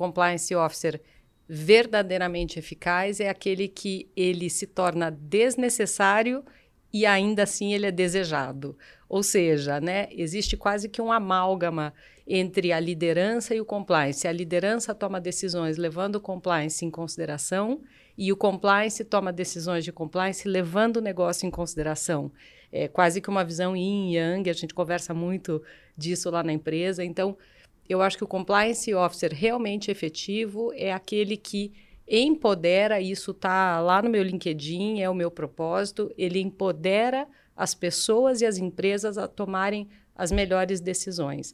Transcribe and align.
compliance 0.00 0.54
officer 0.54 0.98
verdadeiramente 1.46 2.58
eficaz 2.58 3.20
é 3.20 3.28
aquele 3.28 3.68
que 3.68 4.08
ele 4.16 4.48
se 4.48 4.66
torna 4.66 5.10
desnecessário 5.10 6.42
e 6.90 7.04
ainda 7.04 7.42
assim 7.42 7.74
ele 7.74 7.84
é 7.84 7.90
desejado. 7.90 8.78
Ou 9.06 9.22
seja, 9.22 9.78
né, 9.78 10.08
existe 10.12 10.56
quase 10.56 10.88
que 10.88 11.02
um 11.02 11.12
amálgama 11.12 11.92
entre 12.26 12.72
a 12.72 12.80
liderança 12.80 13.54
e 13.54 13.60
o 13.60 13.64
compliance. 13.64 14.26
A 14.26 14.32
liderança 14.32 14.94
toma 14.94 15.20
decisões 15.20 15.76
levando 15.76 16.16
o 16.16 16.20
compliance 16.20 16.82
em 16.82 16.90
consideração 16.90 17.82
e 18.16 18.32
o 18.32 18.36
compliance 18.36 19.04
toma 19.04 19.30
decisões 19.30 19.84
de 19.84 19.92
compliance 19.92 20.48
levando 20.48 20.96
o 20.96 21.02
negócio 21.02 21.46
em 21.46 21.50
consideração. 21.50 22.32
É 22.72 22.88
quase 22.88 23.20
que 23.20 23.28
uma 23.28 23.44
visão 23.44 23.76
yin 23.76 24.14
yang, 24.14 24.48
a 24.48 24.52
gente 24.54 24.72
conversa 24.72 25.12
muito 25.12 25.62
disso 25.96 26.30
lá 26.30 26.42
na 26.42 26.52
empresa. 26.52 27.04
Então, 27.04 27.36
eu 27.90 28.00
acho 28.00 28.16
que 28.16 28.22
o 28.22 28.28
compliance 28.28 28.94
officer 28.94 29.34
realmente 29.34 29.90
efetivo 29.90 30.72
é 30.74 30.92
aquele 30.92 31.36
que 31.36 31.72
empodera, 32.06 33.00
isso 33.00 33.32
está 33.32 33.80
lá 33.80 34.00
no 34.00 34.08
meu 34.08 34.22
LinkedIn, 34.22 35.00
é 35.00 35.10
o 35.10 35.14
meu 35.14 35.30
propósito, 35.30 36.08
ele 36.16 36.40
empodera 36.40 37.26
as 37.56 37.74
pessoas 37.74 38.40
e 38.40 38.46
as 38.46 38.58
empresas 38.58 39.18
a 39.18 39.26
tomarem 39.26 39.88
as 40.14 40.30
melhores 40.30 40.80
decisões. 40.80 41.52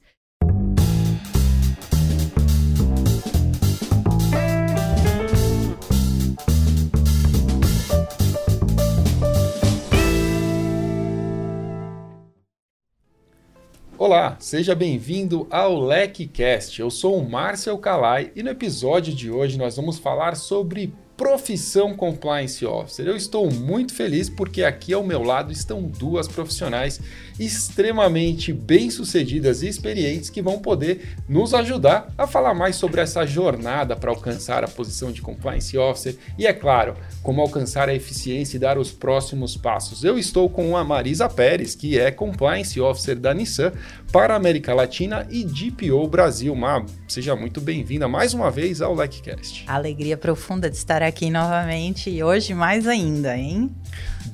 Olá, 13.99 14.37
seja 14.39 14.75
bem-vindo 14.75 15.47
ao 15.51 15.81
LecCast. 15.81 16.79
Eu 16.79 16.91
sou 16.91 17.19
o 17.19 17.27
Márcio 17.27 17.79
Calai 17.79 18.31
e 18.37 18.43
no 18.43 18.51
episódio 18.51 19.15
de 19.15 19.31
hoje 19.31 19.57
nós 19.57 19.77
vamos 19.77 19.99
falar 19.99 20.37
sobre 20.37 20.93
profissão 21.17 21.95
Compliance 21.95 22.65
Officer. 22.65 23.07
Eu 23.07 23.17
estou 23.17 23.51
muito 23.51 23.95
feliz 23.95 24.29
porque 24.29 24.63
aqui 24.63 24.93
ao 24.93 25.03
meu 25.03 25.23
lado 25.23 25.51
estão 25.51 25.83
duas 25.83 26.29
profissionais 26.29 27.01
extremamente 27.39 28.53
bem-sucedidas 28.53 29.63
e 29.63 29.69
experientes 29.69 30.31
que 30.31 30.43
vão 30.43 30.59
poder 30.59 31.17
nos 31.29 31.55
ajudar 31.55 32.13
a 32.17 32.27
falar 32.27 32.55
mais 32.55 32.77
sobre 32.77 33.01
essa 33.01 33.27
jornada 33.27 33.97
para 33.97 34.11
alcançar 34.11 34.65
a 34.65 34.69
posição 34.69 35.11
de 35.11 35.23
Compliance 35.23 35.77
Officer 35.77 36.17
e, 36.39 36.47
é 36.47 36.53
claro, 36.53 36.97
como 37.23 37.41
alcançar 37.41 37.89
a 37.89 37.95
eficiência 37.95 38.57
e 38.57 38.61
dar 38.61 38.79
os 38.79 38.93
próximos 38.93 39.57
passos. 39.57 40.05
Eu 40.05 40.19
estou 40.19 40.49
com 40.49 40.77
a 40.77 40.85
Marisa 40.85 41.29
Pérez, 41.29 41.75
que 41.75 41.99
é 41.99 42.11
Compliance 42.11 42.81
Officer 42.81 43.17
da 43.19 43.35
Nissan 43.35 43.73
para 44.13 44.35
a 44.35 44.37
América 44.37 44.75
Latina 44.75 45.27
e 45.31 45.45
DPO 45.45 46.07
Brasil. 46.09 46.55
Ma, 46.55 46.85
seja 47.09 47.35
muito 47.37 47.61
bem-vinda 47.61 48.09
mais 48.09 48.35
uma 48.35 48.51
vez 48.51 48.81
ao 48.81 48.95
LecCast. 48.95 49.65
Alegria 49.67 50.17
profunda 50.17 50.71
de 50.71 50.77
estar 50.77 51.03
aqui 51.03 51.31
novamente 51.31 52.11
e 52.11 52.23
hoje 52.23 52.55
mais 52.55 52.87
ainda, 52.87 53.37
hein? 53.37 53.71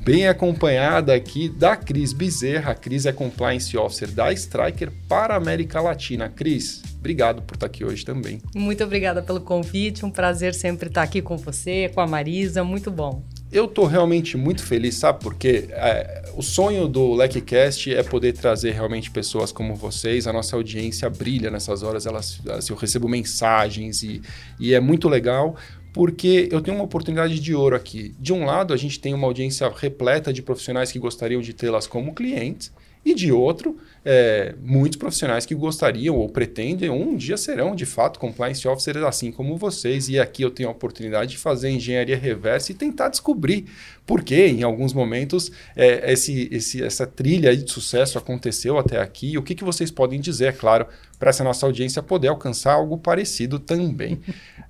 Bem 0.05 0.27
acompanhada 0.27 1.15
aqui 1.15 1.49
da 1.49 1.77
Cris 1.77 2.13
Bezerra. 2.13 2.73
A 2.73 2.75
Cris 2.75 3.07
é 3.07 3.13
Compliance 3.13 3.77
Officer 3.77 4.11
da 4.11 4.33
Striker 4.33 4.91
para 5.09 5.35
a 5.35 5.37
América 5.37 5.81
Latina. 5.81 6.29
Cris, 6.29 6.83
obrigado 6.99 7.43
por 7.43 7.55
estar 7.55 7.67
aqui 7.67 7.85
hoje 7.85 8.05
também. 8.05 8.41
Muito 8.55 8.83
obrigada 8.83 9.23
pelo 9.23 9.41
convite, 9.41 10.05
um 10.05 10.11
prazer 10.11 10.55
sempre 10.55 10.89
estar 10.89 11.03
aqui 11.03 11.23
com 11.23 11.37
você, 11.37 11.91
com 11.95 12.01
a 12.01 12.07
Marisa, 12.07 12.65
muito 12.65 12.91
bom. 12.91 13.23
Eu 13.53 13.67
estou 13.67 13.85
realmente 13.85 14.35
muito 14.35 14.65
feliz, 14.65 14.95
sabe 14.95 15.23
por 15.23 15.35
quê? 15.35 15.67
É, 15.73 16.23
o 16.35 16.43
sonho 16.43 16.89
do 16.89 17.13
LecCast 17.13 17.95
é 17.95 18.03
poder 18.03 18.33
trazer 18.33 18.71
realmente 18.71 19.11
pessoas 19.11 19.53
como 19.53 19.75
vocês. 19.75 20.27
A 20.27 20.33
nossa 20.33 20.57
audiência 20.57 21.11
brilha 21.11 21.51
nessas 21.51 21.83
horas, 21.83 22.07
elas, 22.07 22.41
assim, 22.49 22.73
eu 22.73 22.77
recebo 22.79 23.07
mensagens 23.07 24.03
e, 24.03 24.23
e 24.59 24.73
é 24.73 24.81
muito 24.81 25.07
legal 25.07 25.55
porque 25.93 26.49
eu 26.51 26.63
tenho 26.63 26.79
uma 26.79 26.85
oportunidade 26.85 27.39
de 27.39 27.55
ouro 27.55 27.77
aqui. 27.77 28.15
De 28.19 28.33
um 28.33 28.47
lado, 28.47 28.73
a 28.73 28.77
gente 28.79 28.99
tem 28.99 29.13
uma 29.13 29.27
audiência 29.27 29.71
repleta 29.71 30.33
de 30.33 30.41
profissionais 30.41 30.91
que 30.91 30.99
gostariam 30.99 31.43
de 31.43 31.53
tê-las 31.53 31.87
como 31.87 32.15
clientes, 32.15 32.73
e 33.05 33.15
de 33.15 33.33
outro, 33.33 33.77
é, 34.05 34.55
muitos 34.63 34.97
profissionais 34.97 35.45
que 35.45 35.55
gostariam 35.55 36.17
ou 36.17 36.29
pretendem, 36.29 36.89
um 36.89 37.17
dia 37.17 37.37
serão 37.37 37.75
de 37.75 37.85
fato 37.85 38.19
compliance 38.19 38.67
officers 38.67 39.03
assim 39.03 39.33
como 39.33 39.57
vocês. 39.57 40.09
E 40.09 40.19
aqui 40.19 40.43
eu 40.43 40.51
tenho 40.51 40.69
a 40.69 40.73
oportunidade 40.73 41.33
de 41.33 41.39
fazer 41.39 41.71
engenharia 41.71 42.17
reversa 42.17 42.71
e 42.71 42.75
tentar 42.75 43.09
descobrir 43.09 43.67
por 44.07 44.23
que, 44.23 44.47
em 44.47 44.63
alguns 44.63 44.93
momentos, 44.93 45.51
é, 45.77 46.13
esse, 46.13 46.49
esse, 46.53 46.83
essa 46.83 47.07
trilha 47.07 47.57
de 47.57 47.71
sucesso 47.71 48.19
aconteceu 48.19 48.79
até 48.79 49.01
aqui. 49.01 49.33
E 49.33 49.39
o 49.39 49.43
que, 49.43 49.55
que 49.55 49.65
vocês 49.65 49.91
podem 49.91 50.21
dizer, 50.21 50.47
é 50.47 50.53
claro, 50.53 50.87
para 51.19 51.31
essa 51.31 51.45
nossa 51.45 51.67
audiência 51.67 52.03
poder 52.03 52.29
alcançar 52.29 52.75
algo 52.75 52.99
parecido 52.99 53.59
também. 53.59 54.21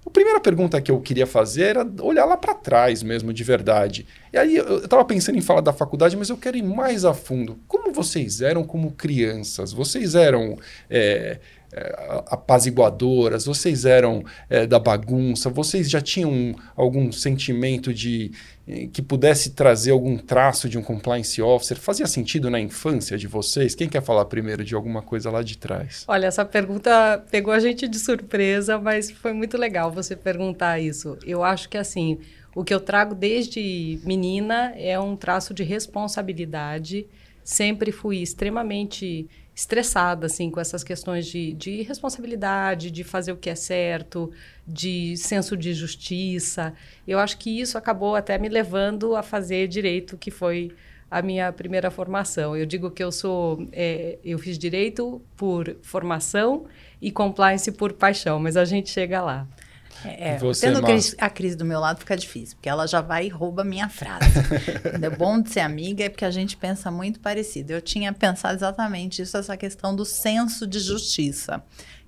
A 0.06 0.10
primeira 0.10 0.38
pergunta 0.40 0.80
que 0.80 0.90
eu 0.90 1.00
queria 1.00 1.26
fazer 1.26 1.62
era 1.62 1.90
olhar 2.00 2.26
lá 2.26 2.36
para 2.36 2.54
trás 2.54 3.02
mesmo, 3.02 3.32
de 3.32 3.42
verdade. 3.42 4.06
E 4.32 4.38
aí 4.38 4.56
eu 4.56 4.78
estava 4.78 5.04
pensando 5.04 5.36
em 5.36 5.42
falar 5.42 5.60
da 5.60 5.72
faculdade, 5.72 6.16
mas 6.16 6.30
eu 6.30 6.38
quero 6.38 6.56
ir 6.56 6.62
mais 6.62 7.04
a 7.04 7.12
fundo. 7.12 7.58
Como 7.68 7.92
vocês 7.92 8.40
eram 8.40 8.64
como 8.64 8.92
crianças? 8.92 9.72
Vocês 9.72 10.14
eram 10.14 10.56
é, 10.88 11.38
é, 11.70 12.22
apaziguadoras? 12.28 13.44
Vocês 13.44 13.84
eram 13.84 14.24
é, 14.48 14.66
da 14.66 14.78
bagunça? 14.78 15.50
Vocês 15.50 15.90
já 15.90 16.00
tinham 16.00 16.54
algum 16.74 17.12
sentimento 17.12 17.92
de 17.92 18.32
eh, 18.66 18.88
que 18.90 19.02
pudesse 19.02 19.50
trazer 19.50 19.90
algum 19.90 20.16
traço 20.16 20.66
de 20.66 20.78
um 20.78 20.82
compliance 20.82 21.40
officer? 21.42 21.78
Fazia 21.78 22.06
sentido 22.06 22.48
na 22.48 22.58
infância 22.58 23.18
de 23.18 23.26
vocês? 23.26 23.74
Quem 23.74 23.88
quer 23.88 24.02
falar 24.02 24.24
primeiro 24.24 24.64
de 24.64 24.74
alguma 24.74 25.02
coisa 25.02 25.30
lá 25.30 25.42
de 25.42 25.58
trás? 25.58 26.04
Olha, 26.08 26.26
essa 26.26 26.44
pergunta 26.44 27.22
pegou 27.30 27.52
a 27.52 27.60
gente 27.60 27.86
de 27.86 27.98
surpresa, 27.98 28.78
mas 28.78 29.10
foi 29.10 29.34
muito 29.34 29.58
legal 29.58 29.90
você 29.90 30.16
perguntar 30.16 30.80
isso. 30.80 31.18
Eu 31.22 31.44
acho 31.44 31.68
que 31.68 31.76
assim, 31.76 32.18
o 32.54 32.62
que 32.62 32.74
eu 32.74 32.80
trago 32.80 33.14
desde 33.14 33.98
menina 34.04 34.74
é 34.76 34.98
um 34.98 35.16
traço 35.16 35.54
de 35.54 35.62
responsabilidade. 35.62 37.06
Sempre 37.42 37.90
fui 37.90 38.18
extremamente 38.18 39.28
estressada 39.54 40.26
assim 40.26 40.50
com 40.50 40.60
essas 40.60 40.82
questões 40.82 41.26
de, 41.26 41.52
de 41.52 41.82
responsabilidade, 41.82 42.90
de 42.90 43.04
fazer 43.04 43.32
o 43.32 43.36
que 43.36 43.50
é 43.50 43.54
certo, 43.54 44.30
de 44.66 45.16
senso 45.16 45.56
de 45.56 45.74
justiça. 45.74 46.74
Eu 47.06 47.18
acho 47.18 47.38
que 47.38 47.60
isso 47.60 47.76
acabou 47.76 48.14
até 48.14 48.38
me 48.38 48.48
levando 48.48 49.14
a 49.16 49.22
fazer 49.22 49.68
direito, 49.68 50.16
que 50.16 50.30
foi 50.30 50.72
a 51.10 51.20
minha 51.20 51.52
primeira 51.52 51.90
formação. 51.90 52.56
Eu 52.56 52.64
digo 52.64 52.90
que 52.90 53.04
eu 53.04 53.12
sou, 53.12 53.68
é, 53.72 54.18
eu 54.24 54.38
fiz 54.38 54.58
direito 54.58 55.20
por 55.36 55.76
formação 55.82 56.64
e 57.02 57.10
compliance 57.10 57.70
por 57.70 57.92
paixão, 57.92 58.38
mas 58.38 58.56
a 58.56 58.64
gente 58.64 58.88
chega 58.88 59.20
lá. 59.20 59.46
É, 60.04 60.38
Você, 60.38 60.66
tendo 60.66 60.80
a 61.18 61.30
Cris 61.30 61.56
do 61.56 61.64
meu 61.64 61.80
lado 61.80 61.98
fica 61.98 62.16
difícil, 62.16 62.56
porque 62.56 62.68
ela 62.68 62.86
já 62.86 63.00
vai 63.00 63.26
e 63.26 63.28
rouba 63.28 63.64
minha 63.64 63.88
frase. 63.88 64.24
o 65.06 65.16
bom 65.16 65.40
de 65.40 65.50
ser 65.50 65.60
amiga 65.60 66.04
é 66.04 66.08
porque 66.08 66.24
a 66.24 66.30
gente 66.30 66.56
pensa 66.56 66.90
muito 66.90 67.20
parecido. 67.20 67.72
Eu 67.72 67.80
tinha 67.80 68.12
pensado 68.12 68.54
exatamente 68.54 69.22
isso, 69.22 69.36
essa 69.36 69.56
questão 69.56 69.94
do 69.94 70.04
senso 70.04 70.66
de 70.66 70.78
justiça. 70.78 71.62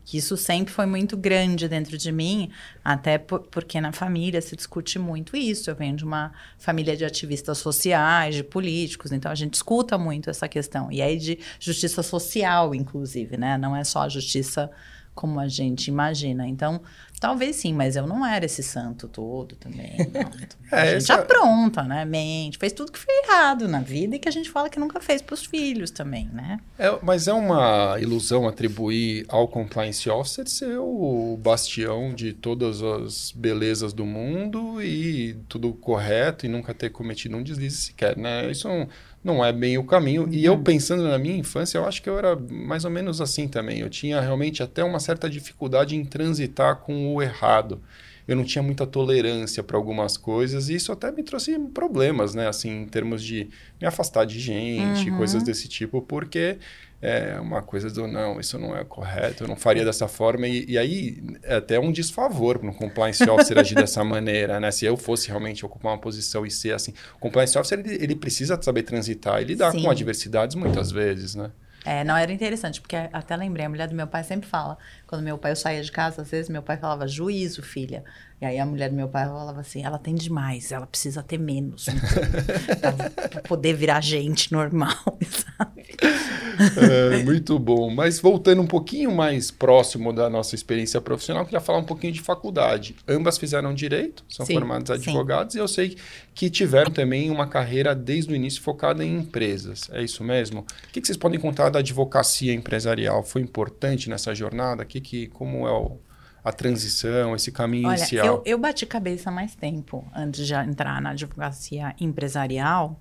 Que 0.05 0.19
isso 0.19 0.37
sempre 0.37 0.73
foi 0.73 0.85
muito 0.85 1.17
grande 1.17 1.67
dentro 1.67 1.97
de 1.97 2.13
mim, 2.13 2.51
até 2.85 3.17
por, 3.17 3.41
porque 3.45 3.81
na 3.81 3.91
família 3.91 4.41
se 4.43 4.55
discute 4.55 4.99
muito 4.99 5.35
isso. 5.35 5.71
Eu 5.71 5.75
venho 5.75 5.97
de 5.97 6.05
uma 6.05 6.31
família 6.59 6.95
de 6.95 7.07
ativistas 7.07 7.57
sociais, 7.57 8.35
de 8.35 8.45
políticos, 8.45 9.13
então 9.13 9.33
a 9.33 9.35
gente 9.35 9.55
escuta 9.55 9.97
muito 9.97 10.29
essa 10.29 10.47
questão. 10.47 10.93
E 10.93 11.01
aí 11.01 11.17
de 11.17 11.39
justiça 11.59 12.03
social, 12.03 12.75
inclusive, 12.75 13.39
né? 13.39 13.57
Não 13.57 13.75
é 13.75 13.83
só 13.83 14.03
a 14.03 14.09
justiça 14.09 14.71
como 15.15 15.39
a 15.39 15.49
gente 15.49 15.89
imagina. 15.89 16.47
Então, 16.47 16.81
talvez 17.21 17.57
sim, 17.57 17.73
mas 17.73 17.97
eu 17.97 18.07
não 18.07 18.27
era 18.27 18.45
esse 18.45 18.63
santo 18.63 19.09
todo 19.09 19.55
também. 19.57 19.97
é, 20.73 20.81
a 20.81 20.99
gente 20.99 21.13
apronta, 21.13 21.83
né? 21.85 22.05
Mente, 22.05 22.59
fez 22.59 22.73
tudo 22.73 22.91
que 22.91 22.99
foi 22.99 23.15
errado 23.25 23.69
na 23.69 23.81
vida 23.81 24.17
e 24.17 24.19
que 24.19 24.29
a 24.29 24.33
gente 24.33 24.51
fala 24.51 24.69
que 24.69 24.79
nunca 24.79 25.01
fez 25.01 25.23
para 25.23 25.35
os 25.35 25.45
filhos 25.45 25.91
também, 25.91 26.29
né? 26.33 26.59
É, 26.79 26.99
mas 27.03 27.29
é 27.29 27.33
uma 27.33 27.97
ilusão 28.01 28.49
atribuir 28.49 29.25
ao 29.29 29.47
compliance 29.47 30.09
officer 30.11 30.49
ser 30.49 30.79
o 30.79 31.39
bastião 31.41 32.13
de 32.13 32.33
todas 32.33 32.83
as 32.83 33.31
belezas 33.31 33.93
do 33.93 34.05
mundo 34.05 34.83
e 34.83 35.35
tudo 35.49 35.73
correto 35.73 36.45
e 36.45 36.49
nunca 36.49 36.75
ter 36.75 36.91
cometido 36.91 37.37
um 37.37 37.43
deslize 37.43 37.77
sequer, 37.77 38.17
né? 38.17 38.51
Isso 38.51 38.67
é 38.69 38.71
um 38.71 38.89
não 39.25 39.43
é 39.43 39.51
bem 39.53 39.79
o 39.79 39.85
caminho. 39.85 40.29
E 40.31 40.45
eu, 40.45 40.53
uhum. 40.53 40.63
pensando 40.63 41.03
na 41.03 41.19
minha 41.19 41.37
infância, 41.37 41.79
eu 41.79 41.87
acho 41.87 42.03
que 42.03 42.11
eu 42.11 42.19
era 42.19 42.37
mais 42.37 42.85
ou 42.85 42.91
menos 42.91 43.23
assim 43.23 43.49
também. 43.49 43.81
Eu 43.81 43.89
tinha 43.89 44.21
realmente 44.21 44.63
até 44.63 44.85
uma 44.85 45.01
certa 45.01 45.31
dificuldade 45.31 45.97
em 45.97 46.05
transitar 46.05 46.77
com 46.77 47.15
o 47.15 47.23
errado. 47.23 47.81
Eu 48.29 48.37
não 48.37 48.45
tinha 48.45 48.63
muita 48.63 48.87
tolerância 48.87 49.63
para 49.63 49.77
algumas 49.77 50.17
coisas 50.17 50.69
e 50.69 50.75
isso 50.75 50.93
até 50.93 51.11
me 51.11 51.23
trouxe 51.23 51.59
problemas, 51.73 52.35
né? 52.35 52.49
Assim, 52.49 52.83
em 52.83 52.87
termos 52.87 53.23
de 53.23 53.49
me 53.81 53.87
afastar 53.87 54.25
de 54.25 54.39
gente, 54.39 55.11
uhum. 55.11 55.17
coisas 55.17 55.43
desse 55.43 55.69
tipo, 55.69 56.01
porque 56.03 56.59
é 57.01 57.39
uma 57.39 57.63
coisa 57.63 57.91
do 57.91 58.07
não, 58.07 58.41
isso 58.41 58.59
não 58.59 58.77
é 58.77 58.85
correto, 58.85 59.45
eu 59.45 59.49
não 59.49 59.57
faria 59.57 59.85
dessa 59.85 60.09
forma. 60.09 60.47
E, 60.47 60.65
e 60.71 60.79
aí 60.79 61.23
é 61.43 61.57
até 61.57 61.79
um 61.79 61.93
desfavor 61.93 62.59
para 62.59 62.69
um 62.69 62.73
compliance 62.73 63.23
officer 63.29 63.59
agir 63.59 63.75
dessa 63.75 64.03
maneira, 64.05 64.59
né? 64.59 64.71
Se 64.71 64.85
eu 64.85 64.97
fosse 64.97 65.29
realmente 65.29 65.65
ocupar 65.67 65.93
uma 65.93 65.99
posição 65.99 66.47
e 66.47 66.51
ser 66.51 66.75
assim. 66.75 66.95
O 67.17 67.19
compliance 67.19 67.57
officer, 67.59 67.79
ele, 67.79 68.03
ele 68.03 68.15
precisa 68.15 68.61
saber 68.61 68.83
transitar 68.83 69.43
e 69.43 69.45
lidar 69.45 69.73
Sim. 69.73 69.83
com 69.83 69.91
adversidades 69.91 70.57
muitas 70.57 70.91
vezes, 70.91 71.35
né? 71.35 71.51
É, 71.85 72.03
não 72.03 72.17
era 72.17 72.33
interessante, 72.33 72.81
porque 72.81 72.97
até 72.97 73.37
lembrei, 73.37 73.67
a 73.67 73.69
mulher 73.69 73.87
do 73.87 73.95
meu 73.95 74.07
pai 74.07 74.25
sempre 74.25 74.49
fala, 74.49 74.79
quando 75.15 75.23
meu 75.23 75.39
pai 75.39 75.53
eu 75.53 75.57
saía 75.57 75.81
de 75.81 75.93
casa, 75.93 76.23
às 76.23 76.31
vezes 76.31 76.49
meu 76.49 76.63
pai 76.63 76.77
falava, 76.77 77.07
juízo, 77.07 77.63
filha. 77.63 78.03
E 78.41 78.45
aí 78.45 78.59
a 78.59 78.67
mulher 78.67 78.91
do 78.91 78.97
meu 78.97 79.09
pai 79.09 79.25
falava 79.27 79.61
assim, 79.61 79.85
ela 79.85 79.99
tem 79.99 80.15
demais, 80.15 80.73
ela 80.73 80.87
precisa 80.87 81.23
ter 81.23 81.39
menos. 81.39 81.87
Então, 81.89 82.93
pra, 83.31 83.41
poder 83.43 83.75
virar 83.75 84.01
gente 84.01 84.53
normal, 84.53 84.93
sabe? 85.23 85.85
É, 86.77 87.23
muito 87.23 87.59
bom. 87.59 87.91
Mas 87.91 88.21
voltando 88.21 88.61
um 88.61 88.67
pouquinho 88.67 89.13
mais 89.13 89.51
próximo 89.51 90.13
da 90.13 90.29
nossa 90.29 90.55
experiência 90.55 91.01
profissional, 91.01 91.45
queria 91.45 91.61
falar 91.61 91.79
um 91.79 91.85
pouquinho 91.85 92.13
de 92.13 92.21
faculdade. 92.21 92.97
Ambas 93.09 93.39
fizeram 93.39 93.73
direito, 93.73 94.25
são 94.29 94.45
sim, 94.45 94.55
formados 94.55 94.91
advogados, 94.91 95.53
sim. 95.53 95.59
e 95.59 95.63
eu 95.63 95.69
sei 95.69 95.97
que 96.35 96.51
tiveram 96.51 96.91
também 96.91 97.31
uma 97.31 97.47
carreira 97.47 97.95
desde 97.95 98.33
o 98.33 98.37
início 98.37 98.61
focada 98.61 99.05
em 99.05 99.17
empresas. 99.19 99.89
É 99.93 100.03
isso 100.03 100.25
mesmo? 100.25 100.61
O 100.61 100.93
que, 100.93 101.01
vocês 101.05 101.17
podem 101.17 101.39
contar 101.39 101.71
da 101.71 101.79
advocacia 101.79 102.53
empresarial? 102.53 103.23
Foi 103.23 103.41
importante 103.41 104.11
nessa 104.11 104.35
jornada? 104.35 104.85
Que, 104.85 105.01
que, 105.05 105.29
como 105.29 105.69
é 105.69 105.71
o, 105.71 105.99
a 106.43 106.53
transição, 106.53 107.35
esse 107.37 107.53
caminho 107.53 107.89
Olha, 107.89 107.97
inicial? 107.97 108.27
Eu, 108.27 108.43
eu 108.45 108.59
bati 108.59 108.85
cabeça 108.85 109.31
mais 109.31 109.55
tempo 109.55 110.05
antes 110.15 110.47
de 110.47 110.55
entrar 110.55 111.01
na 111.01 111.11
advocacia 111.11 111.95
empresarial, 112.01 113.01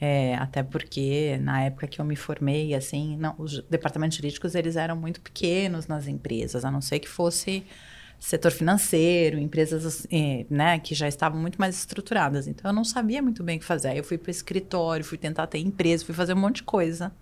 é, 0.00 0.36
até 0.36 0.62
porque 0.62 1.38
na 1.42 1.62
época 1.64 1.88
que 1.88 2.00
eu 2.00 2.04
me 2.04 2.14
formei, 2.14 2.74
assim, 2.74 3.16
não, 3.16 3.34
os 3.36 3.60
departamentos 3.62 4.16
jurídicos 4.16 4.54
eles 4.54 4.76
eram 4.76 4.96
muito 4.96 5.20
pequenos 5.20 5.88
nas 5.88 6.06
empresas, 6.06 6.64
a 6.64 6.70
não 6.70 6.80
ser 6.80 7.00
que 7.00 7.08
fosse 7.08 7.64
setor 8.18 8.50
financeiro, 8.50 9.38
empresas 9.38 10.06
é, 10.10 10.44
né, 10.50 10.78
que 10.78 10.94
já 10.94 11.06
estavam 11.06 11.40
muito 11.40 11.58
mais 11.58 11.76
estruturadas. 11.76 12.46
Então 12.48 12.70
eu 12.70 12.74
não 12.74 12.84
sabia 12.84 13.22
muito 13.22 13.42
bem 13.42 13.56
o 13.56 13.60
que 13.60 13.66
fazer. 13.66 13.88
Aí 13.88 13.98
eu 13.98 14.04
fui 14.04 14.18
para 14.18 14.28
o 14.28 14.30
escritório, 14.30 15.04
fui 15.04 15.18
tentar 15.18 15.46
ter 15.46 15.58
empresa, 15.58 16.04
fui 16.04 16.14
fazer 16.14 16.34
um 16.34 16.38
monte 16.38 16.56
de 16.56 16.62
coisa, 16.64 17.12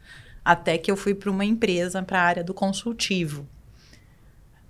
até 0.44 0.78
que 0.78 0.90
eu 0.90 0.96
fui 0.96 1.14
para 1.14 1.30
uma 1.30 1.44
empresa 1.44 2.02
para 2.02 2.20
a 2.20 2.24
área 2.24 2.44
do 2.44 2.54
consultivo. 2.54 3.46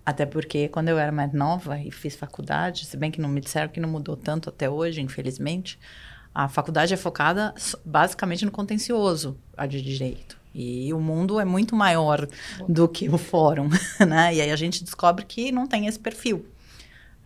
Até 0.06 0.24
porque 0.24 0.68
quando 0.68 0.88
eu 0.88 0.98
era 0.98 1.10
mais 1.10 1.32
nova 1.32 1.80
e 1.80 1.90
fiz 1.90 2.14
faculdade, 2.14 2.86
se 2.86 2.96
bem 2.96 3.10
que 3.10 3.20
não 3.20 3.28
me 3.28 3.40
disseram 3.40 3.68
que 3.68 3.80
não 3.80 3.88
mudou 3.88 4.16
tanto 4.16 4.48
até 4.48 4.70
hoje, 4.70 5.00
infelizmente, 5.00 5.76
a 6.32 6.48
faculdade 6.48 6.94
é 6.94 6.96
focada 6.96 7.52
basicamente 7.84 8.44
no 8.44 8.52
contencioso, 8.52 9.36
a 9.56 9.66
de 9.66 9.82
direito. 9.82 10.38
E 10.54 10.94
o 10.94 11.00
mundo 11.00 11.40
é 11.40 11.44
muito 11.44 11.74
maior 11.74 12.28
do 12.68 12.88
que 12.88 13.08
o 13.08 13.18
fórum, 13.18 13.68
né? 14.06 14.32
E 14.32 14.40
aí 14.40 14.50
a 14.52 14.56
gente 14.56 14.84
descobre 14.84 15.24
que 15.24 15.50
não 15.50 15.66
tem 15.66 15.86
esse 15.88 15.98
perfil. 15.98 16.46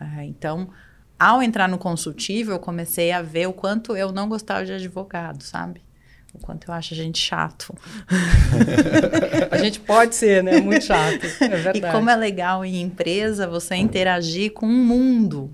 É, 0.00 0.24
então, 0.24 0.70
ao 1.18 1.42
entrar 1.42 1.68
no 1.68 1.76
consultivo, 1.76 2.50
eu 2.50 2.58
comecei 2.58 3.12
a 3.12 3.20
ver 3.20 3.46
o 3.46 3.52
quanto 3.52 3.94
eu 3.94 4.10
não 4.10 4.26
gostava 4.26 4.64
de 4.64 4.72
advogado, 4.72 5.42
sabe? 5.42 5.82
O 6.32 6.38
quanto 6.38 6.68
eu 6.68 6.74
acho 6.74 6.94
a 6.94 6.96
gente 6.96 7.18
chato. 7.18 7.74
a 9.50 9.58
gente 9.58 9.80
pode 9.80 10.14
ser, 10.14 10.42
né? 10.42 10.60
Muito 10.60 10.84
chato. 10.84 11.26
É 11.40 11.48
verdade. 11.48 11.78
E 11.78 11.82
como 11.82 12.08
é 12.08 12.16
legal 12.16 12.64
em 12.64 12.80
empresa 12.80 13.46
você 13.46 13.74
interagir 13.74 14.52
com 14.52 14.66
um 14.66 14.84
mundo 14.84 15.50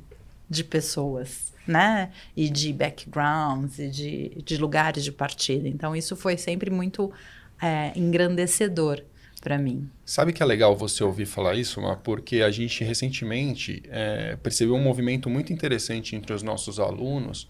de 0.49 0.63
pessoas 0.63 1.47
né? 1.67 2.11
E 2.37 2.49
de 2.49 2.73
backgrounds 2.73 3.79
e 3.79 3.89
de, 3.89 4.43
de 4.45 4.57
lugares 4.57 5.03
de 5.03 5.11
partida. 5.11 5.67
Então, 5.69 5.97
isso 5.97 6.15
foi 6.15 6.37
sempre 6.37 6.71
muito 6.71 7.13
é, 7.61 7.93
engrandecedor 7.97 9.03
para 9.41 9.59
mim. 9.59 9.89
Sabe 10.05 10.33
que 10.33 10.43
é 10.43 10.47
legal 10.47 10.77
você 10.77 11.03
ouvir 11.03 11.27
falar 11.27 11.55
isso, 11.55 11.81
Mar? 11.81 11.97
Porque 11.97 12.43
a 12.43 12.51
gente 12.51 12.85
recentemente 12.85 13.83
é, 13.89 14.37
percebeu 14.37 14.75
um 14.75 14.83
movimento 14.83 15.29
muito 15.29 15.53
interessante 15.53 16.15
entre 16.15 16.33
os 16.33 16.43
nossos 16.43 16.79
alunos 16.79 17.49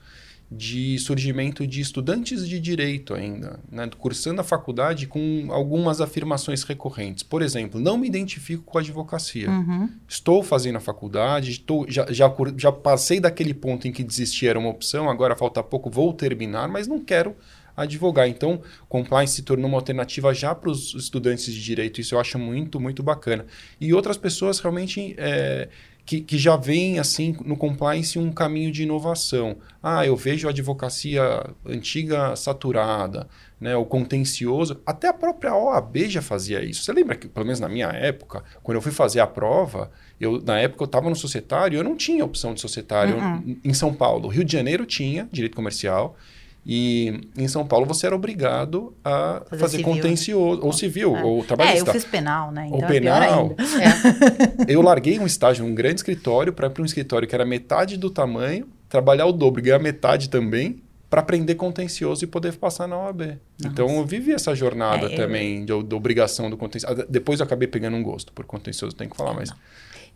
de 0.50 0.96
surgimento 0.98 1.66
de 1.66 1.80
estudantes 1.80 2.48
de 2.48 2.60
direito 2.60 3.14
ainda, 3.14 3.58
né, 3.70 3.88
cursando 3.98 4.40
a 4.40 4.44
faculdade 4.44 5.06
com 5.06 5.48
algumas 5.50 6.00
afirmações 6.00 6.62
recorrentes. 6.62 7.24
Por 7.24 7.42
exemplo, 7.42 7.80
não 7.80 7.98
me 7.98 8.06
identifico 8.06 8.62
com 8.62 8.78
a 8.78 8.80
advocacia. 8.80 9.50
Uhum. 9.50 9.90
Estou 10.08 10.42
fazendo 10.44 10.76
a 10.76 10.80
faculdade, 10.80 11.50
estou, 11.50 11.84
já, 11.88 12.06
já, 12.12 12.32
já 12.56 12.70
passei 12.70 13.18
daquele 13.18 13.54
ponto 13.54 13.88
em 13.88 13.92
que 13.92 14.04
desistir 14.04 14.46
era 14.46 14.58
uma 14.58 14.68
opção, 14.68 15.10
agora 15.10 15.34
falta 15.34 15.62
pouco, 15.62 15.90
vou 15.90 16.12
terminar, 16.12 16.68
mas 16.68 16.86
não 16.86 17.00
quero 17.00 17.34
advogar. 17.76 18.28
Então, 18.28 18.62
compliance 18.88 19.34
se 19.34 19.42
tornou 19.42 19.68
uma 19.68 19.78
alternativa 19.78 20.32
já 20.32 20.54
para 20.54 20.70
os 20.70 20.94
estudantes 20.94 21.52
de 21.52 21.62
direito. 21.62 22.00
Isso 22.00 22.14
eu 22.14 22.20
acho 22.20 22.38
muito, 22.38 22.80
muito 22.80 23.02
bacana. 23.02 23.44
E 23.80 23.92
outras 23.92 24.16
pessoas 24.16 24.58
realmente 24.60 25.14
é, 25.18 25.68
que, 26.06 26.20
que 26.20 26.38
já 26.38 26.56
vem 26.56 27.00
assim 27.00 27.36
no 27.44 27.56
compliance 27.56 28.16
um 28.16 28.30
caminho 28.30 28.70
de 28.70 28.84
inovação. 28.84 29.56
Ah, 29.82 30.06
eu 30.06 30.16
vejo 30.16 30.46
a 30.46 30.50
advocacia 30.50 31.44
antiga 31.66 32.36
saturada, 32.36 33.28
né, 33.60 33.74
o 33.74 33.84
contencioso. 33.84 34.80
Até 34.86 35.08
a 35.08 35.12
própria 35.12 35.54
OAB 35.54 36.08
já 36.08 36.22
fazia 36.22 36.64
isso. 36.64 36.84
Você 36.84 36.92
lembra 36.92 37.16
que, 37.16 37.26
pelo 37.26 37.44
menos 37.44 37.58
na 37.58 37.68
minha 37.68 37.88
época, 37.88 38.44
quando 38.62 38.76
eu 38.76 38.82
fui 38.82 38.92
fazer 38.92 39.18
a 39.18 39.26
prova, 39.26 39.90
eu, 40.20 40.40
na 40.40 40.60
época 40.60 40.84
eu 40.84 40.86
estava 40.86 41.10
no 41.10 41.16
societário, 41.16 41.76
eu 41.76 41.82
não 41.82 41.96
tinha 41.96 42.24
opção 42.24 42.54
de 42.54 42.60
societário 42.60 43.16
uhum. 43.16 43.58
em 43.64 43.74
São 43.74 43.92
Paulo. 43.92 44.28
Rio 44.28 44.44
de 44.44 44.52
Janeiro 44.52 44.86
tinha 44.86 45.28
direito 45.32 45.56
comercial. 45.56 46.16
E 46.68 47.20
em 47.36 47.46
São 47.46 47.64
Paulo 47.64 47.86
você 47.86 48.06
era 48.06 48.16
obrigado 48.16 48.92
a 49.04 49.42
fazer, 49.48 49.60
fazer 49.60 49.82
contencioso, 49.82 50.62
ou 50.64 50.72
civil, 50.72 51.16
é. 51.16 51.22
ou 51.22 51.44
trabalhista. 51.44 51.78
É, 51.78 51.88
eu 51.90 51.92
fiz 51.92 52.04
penal, 52.04 52.50
né? 52.50 52.66
Então 52.66 52.78
ou 52.78 52.84
é 52.84 52.88
penal. 52.88 53.54
É. 54.68 54.74
eu 54.74 54.82
larguei 54.82 55.16
um 55.20 55.26
estágio 55.26 55.64
num 55.64 55.72
grande 55.72 56.00
escritório 56.00 56.52
para 56.52 56.66
ir 56.66 56.70
para 56.70 56.82
um 56.82 56.84
escritório 56.84 57.28
que 57.28 57.34
era 57.36 57.44
metade 57.44 57.96
do 57.96 58.10
tamanho, 58.10 58.66
trabalhar 58.88 59.26
o 59.26 59.32
dobro, 59.32 59.62
ganhar 59.62 59.78
metade 59.78 60.28
também, 60.28 60.82
para 61.08 61.20
aprender 61.20 61.54
contencioso 61.54 62.24
e 62.24 62.26
poder 62.26 62.56
passar 62.56 62.88
na 62.88 62.98
OAB. 62.98 63.20
Nossa. 63.20 63.38
Então 63.64 63.88
eu 63.96 64.04
vivi 64.04 64.32
essa 64.32 64.52
jornada 64.52 65.06
é, 65.06 65.16
também 65.16 65.64
eu... 65.68 65.82
de, 65.82 65.88
de, 65.90 65.94
obrigação 65.94 66.50
do 66.50 66.56
contencioso. 66.56 67.06
Depois 67.08 67.38
eu 67.38 67.46
acabei 67.46 67.68
pegando 67.68 67.96
um 67.96 68.02
gosto 68.02 68.32
por 68.32 68.44
contencioso, 68.44 68.96
tenho 68.96 69.08
que 69.08 69.16
falar, 69.16 69.34
mas. 69.34 69.50
Não. 69.50 69.56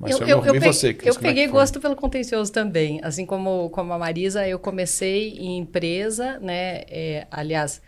Mas 0.00 0.18
eu, 0.18 0.26
eu, 0.26 0.44
eu, 0.46 0.52
peguei, 0.54 0.72
você, 0.72 0.98
eu 1.04 1.14
peguei 1.16 1.46
gosto 1.46 1.78
pelo 1.78 1.94
contencioso 1.94 2.50
também. 2.50 3.00
Assim 3.02 3.26
como, 3.26 3.68
como 3.68 3.92
a 3.92 3.98
Marisa, 3.98 4.48
eu 4.48 4.58
comecei 4.58 5.36
em 5.36 5.58
empresa, 5.58 6.38
né? 6.40 6.84
É, 6.88 7.26
aliás, 7.30 7.82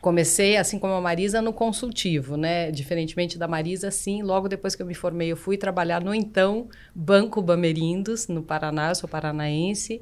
comecei, 0.00 0.56
assim 0.56 0.78
como 0.78 0.92
a 0.94 1.00
Marisa, 1.00 1.42
no 1.42 1.52
consultivo, 1.52 2.36
né? 2.36 2.70
Diferentemente 2.70 3.36
da 3.36 3.48
Marisa, 3.48 3.90
sim, 3.90 4.22
logo 4.22 4.48
depois 4.48 4.76
que 4.76 4.82
eu 4.82 4.86
me 4.86 4.94
formei, 4.94 5.32
eu 5.32 5.36
fui 5.36 5.56
trabalhar 5.56 6.00
no 6.00 6.14
então 6.14 6.68
Banco 6.94 7.42
Bamerindos, 7.42 8.28
no 8.28 8.40
Paraná, 8.40 8.90
eu 8.90 8.94
sou 8.94 9.08
paranaense. 9.08 10.00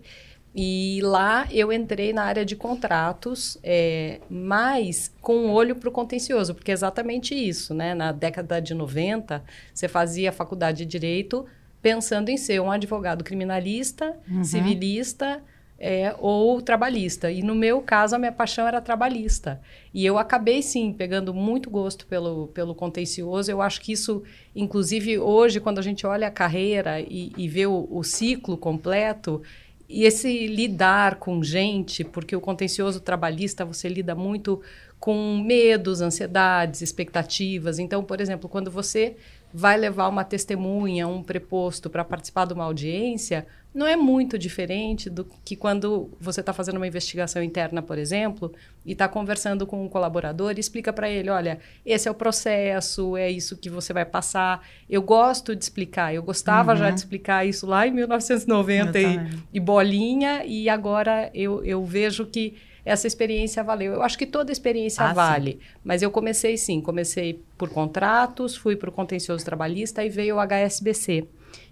E 0.58 1.00
lá 1.02 1.46
eu 1.50 1.70
entrei 1.70 2.14
na 2.14 2.22
área 2.24 2.42
de 2.42 2.56
contratos, 2.56 3.58
é, 3.62 4.20
mas 4.30 5.12
com 5.20 5.36
um 5.36 5.50
olho 5.50 5.76
para 5.76 5.90
o 5.90 5.92
contencioso, 5.92 6.54
porque 6.54 6.70
é 6.70 6.74
exatamente 6.74 7.34
isso, 7.34 7.74
né? 7.74 7.94
Na 7.94 8.10
década 8.10 8.58
de 8.58 8.72
90, 8.72 9.44
você 9.74 9.86
fazia 9.86 10.32
faculdade 10.32 10.78
de 10.78 10.86
Direito 10.86 11.44
pensando 11.82 12.30
em 12.30 12.38
ser 12.38 12.58
um 12.58 12.70
advogado 12.70 13.22
criminalista, 13.22 14.16
uhum. 14.26 14.42
civilista 14.42 15.42
é, 15.78 16.14
ou 16.18 16.60
trabalhista. 16.62 17.30
E 17.30 17.42
no 17.42 17.54
meu 17.54 17.82
caso, 17.82 18.16
a 18.16 18.18
minha 18.18 18.32
paixão 18.32 18.66
era 18.66 18.80
trabalhista. 18.80 19.60
E 19.92 20.04
eu 20.04 20.18
acabei, 20.18 20.62
sim, 20.62 20.92
pegando 20.92 21.34
muito 21.34 21.68
gosto 21.68 22.06
pelo, 22.06 22.48
pelo 22.48 22.74
contencioso. 22.74 23.50
Eu 23.50 23.60
acho 23.60 23.80
que 23.80 23.92
isso, 23.92 24.22
inclusive, 24.54 25.18
hoje, 25.18 25.60
quando 25.60 25.78
a 25.78 25.82
gente 25.82 26.06
olha 26.06 26.28
a 26.28 26.30
carreira 26.30 27.00
e, 27.00 27.32
e 27.36 27.46
vê 27.46 27.66
o, 27.66 27.86
o 27.90 28.02
ciclo 28.02 28.56
completo 28.56 29.42
e 29.88 30.04
esse 30.04 30.46
lidar 30.46 31.16
com 31.16 31.42
gente, 31.42 32.02
porque 32.02 32.34
o 32.34 32.40
contencioso 32.40 33.00
trabalhista 33.00 33.64
você 33.64 33.88
lida 33.88 34.14
muito 34.14 34.60
com 34.98 35.42
medos, 35.44 36.00
ansiedades, 36.00 36.82
expectativas. 36.82 37.78
Então, 37.78 38.02
por 38.02 38.20
exemplo, 38.20 38.48
quando 38.48 38.70
você 38.70 39.16
vai 39.52 39.76
levar 39.76 40.08
uma 40.08 40.24
testemunha, 40.24 41.08
um 41.08 41.22
preposto 41.22 41.88
para 41.88 42.04
participar 42.04 42.46
de 42.46 42.52
uma 42.52 42.64
audiência, 42.64 43.46
não 43.76 43.86
é 43.86 43.94
muito 43.94 44.38
diferente 44.38 45.10
do 45.10 45.26
que 45.44 45.54
quando 45.54 46.10
você 46.18 46.40
está 46.40 46.50
fazendo 46.50 46.76
uma 46.76 46.86
investigação 46.86 47.42
interna, 47.42 47.82
por 47.82 47.98
exemplo, 47.98 48.50
e 48.86 48.92
está 48.92 49.06
conversando 49.06 49.66
com 49.66 49.84
um 49.84 49.88
colaborador 49.88 50.54
e 50.56 50.60
explica 50.60 50.94
para 50.94 51.10
ele, 51.10 51.28
olha, 51.28 51.58
esse 51.84 52.08
é 52.08 52.10
o 52.10 52.14
processo, 52.14 53.18
é 53.18 53.30
isso 53.30 53.54
que 53.54 53.68
você 53.68 53.92
vai 53.92 54.06
passar. 54.06 54.66
Eu 54.88 55.02
gosto 55.02 55.54
de 55.54 55.62
explicar, 55.62 56.14
eu 56.14 56.22
gostava 56.22 56.72
uhum. 56.72 56.78
já 56.78 56.90
de 56.90 57.00
explicar 57.00 57.46
isso 57.46 57.66
lá 57.66 57.86
em 57.86 57.90
1990 57.90 58.98
e, 58.98 59.04
e, 59.52 59.60
bolinha, 59.60 60.42
e 60.46 60.70
agora 60.70 61.30
eu, 61.34 61.62
eu 61.62 61.84
vejo 61.84 62.24
que 62.24 62.56
essa 62.86 63.08
experiência 63.08 63.64
valeu. 63.64 63.94
Eu 63.94 64.02
acho 64.02 64.16
que 64.16 64.24
toda 64.24 64.52
experiência 64.52 65.02
ah, 65.02 65.12
vale, 65.12 65.52
sim. 65.54 65.58
mas 65.82 66.02
eu 66.02 66.10
comecei 66.10 66.56
sim, 66.56 66.80
comecei 66.80 67.42
por 67.58 67.68
contratos, 67.68 68.56
fui 68.56 68.76
para 68.76 68.88
o 68.88 68.92
contencioso 68.92 69.44
trabalhista 69.44 70.04
e 70.04 70.08
veio 70.08 70.36
o 70.36 70.40
HSBC. 70.40 71.26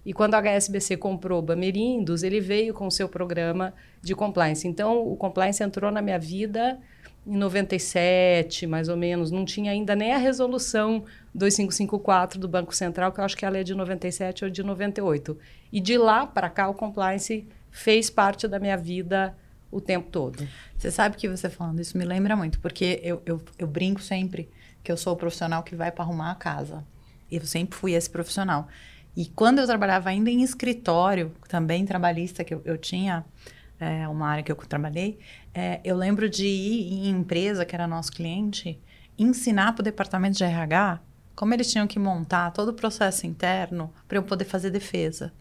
E 0.05 0.13
quando 0.13 0.35
a 0.35 0.43
HSBC 0.43 0.97
comprou 0.97 1.41
Bamerindos, 1.41 2.25
ele 2.25 2.41
veio 2.41 2.75
com 2.75 2.89
o 2.89 2.91
seu 2.91 3.09
programa 3.09 3.73
de 4.03 4.13
compliance. 4.13 4.67
Então, 4.67 5.07
o 5.07 5.17
compliance 5.17 5.63
entrou 5.63 5.93
na 5.93 6.03
minha 6.03 6.19
vida 6.19 6.81
em 7.25 7.37
97, 7.37 8.67
mais 8.67 8.89
ou 8.89 8.97
menos. 8.97 9.31
Não 9.31 9.45
tinha 9.45 9.71
ainda 9.71 9.95
nem 9.95 10.13
a 10.13 10.19
resolução 10.19 11.05
2554 11.33 12.41
do 12.41 12.49
Banco 12.49 12.75
Central, 12.75 13.13
que 13.13 13.21
eu 13.21 13.25
acho 13.25 13.37
que 13.37 13.47
ela 13.47 13.57
é 13.57 13.63
de 13.63 13.75
97 13.75 14.47
ou 14.47 14.51
de 14.51 14.65
98. 14.65 15.39
E 15.73 15.81
de 15.81 15.97
lá 15.97 16.27
para 16.27 16.51
cá, 16.51 16.69
o 16.69 16.75
compliance 16.75 17.47
fez 17.71 18.11
parte 18.11 18.49
da 18.49 18.59
minha 18.59 18.77
vida 18.77 19.35
o 19.75 19.81
tempo 19.81 20.09
todo. 20.11 20.47
Você 20.79 20.91
sabe 20.91 21.17
que 21.17 21.29
você 21.29 21.51
falando 21.51 21.81
isso 21.81 21.99
me 21.99 22.05
lembra 22.05 22.37
muito, 22.37 22.61
porque 22.61 23.01
eu, 23.03 23.21
eu, 23.27 23.43
eu 23.59 23.67
brinco 23.67 24.01
sempre 24.01 24.49
que 24.83 24.93
eu 24.93 24.97
sou 24.97 25.15
o 25.15 25.17
profissional 25.17 25.63
que 25.63 25.75
vai 25.75 25.91
para 25.91 26.05
arrumar 26.05 26.31
a 26.31 26.35
casa. 26.35 26.85
Eu 27.31 27.45
sempre 27.45 27.77
fui 27.77 27.93
esse 27.93 28.09
profissional. 28.09 28.69
E 29.17 29.27
quando 29.27 29.59
eu 29.59 29.67
trabalhava 29.67 30.11
ainda 30.11 30.31
em 30.31 30.43
escritório, 30.43 31.33
também 31.49 31.85
trabalhista, 31.85 32.45
que 32.45 32.55
eu, 32.55 32.63
eu 32.65 32.79
tinha 32.79 33.25
é, 33.81 34.07
uma 34.09 34.29
área 34.29 34.45
que 34.45 34.53
eu 34.53 34.57
trabalhei, 34.57 35.19
é, 35.53 35.81
eu 35.85 35.97
lembro 35.97 36.29
de 36.29 36.47
ir 36.47 36.93
em 36.93 37.09
empresa, 37.09 37.65
que 37.65 37.75
era 37.75 37.87
nosso 37.87 38.13
cliente, 38.13 38.81
ensinar 39.19 39.73
para 39.73 39.83
o 39.83 39.85
departamento 39.85 40.39
de 40.39 40.45
RH 40.45 41.01
como 41.35 41.53
eles 41.53 41.71
tinham 41.71 41.87
que 41.87 41.99
montar 41.99 42.53
todo 42.53 42.69
o 42.69 42.75
processo 42.75 43.27
interno 43.27 43.93
para 44.07 44.19
eu 44.19 44.23
poder 44.23 44.45
fazer 44.45 44.71
defesa. 44.71 45.33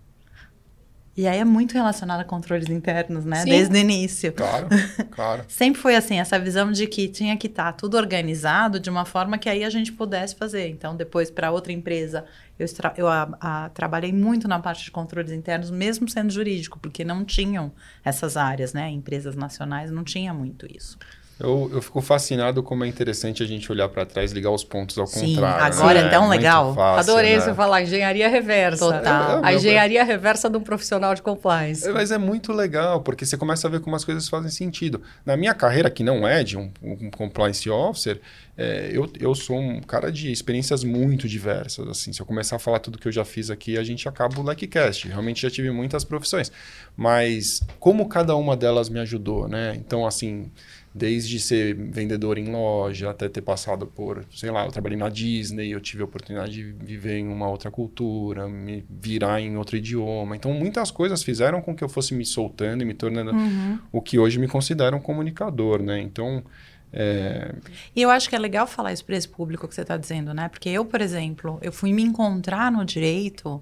E 1.16 1.28
aí 1.28 1.38
é 1.38 1.46
muito 1.46 1.74
relacionado 1.74 2.22
a 2.22 2.24
controles 2.24 2.68
internos, 2.70 3.24
né? 3.24 3.44
Sim. 3.44 3.50
Desde 3.52 3.76
o 3.76 3.78
início. 3.78 4.34
Claro, 4.34 4.68
claro. 5.12 5.46
Sempre 5.48 5.80
foi 5.80 5.96
assim, 5.96 6.20
essa 6.20 6.40
visão 6.40 6.72
de 6.72 6.88
que 6.88 7.08
tinha 7.08 7.38
que 7.38 7.46
estar 7.46 7.66
tá 7.66 7.74
tudo 7.74 7.98
organizado 7.98 8.80
de 8.80 8.90
uma 8.90 9.06
forma 9.06 9.38
que 9.38 9.48
aí 9.48 9.64
a 9.64 9.70
gente 9.70 9.92
pudesse 9.92 10.36
fazer. 10.36 10.68
Então, 10.70 10.96
depois, 10.96 11.30
para 11.30 11.52
outra 11.52 11.72
empresa, 11.72 12.26
eu, 12.58 12.66
eu 12.98 13.08
a, 13.08 13.30
a, 13.40 13.70
trabalhei 13.70 14.12
muito 14.12 14.48
na 14.48 14.60
parte 14.60 14.86
de 14.86 14.92
controles 14.92 15.32
internos, 15.32 15.70
mesmo 15.70 16.10
sendo 16.10 16.32
jurídico, 16.32 16.80
porque 16.80 17.04
não 17.04 17.24
tinham 17.24 17.72
essas 18.04 18.36
áreas, 18.36 18.74
né? 18.74 18.90
Empresas 18.90 19.36
nacionais 19.36 19.92
não 19.92 20.04
tinha 20.04 20.34
muito 20.34 20.66
isso. 20.66 20.98
Eu, 21.40 21.70
eu 21.74 21.82
fico 21.82 22.00
fascinado 22.00 22.62
como 22.62 22.86
é 22.86 22.88
interessante 22.88 23.42
a 23.42 23.46
gente 23.46 23.72
olhar 23.72 23.90
para 23.90 24.06
trás, 24.06 24.32
ligar 24.32 24.52
os 24.52 24.64
pontos 24.64 24.98
ao 24.98 25.08
Sim, 25.08 25.36
contrário. 25.36 25.66
Agora 25.66 26.02
né? 26.02 26.08
é 26.08 26.10
tão 26.10 26.30
legal. 26.30 26.76
Fácil, 26.76 27.12
Adorei 27.12 27.36
né? 27.36 27.42
você 27.42 27.54
falar 27.54 27.82
engenharia 27.82 28.30
reversa. 28.30 28.86
Total. 28.86 29.40
É, 29.40 29.42
é, 29.42 29.46
a 29.48 29.54
engenharia 29.54 30.04
reversa 30.04 30.50
de 30.50 30.58
um 30.58 30.62
profissional 30.62 31.16
de 31.16 31.22
compliance. 31.22 31.88
É, 31.88 31.92
mas 31.92 32.12
é 32.12 32.18
muito 32.18 32.54
legal, 32.54 33.02
porque 33.02 33.26
você 33.26 33.36
começa 33.36 33.68
a 33.68 33.72
ver 33.72 33.80
como 33.80 33.96
as 33.96 34.06
coisas 34.06 34.30
fazem 34.30 34.52
sentido. 34.52 35.02
Na 35.26 35.36
minha 35.36 35.54
carreira, 35.54 35.90
que 35.90 36.04
não 36.04 36.28
é 36.28 36.44
de 36.44 36.58
um, 36.58 36.72
um 36.82 37.10
compliance 37.10 37.68
officer, 37.70 38.22
é, 38.56 38.92
eu, 38.94 39.12
eu 39.20 39.34
sou 39.34 39.58
um 39.58 39.82
cara 39.82 40.12
de 40.12 40.32
experiências 40.32 40.84
muito 40.84 41.28
diversas. 41.28 41.88
Assim, 41.88 42.14
se 42.14 42.22
eu 42.22 42.26
começar 42.26 42.58
a 42.58 42.60
falar 42.60 42.78
tudo 42.78 43.00
que 43.00 43.08
eu 43.08 43.12
já 43.12 43.26
fiz 43.26 43.50
aqui, 43.50 43.78
a 43.78 43.84
gente 43.84 44.08
acaba 44.08 44.40
o 44.40 44.44
LeckCast. 44.44 45.08
Realmente 45.08 45.42
já 45.42 45.50
tive 45.50 45.72
muitas 45.72 46.04
profissões. 46.04 46.52
Mas 46.96 47.62
como 47.80 48.08
cada 48.08 48.36
uma 48.36 48.56
delas 48.56 48.88
me 48.88 49.00
ajudou, 49.00 49.48
né? 49.48 49.74
Então, 49.76 50.06
assim 50.06 50.52
desde 50.94 51.40
ser 51.40 51.74
vendedor 51.74 52.38
em 52.38 52.52
loja 52.52 53.10
até 53.10 53.28
ter 53.28 53.42
passado 53.42 53.88
por, 53.88 54.24
sei 54.32 54.52
lá, 54.52 54.66
eu 54.66 54.72
trabalhei 54.72 54.98
na 54.98 55.10
Disney, 55.10 55.72
eu 55.72 55.82
tive 55.82 56.04
a 56.04 56.06
oportunidade 56.06 56.54
de 56.54 56.64
viver 56.72 57.18
em 57.18 57.28
uma 57.28 57.48
outra 57.48 57.72
cultura, 57.72 58.48
me 58.48 58.86
virar 58.88 59.42
em 59.42 59.58
outro 59.58 59.76
idioma. 59.76 60.36
Então, 60.36 60.54
muitas 60.54 60.92
coisas 60.92 61.24
fizeram 61.24 61.62
com 61.62 61.76
que 61.76 61.84
eu 61.84 61.90
fosse 61.90 62.14
me 62.14 62.24
soltando 62.24 62.84
e 62.84 62.86
me 62.86 62.94
tornando 62.94 63.32
uhum. 63.32 63.80
o 63.92 64.02
que 64.02 64.20
hoje 64.20 64.38
me 64.38 64.48
considero 64.48 64.96
um 64.96 65.02
comunicador, 65.02 65.82
né? 65.82 66.00
Então, 66.00 66.44
é... 66.92 67.56
E 67.96 68.02
eu 68.04 68.12
acho 68.12 68.30
que 68.30 68.36
é 68.36 68.40
legal 68.40 68.68
falar 68.68 68.94
isso 68.94 69.04
para 69.04 69.16
esse 69.16 69.28
público 69.28 69.68
que 69.68 69.74
você 69.74 69.82
está 69.82 69.98
dizendo, 69.98 70.32
né? 70.32 70.48
Porque 70.48 70.70
eu, 70.70 70.86
por 70.86 71.02
exemplo, 71.02 71.58
eu 71.64 71.72
fui 71.72 71.92
me 71.92 72.04
encontrar 72.04 72.72
no 72.72 72.86
direito, 72.86 73.62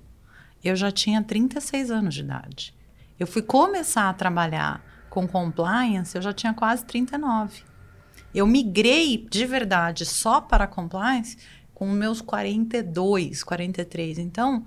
eu 0.61 0.75
já 0.75 0.91
tinha 0.91 1.23
36 1.23 1.89
anos 1.91 2.13
de 2.13 2.19
idade. 2.19 2.73
Eu 3.17 3.25
fui 3.25 3.41
começar 3.41 4.09
a 4.09 4.13
trabalhar 4.13 4.90
com 5.11 5.27
compliance, 5.27 6.15
eu 6.15 6.21
já 6.21 6.31
tinha 6.31 6.53
quase 6.53 6.85
39. 6.85 7.63
Eu 8.33 8.47
migrei 8.47 9.27
de 9.29 9.45
verdade 9.45 10.05
só 10.05 10.39
para 10.39 10.65
compliance 10.65 11.37
com 11.73 11.85
meus 11.91 12.21
42, 12.21 13.43
43. 13.43 14.17
Então, 14.19 14.65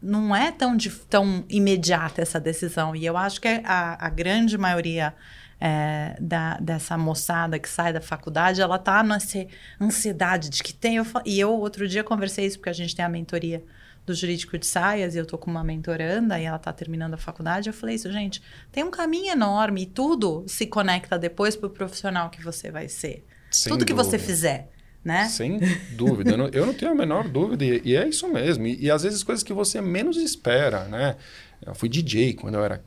não 0.00 0.34
é 0.34 0.52
tão, 0.52 0.76
tão 1.10 1.44
imediata 1.48 2.22
essa 2.22 2.38
decisão. 2.38 2.94
E 2.94 3.04
eu 3.04 3.16
acho 3.16 3.40
que 3.40 3.48
a, 3.64 4.06
a 4.06 4.08
grande 4.08 4.56
maioria 4.56 5.12
é, 5.60 6.16
da, 6.20 6.56
dessa 6.58 6.96
moçada 6.96 7.58
que 7.58 7.68
sai 7.68 7.92
da 7.92 8.00
faculdade, 8.00 8.60
ela 8.60 8.78
tá 8.78 9.02
nessa 9.02 9.44
ansiedade 9.80 10.50
de 10.50 10.62
que 10.62 10.72
tem. 10.72 10.96
Eu, 10.96 11.06
e 11.26 11.40
eu, 11.40 11.50
outro 11.50 11.88
dia, 11.88 12.04
conversei 12.04 12.46
isso, 12.46 12.58
porque 12.58 12.70
a 12.70 12.74
gente 12.74 12.94
tem 12.94 13.04
a 13.04 13.08
mentoria 13.08 13.64
do 14.08 14.14
jurídico 14.14 14.58
de 14.58 14.66
saias 14.66 15.14
e 15.14 15.18
eu 15.18 15.26
tô 15.26 15.38
com 15.38 15.50
uma 15.50 15.62
mentoranda 15.62 16.38
e 16.40 16.44
ela 16.44 16.58
tá 16.58 16.72
terminando 16.72 17.14
a 17.14 17.18
faculdade, 17.18 17.68
eu 17.68 17.72
falei 17.72 17.94
isso, 17.94 18.10
gente, 18.10 18.42
tem 18.72 18.82
um 18.82 18.90
caminho 18.90 19.30
enorme 19.30 19.82
e 19.82 19.86
tudo 19.86 20.44
se 20.46 20.66
conecta 20.66 21.18
depois 21.18 21.54
pro 21.54 21.70
profissional 21.70 22.30
que 22.30 22.42
você 22.42 22.70
vai 22.70 22.88
ser. 22.88 23.24
Sem 23.50 23.70
tudo 23.70 23.80
dúvida. 23.80 23.86
que 23.86 23.92
você 23.92 24.18
fizer. 24.18 24.70
Né? 25.04 25.26
Sem 25.26 25.60
dúvida, 25.96 26.32
eu 26.32 26.36
não, 26.36 26.48
eu 26.48 26.66
não, 26.66 26.74
tenho 26.74 26.90
a 26.90 26.94
menor 26.94 27.28
dúvida, 27.28 27.64
e, 27.64 27.80
e 27.84 27.96
é 27.96 28.06
isso 28.06 28.28
mesmo. 28.28 28.66
E, 28.66 28.84
e, 28.84 28.90
às 28.90 29.04
vezes 29.04 29.22
coisas 29.22 29.44
que 29.44 29.52
você 29.52 29.80
menos 29.80 30.16
espera, 30.16 30.84
né? 30.84 31.16
Eu 31.64 31.74
fui 31.74 31.88
DJ 31.88 32.34
quando 32.34 32.56
eu 32.56 32.64
era 32.64 32.82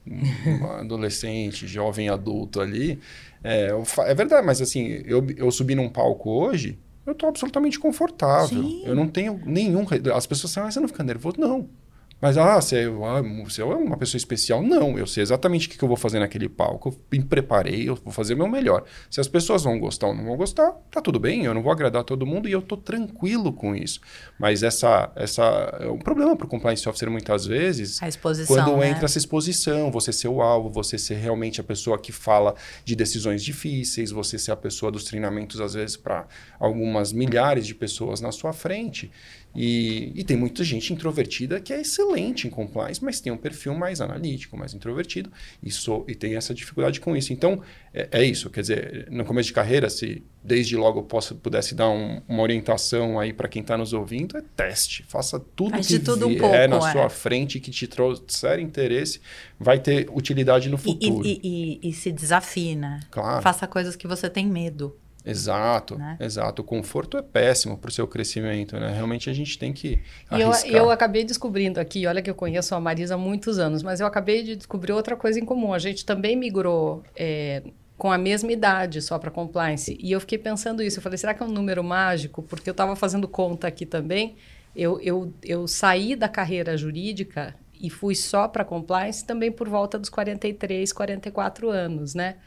adolescente, 0.79 1.65
jovem 1.67 2.09
adulto 2.09 2.59
ali. 2.59 2.99
É, 3.43 3.69
é 4.05 4.13
verdade, 4.13 4.45
mas 4.45 4.61
assim, 4.61 5.01
eu, 5.05 5.25
eu 5.35 5.49
subi 5.51 5.73
num 5.73 5.89
palco 5.89 6.29
hoje, 6.29 6.77
eu 7.05 7.13
estou 7.13 7.29
absolutamente 7.29 7.79
confortável. 7.79 8.61
Sim. 8.61 8.83
Eu 8.85 8.95
não 8.95 9.07
tenho 9.07 9.41
nenhum. 9.45 9.85
As 10.15 10.27
pessoas 10.27 10.53
falam, 10.53 10.67
ah, 10.67 10.71
você 10.71 10.79
não 10.79 10.87
fica 10.87 11.03
nervoso? 11.03 11.35
Não. 11.39 11.69
Mas, 12.21 12.37
ah 12.37 12.61
você, 12.61 12.81
é, 12.81 12.85
ah, 12.85 13.21
você 13.43 13.61
é 13.63 13.65
uma 13.65 13.97
pessoa 13.97 14.19
especial? 14.19 14.61
Não, 14.61 14.97
eu 14.97 15.07
sei 15.07 15.23
exatamente 15.23 15.67
o 15.67 15.71
que 15.71 15.83
eu 15.83 15.87
vou 15.87 15.97
fazer 15.97 16.19
naquele 16.19 16.47
palco. 16.47 16.89
Eu 16.89 16.97
me 17.11 17.25
preparei, 17.25 17.89
eu 17.89 17.95
vou 17.95 18.13
fazer 18.13 18.35
o 18.35 18.37
meu 18.37 18.47
melhor. 18.47 18.83
Se 19.09 19.19
as 19.19 19.27
pessoas 19.27 19.63
vão 19.63 19.79
gostar 19.79 20.07
ou 20.07 20.13
não 20.13 20.23
vão 20.25 20.37
gostar, 20.37 20.71
tá 20.91 21.01
tudo 21.01 21.19
bem, 21.19 21.45
eu 21.45 21.53
não 21.53 21.63
vou 21.63 21.71
agradar 21.71 22.03
todo 22.03 22.23
mundo 22.23 22.47
e 22.47 22.51
eu 22.51 22.61
tô 22.61 22.77
tranquilo 22.77 23.51
com 23.51 23.75
isso. 23.75 23.99
Mas 24.37 24.61
essa, 24.61 25.11
essa 25.15 25.43
é 25.79 25.87
um 25.87 25.97
problema 25.97 26.35
para 26.35 26.45
o 26.45 26.49
compliance 26.49 26.87
officer 26.87 27.09
muitas 27.09 27.47
vezes. 27.47 28.01
A 28.03 28.07
exposição. 28.07 28.55
Quando 28.55 28.77
né? 28.77 28.89
entra 28.89 29.05
essa 29.05 29.17
exposição, 29.17 29.89
você 29.89 30.13
ser 30.13 30.27
o 30.27 30.41
alvo, 30.43 30.69
você 30.69 30.99
ser 30.99 31.15
realmente 31.15 31.59
a 31.59 31.63
pessoa 31.63 31.97
que 31.97 32.11
fala 32.11 32.53
de 32.85 32.95
decisões 32.95 33.43
difíceis, 33.43 34.11
você 34.11 34.37
ser 34.37 34.51
a 34.51 34.55
pessoa 34.55 34.91
dos 34.91 35.05
treinamentos, 35.05 35.59
às 35.59 35.73
vezes, 35.73 35.97
para 35.97 36.27
algumas 36.59 37.11
milhares 37.11 37.65
de 37.65 37.73
pessoas 37.73 38.21
na 38.21 38.31
sua 38.31 38.53
frente. 38.53 39.11
E, 39.53 40.13
e, 40.15 40.23
tem 40.23 40.37
muita 40.37 40.63
gente 40.63 40.93
introvertida 40.93 41.59
que 41.59 41.73
é 41.73 41.81
excelente 41.81 42.47
em 42.47 42.49
compliance, 42.49 43.03
mas 43.03 43.19
tem 43.19 43.31
um 43.33 43.37
perfil 43.37 43.75
mais 43.75 43.99
analítico, 43.99 44.57
mais 44.57 44.73
introvertido, 44.73 45.29
e, 45.61 45.69
so, 45.69 46.05
e 46.07 46.15
tem 46.15 46.35
essa 46.35 46.53
dificuldade 46.53 47.01
com 47.01 47.15
isso. 47.17 47.33
Então, 47.33 47.61
é, 47.93 48.07
é, 48.11 48.23
isso. 48.23 48.49
Quer 48.49 48.61
dizer, 48.61 49.07
no 49.11 49.25
começo 49.25 49.47
de 49.47 49.53
carreira, 49.53 49.89
se 49.89 50.23
desde 50.41 50.77
logo 50.77 50.99
eu 50.99 51.03
possa, 51.03 51.35
pudesse 51.35 51.75
dar 51.75 51.89
um, 51.89 52.21
uma 52.27 52.41
orientação 52.41 53.19
aí 53.19 53.33
para 53.33 53.49
quem 53.49 53.61
está 53.61 53.77
nos 53.77 53.91
ouvindo, 53.91 54.37
é 54.37 54.43
teste. 54.55 55.03
Faça 55.07 55.39
tudo 55.39 55.71
Faz 55.71 55.87
que 55.87 55.99
tudo 55.99 56.27
vier 56.27 56.37
um 56.37 56.39
pouco, 56.39 56.83
na 56.83 56.89
é. 56.89 56.91
sua 56.93 57.09
frente 57.09 57.59
que 57.59 57.71
te 57.71 57.87
trouxer 57.87 58.59
interesse, 58.59 59.19
vai 59.59 59.79
ter 59.79 60.09
utilidade 60.11 60.69
no 60.69 60.77
futuro. 60.77 61.25
E, 61.25 61.39
e, 61.43 61.79
e, 61.83 61.89
e 61.89 61.93
se 61.93 62.11
desafie, 62.11 62.75
né? 62.75 63.01
Claro. 63.11 63.41
Faça 63.41 63.67
coisas 63.67 63.95
que 63.97 64.07
você 64.07 64.29
tem 64.29 64.47
medo. 64.47 64.95
Exato, 65.25 65.97
né? 65.97 66.17
exato. 66.19 66.61
O 66.61 66.65
conforto 66.65 67.17
é 67.17 67.21
péssimo 67.21 67.77
para 67.77 67.89
o 67.89 67.91
seu 67.91 68.07
crescimento, 68.07 68.79
né? 68.79 68.91
Realmente 68.91 69.29
a 69.29 69.33
gente 69.33 69.57
tem 69.57 69.71
que 69.71 69.99
arriscar. 70.29 70.71
Eu, 70.71 70.77
eu 70.77 70.91
acabei 70.91 71.23
descobrindo 71.23 71.79
aqui, 71.79 72.07
olha 72.07 72.21
que 72.21 72.29
eu 72.29 72.35
conheço 72.35 72.73
a 72.73 72.79
Marisa 72.79 73.15
há 73.15 73.17
muitos 73.17 73.59
anos, 73.59 73.83
mas 73.83 73.99
eu 73.99 74.07
acabei 74.07 74.43
de 74.43 74.55
descobrir 74.55 74.93
outra 74.93 75.15
coisa 75.15 75.39
em 75.39 75.45
comum. 75.45 75.73
A 75.73 75.79
gente 75.79 76.05
também 76.05 76.35
migrou 76.35 77.03
é, 77.15 77.63
com 77.97 78.11
a 78.11 78.17
mesma 78.17 78.51
idade 78.51 78.99
só 78.99 79.19
para 79.19 79.29
compliance. 79.29 79.95
E 80.01 80.11
eu 80.11 80.19
fiquei 80.19 80.37
pensando 80.37 80.81
isso. 80.81 80.97
Eu 80.97 81.03
falei, 81.03 81.19
será 81.19 81.35
que 81.35 81.43
é 81.43 81.45
um 81.45 81.51
número 81.51 81.83
mágico? 81.83 82.41
Porque 82.41 82.67
eu 82.67 82.73
estava 82.73 82.95
fazendo 82.95 83.27
conta 83.27 83.67
aqui 83.67 83.85
também. 83.85 84.35
Eu, 84.75 84.99
eu, 85.01 85.31
eu 85.43 85.67
saí 85.67 86.15
da 86.15 86.27
carreira 86.27 86.75
jurídica 86.75 87.53
e 87.79 87.91
fui 87.91 88.15
só 88.15 88.47
para 88.47 88.65
compliance 88.65 89.23
também 89.23 89.51
por 89.51 89.69
volta 89.69 89.99
dos 89.99 90.09
43, 90.09 90.91
44 90.91 91.69
anos, 91.69 92.15
né? 92.15 92.37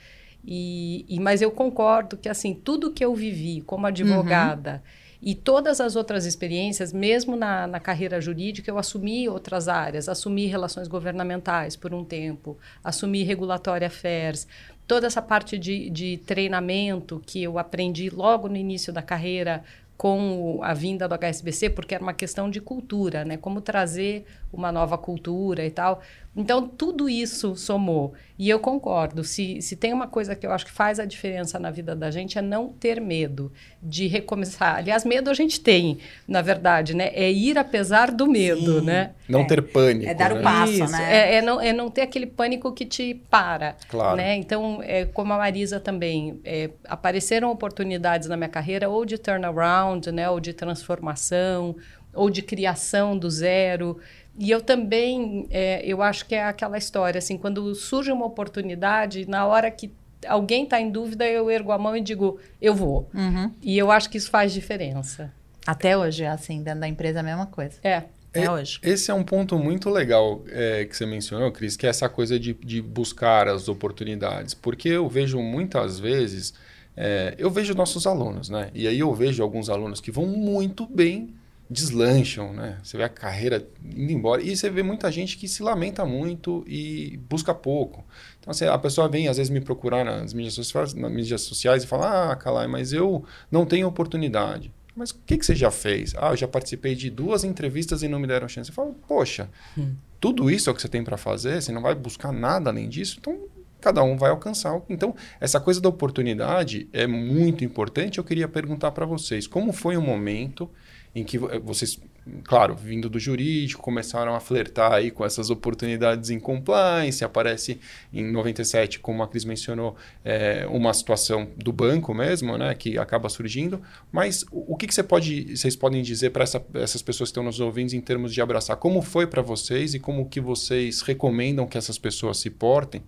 E, 0.46 1.06
e, 1.08 1.18
mas 1.18 1.40
eu 1.40 1.50
concordo 1.50 2.16
que 2.16 2.28
assim 2.28 2.54
tudo 2.54 2.92
que 2.92 3.04
eu 3.04 3.14
vivi 3.14 3.62
como 3.62 3.86
advogada 3.86 4.82
uhum. 4.84 5.20
e 5.22 5.34
todas 5.34 5.80
as 5.80 5.96
outras 5.96 6.26
experiências, 6.26 6.92
mesmo 6.92 7.34
na, 7.34 7.66
na, 7.66 7.80
carreira 7.80 8.20
jurídica, 8.20 8.70
eu 8.70 8.76
assumi 8.76 9.26
outras 9.26 9.68
áreas, 9.68 10.08
assumi 10.08 10.46
relações 10.46 10.86
governamentais 10.86 11.76
por 11.76 11.94
um 11.94 12.04
tempo, 12.04 12.58
assumi 12.82 13.22
regulatória 13.22 13.86
affairs, 13.86 14.46
toda 14.86 15.06
essa 15.06 15.22
parte 15.22 15.56
de, 15.56 15.88
de 15.88 16.18
treinamento 16.18 17.22
que 17.24 17.42
eu 17.42 17.58
aprendi 17.58 18.10
logo 18.10 18.48
no 18.48 18.56
início 18.56 18.92
da 18.92 19.00
carreira 19.00 19.64
com 19.96 20.58
a 20.62 20.74
vinda 20.74 21.08
do 21.08 21.14
HSBC, 21.14 21.70
porque 21.70 21.94
era 21.94 22.02
uma 22.02 22.12
questão 22.12 22.50
de 22.50 22.60
cultura, 22.60 23.24
né? 23.24 23.36
Como 23.36 23.60
trazer 23.60 24.26
uma 24.54 24.72
nova 24.72 24.96
cultura 24.96 25.64
e 25.64 25.70
tal. 25.70 26.02
Então, 26.36 26.66
tudo 26.66 27.08
isso 27.08 27.54
somou. 27.54 28.12
E 28.36 28.50
eu 28.50 28.58
concordo. 28.58 29.22
Se, 29.22 29.62
se 29.62 29.76
tem 29.76 29.92
uma 29.92 30.08
coisa 30.08 30.34
que 30.34 30.44
eu 30.44 30.50
acho 30.50 30.66
que 30.66 30.72
faz 30.72 30.98
a 30.98 31.04
diferença 31.04 31.60
na 31.60 31.70
vida 31.70 31.94
da 31.94 32.10
gente 32.10 32.36
é 32.36 32.42
não 32.42 32.68
ter 32.68 33.00
medo 33.00 33.52
de 33.80 34.08
recomeçar. 34.08 34.78
Aliás, 34.78 35.04
medo 35.04 35.30
a 35.30 35.34
gente 35.34 35.60
tem, 35.60 35.98
na 36.26 36.42
verdade, 36.42 36.94
né? 36.94 37.10
É 37.14 37.30
ir 37.30 37.56
apesar 37.56 38.10
do 38.10 38.26
medo, 38.26 38.80
Sim. 38.80 38.86
né? 38.86 39.12
Não 39.28 39.42
é, 39.42 39.44
ter 39.44 39.62
pânico. 39.62 40.10
É 40.10 40.14
dar 40.14 40.32
o 40.32 40.36
né? 40.36 40.42
passo, 40.42 40.72
Isso. 40.72 40.92
né? 40.92 41.16
É, 41.16 41.34
é, 41.36 41.42
não, 41.42 41.60
é 41.60 41.72
não 41.72 41.88
ter 41.88 42.00
aquele 42.00 42.26
pânico 42.26 42.72
que 42.72 42.84
te 42.84 43.14
para. 43.30 43.76
Claro. 43.88 44.16
Né? 44.16 44.34
Então, 44.34 44.80
é, 44.82 45.04
como 45.04 45.32
a 45.32 45.38
Marisa 45.38 45.78
também, 45.78 46.40
é, 46.44 46.70
apareceram 46.88 47.52
oportunidades 47.52 48.28
na 48.28 48.36
minha 48.36 48.48
carreira 48.48 48.88
ou 48.88 49.04
de 49.04 49.18
turnaround, 49.18 50.10
né? 50.10 50.28
Ou 50.28 50.40
de 50.40 50.52
transformação, 50.52 51.76
ou 52.12 52.28
de 52.28 52.42
criação 52.42 53.16
do 53.16 53.30
zero. 53.30 54.00
E 54.38 54.50
eu 54.50 54.60
também, 54.60 55.46
é, 55.50 55.84
eu 55.86 56.02
acho 56.02 56.26
que 56.26 56.34
é 56.34 56.44
aquela 56.44 56.76
história, 56.76 57.18
assim, 57.18 57.38
quando 57.38 57.74
surge 57.74 58.10
uma 58.10 58.26
oportunidade, 58.26 59.28
na 59.28 59.46
hora 59.46 59.70
que 59.70 59.92
alguém 60.26 60.64
está 60.64 60.80
em 60.80 60.90
dúvida, 60.90 61.26
eu 61.26 61.50
ergo 61.50 61.70
a 61.72 61.78
mão 61.78 61.96
e 61.96 62.00
digo, 62.00 62.38
eu 62.60 62.74
vou. 62.74 63.08
Uhum. 63.14 63.52
E 63.62 63.78
eu 63.78 63.90
acho 63.90 64.10
que 64.10 64.18
isso 64.18 64.30
faz 64.30 64.52
diferença. 64.52 65.32
Até 65.66 65.96
hoje 65.96 66.26
assim, 66.26 66.62
dentro 66.62 66.80
da 66.80 66.88
empresa 66.88 67.18
é 67.18 67.20
a 67.20 67.24
mesma 67.24 67.46
coisa. 67.46 67.78
É. 67.82 68.04
É 68.34 68.50
hoje. 68.50 68.80
Esse 68.82 69.12
é 69.12 69.14
um 69.14 69.22
ponto 69.22 69.56
muito 69.56 69.88
legal 69.88 70.42
é, 70.48 70.84
que 70.84 70.96
você 70.96 71.06
mencionou, 71.06 71.52
Cris, 71.52 71.76
que 71.76 71.86
é 71.86 71.88
essa 71.88 72.08
coisa 72.08 72.36
de, 72.36 72.52
de 72.52 72.82
buscar 72.82 73.46
as 73.46 73.68
oportunidades. 73.68 74.54
Porque 74.54 74.88
eu 74.88 75.08
vejo 75.08 75.38
muitas 75.38 76.00
vezes, 76.00 76.52
é, 76.96 77.36
eu 77.38 77.48
vejo 77.48 77.74
nossos 77.74 78.08
alunos, 78.08 78.48
né? 78.48 78.70
E 78.74 78.88
aí 78.88 78.98
eu 78.98 79.14
vejo 79.14 79.40
alguns 79.40 79.70
alunos 79.70 80.00
que 80.00 80.10
vão 80.10 80.26
muito 80.26 80.84
bem, 80.84 81.32
deslancham, 81.68 82.52
né? 82.52 82.78
Você 82.82 82.96
vê 82.96 83.04
a 83.04 83.08
carreira 83.08 83.66
indo 83.82 84.12
embora. 84.12 84.42
E 84.42 84.56
você 84.56 84.68
vê 84.68 84.82
muita 84.82 85.10
gente 85.10 85.36
que 85.36 85.48
se 85.48 85.62
lamenta 85.62 86.04
muito 86.04 86.64
e 86.66 87.18
busca 87.28 87.54
pouco. 87.54 88.04
Então, 88.38 88.50
assim, 88.50 88.66
a 88.66 88.78
pessoa 88.78 89.08
vem, 89.08 89.28
às 89.28 89.36
vezes, 89.36 89.50
me 89.50 89.60
procurar 89.60 90.04
nas 90.04 90.32
mídias 90.32 90.54
sociais, 90.54 90.94
nas 90.94 91.10
mídias 91.10 91.42
sociais 91.42 91.84
e 91.84 91.86
fala: 91.86 92.32
Ah, 92.32 92.36
Calai, 92.36 92.66
mas 92.66 92.92
eu 92.92 93.24
não 93.50 93.64
tenho 93.64 93.86
oportunidade. 93.86 94.70
Mas 94.96 95.10
o 95.10 95.16
que, 95.26 95.36
que 95.36 95.44
você 95.44 95.56
já 95.56 95.70
fez? 95.70 96.14
Ah, 96.16 96.30
eu 96.30 96.36
já 96.36 96.46
participei 96.46 96.94
de 96.94 97.10
duas 97.10 97.42
entrevistas 97.42 98.02
e 98.02 98.08
não 98.08 98.20
me 98.20 98.26
deram 98.26 98.48
chance. 98.48 98.70
Eu 98.70 98.74
falo, 98.74 98.94
poxa, 99.08 99.50
hum. 99.76 99.94
tudo 100.20 100.48
isso 100.48 100.70
é 100.70 100.72
o 100.72 100.74
que 100.74 100.80
você 100.80 100.88
tem 100.88 101.02
para 101.02 101.16
fazer? 101.16 101.60
Você 101.60 101.72
não 101.72 101.82
vai 101.82 101.94
buscar 101.94 102.32
nada 102.32 102.70
além 102.70 102.88
disso? 102.88 103.16
Então, 103.18 103.48
cada 103.80 104.02
um 104.04 104.16
vai 104.16 104.30
alcançar. 104.30 104.80
Então, 104.88 105.14
essa 105.40 105.58
coisa 105.60 105.80
da 105.80 105.88
oportunidade 105.88 106.88
é 106.92 107.06
muito 107.06 107.64
importante. 107.64 108.18
Eu 108.18 108.24
queria 108.24 108.46
perguntar 108.46 108.92
para 108.92 109.04
vocês, 109.04 109.46
como 109.46 109.72
foi 109.72 109.96
o 109.96 110.02
momento 110.02 110.70
em 111.14 111.24
que 111.24 111.38
vocês 111.38 111.98
claro, 112.42 112.74
vindo 112.74 113.08
do 113.08 113.18
jurídico, 113.18 113.82
começaram 113.82 114.34
a 114.34 114.40
flertar 114.40 114.92
aí 114.92 115.10
com 115.10 115.24
essas 115.24 115.50
oportunidades 115.50 116.30
em 116.30 116.40
compliance. 116.40 117.24
Aparece 117.24 117.78
em 118.12 118.24
97, 118.24 118.98
como 118.98 119.22
a 119.22 119.28
Cris 119.28 119.44
mencionou, 119.44 119.96
é, 120.24 120.66
uma 120.68 120.92
situação 120.94 121.48
do 121.56 121.72
banco 121.72 122.14
mesmo, 122.14 122.56
né, 122.56 122.74
que 122.74 122.98
acaba 122.98 123.28
surgindo. 123.28 123.80
Mas 124.10 124.44
o, 124.50 124.76
que, 124.76 124.86
que 124.86 124.94
você 124.94 125.02
pode, 125.02 125.56
vocês 125.56 125.76
podem 125.76 126.02
dizer 126.02 126.30
para 126.30 126.44
essa, 126.44 126.64
essas 126.74 127.02
pessoas 127.02 127.28
que 127.28 127.32
estão 127.32 127.44
nos 127.44 127.60
ouvindo 127.60 127.94
em 127.94 128.00
termos 128.00 128.32
de 128.32 128.40
abraçar? 128.40 128.76
Como 128.76 129.02
foi 129.02 129.26
para 129.26 129.42
vocês 129.42 129.94
e 129.94 129.98
como 129.98 130.28
que 130.28 130.40
vocês 130.40 131.02
recomendam 131.02 131.66
que 131.66 131.76
essas 131.76 131.98
pessoas 131.98 132.38
se 132.38 132.50
portem? 132.50 133.02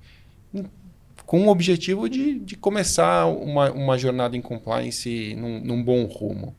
Com 1.25 1.47
o 1.47 1.49
objetivo 1.49 2.09
de, 2.09 2.39
de 2.39 2.57
começar 2.57 3.27
uma, 3.27 3.71
uma 3.73 3.99
jornada 3.99 4.37
em 4.37 4.43
compliance 4.43 5.35
num, 5.35 5.61
num 5.61 5.83
bom 5.83 6.05
rumo. 6.05 6.55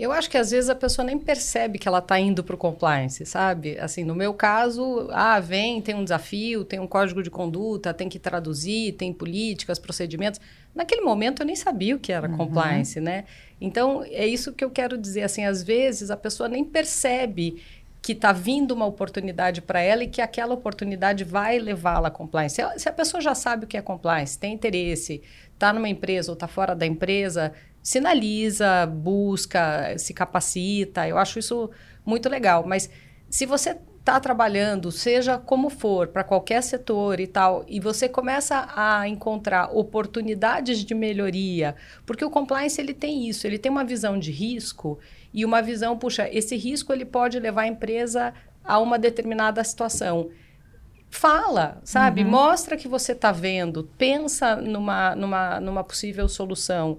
Eu 0.00 0.12
acho 0.12 0.30
que 0.30 0.38
às 0.38 0.50
vezes 0.50 0.70
a 0.70 0.74
pessoa 0.74 1.04
nem 1.04 1.18
percebe 1.18 1.78
que 1.78 1.86
ela 1.86 1.98
está 1.98 2.18
indo 2.18 2.42
para 2.42 2.54
o 2.54 2.58
compliance, 2.58 3.26
sabe? 3.26 3.78
Assim, 3.78 4.02
no 4.02 4.14
meu 4.14 4.32
caso, 4.32 5.08
ah, 5.12 5.38
vem, 5.38 5.82
tem 5.82 5.94
um 5.94 6.02
desafio, 6.02 6.64
tem 6.64 6.80
um 6.80 6.86
código 6.86 7.22
de 7.22 7.30
conduta, 7.30 7.92
tem 7.92 8.08
que 8.08 8.18
traduzir, 8.18 8.92
tem 8.92 9.12
políticas, 9.12 9.78
procedimentos. 9.78 10.40
Naquele 10.74 11.02
momento 11.02 11.42
eu 11.42 11.46
nem 11.46 11.54
sabia 11.54 11.94
o 11.94 11.98
que 11.98 12.12
era 12.12 12.30
uhum. 12.30 12.36
compliance, 12.38 12.98
né? 12.98 13.24
Então, 13.60 14.02
é 14.04 14.26
isso 14.26 14.54
que 14.54 14.64
eu 14.64 14.70
quero 14.70 14.96
dizer, 14.96 15.22
assim, 15.22 15.44
às 15.44 15.62
vezes 15.62 16.10
a 16.10 16.16
pessoa 16.16 16.48
nem 16.48 16.64
percebe 16.64 17.62
que 18.02 18.12
está 18.12 18.32
vindo 18.32 18.72
uma 18.72 18.86
oportunidade 18.86 19.60
para 19.60 19.80
ela 19.80 20.04
e 20.04 20.08
que 20.08 20.22
aquela 20.22 20.54
oportunidade 20.54 21.22
vai 21.24 21.58
levá-la 21.58 22.08
a 22.08 22.10
compliance. 22.10 22.56
Se 22.78 22.88
a 22.88 22.92
pessoa 22.92 23.20
já 23.20 23.34
sabe 23.34 23.66
o 23.66 23.68
que 23.68 23.76
é 23.76 23.82
compliance, 23.82 24.38
tem 24.38 24.54
interesse, 24.54 25.22
está 25.52 25.72
numa 25.72 25.88
empresa 25.88 26.30
ou 26.30 26.34
está 26.34 26.48
fora 26.48 26.74
da 26.74 26.86
empresa, 26.86 27.52
sinaliza, 27.82 28.86
busca, 28.86 29.96
se 29.98 30.12
capacita. 30.12 31.06
Eu 31.06 31.18
acho 31.18 31.38
isso 31.38 31.70
muito 32.04 32.28
legal. 32.28 32.64
Mas 32.66 32.90
se 33.28 33.46
você 33.46 33.76
está 34.00 34.18
trabalhando, 34.18 34.90
seja 34.90 35.38
como 35.38 35.68
for, 35.68 36.08
para 36.08 36.24
qualquer 36.24 36.62
setor 36.62 37.20
e 37.20 37.26
tal, 37.26 37.64
e 37.68 37.78
você 37.78 38.08
começa 38.08 38.66
a 38.74 39.06
encontrar 39.06 39.70
oportunidades 39.76 40.84
de 40.84 40.94
melhoria, 40.94 41.76
porque 42.06 42.24
o 42.24 42.30
compliance 42.30 42.80
ele 42.80 42.94
tem 42.94 43.28
isso, 43.28 43.46
ele 43.46 43.58
tem 43.58 43.70
uma 43.70 43.84
visão 43.84 44.18
de 44.18 44.32
risco 44.32 44.98
e 45.32 45.44
uma 45.44 45.60
visão, 45.60 45.98
puxa, 45.98 46.28
esse 46.32 46.56
risco 46.56 46.92
ele 46.92 47.04
pode 47.04 47.38
levar 47.38 47.62
a 47.62 47.66
empresa 47.68 48.32
a 48.64 48.78
uma 48.78 48.98
determinada 48.98 49.62
situação. 49.62 50.30
Fala, 51.10 51.80
sabe? 51.84 52.22
Uhum. 52.22 52.30
Mostra 52.30 52.76
que 52.76 52.88
você 52.88 53.12
está 53.12 53.32
vendo, 53.32 53.90
pensa 53.98 54.56
numa, 54.56 55.14
numa, 55.14 55.60
numa 55.60 55.84
possível 55.84 56.28
solução 56.28 56.98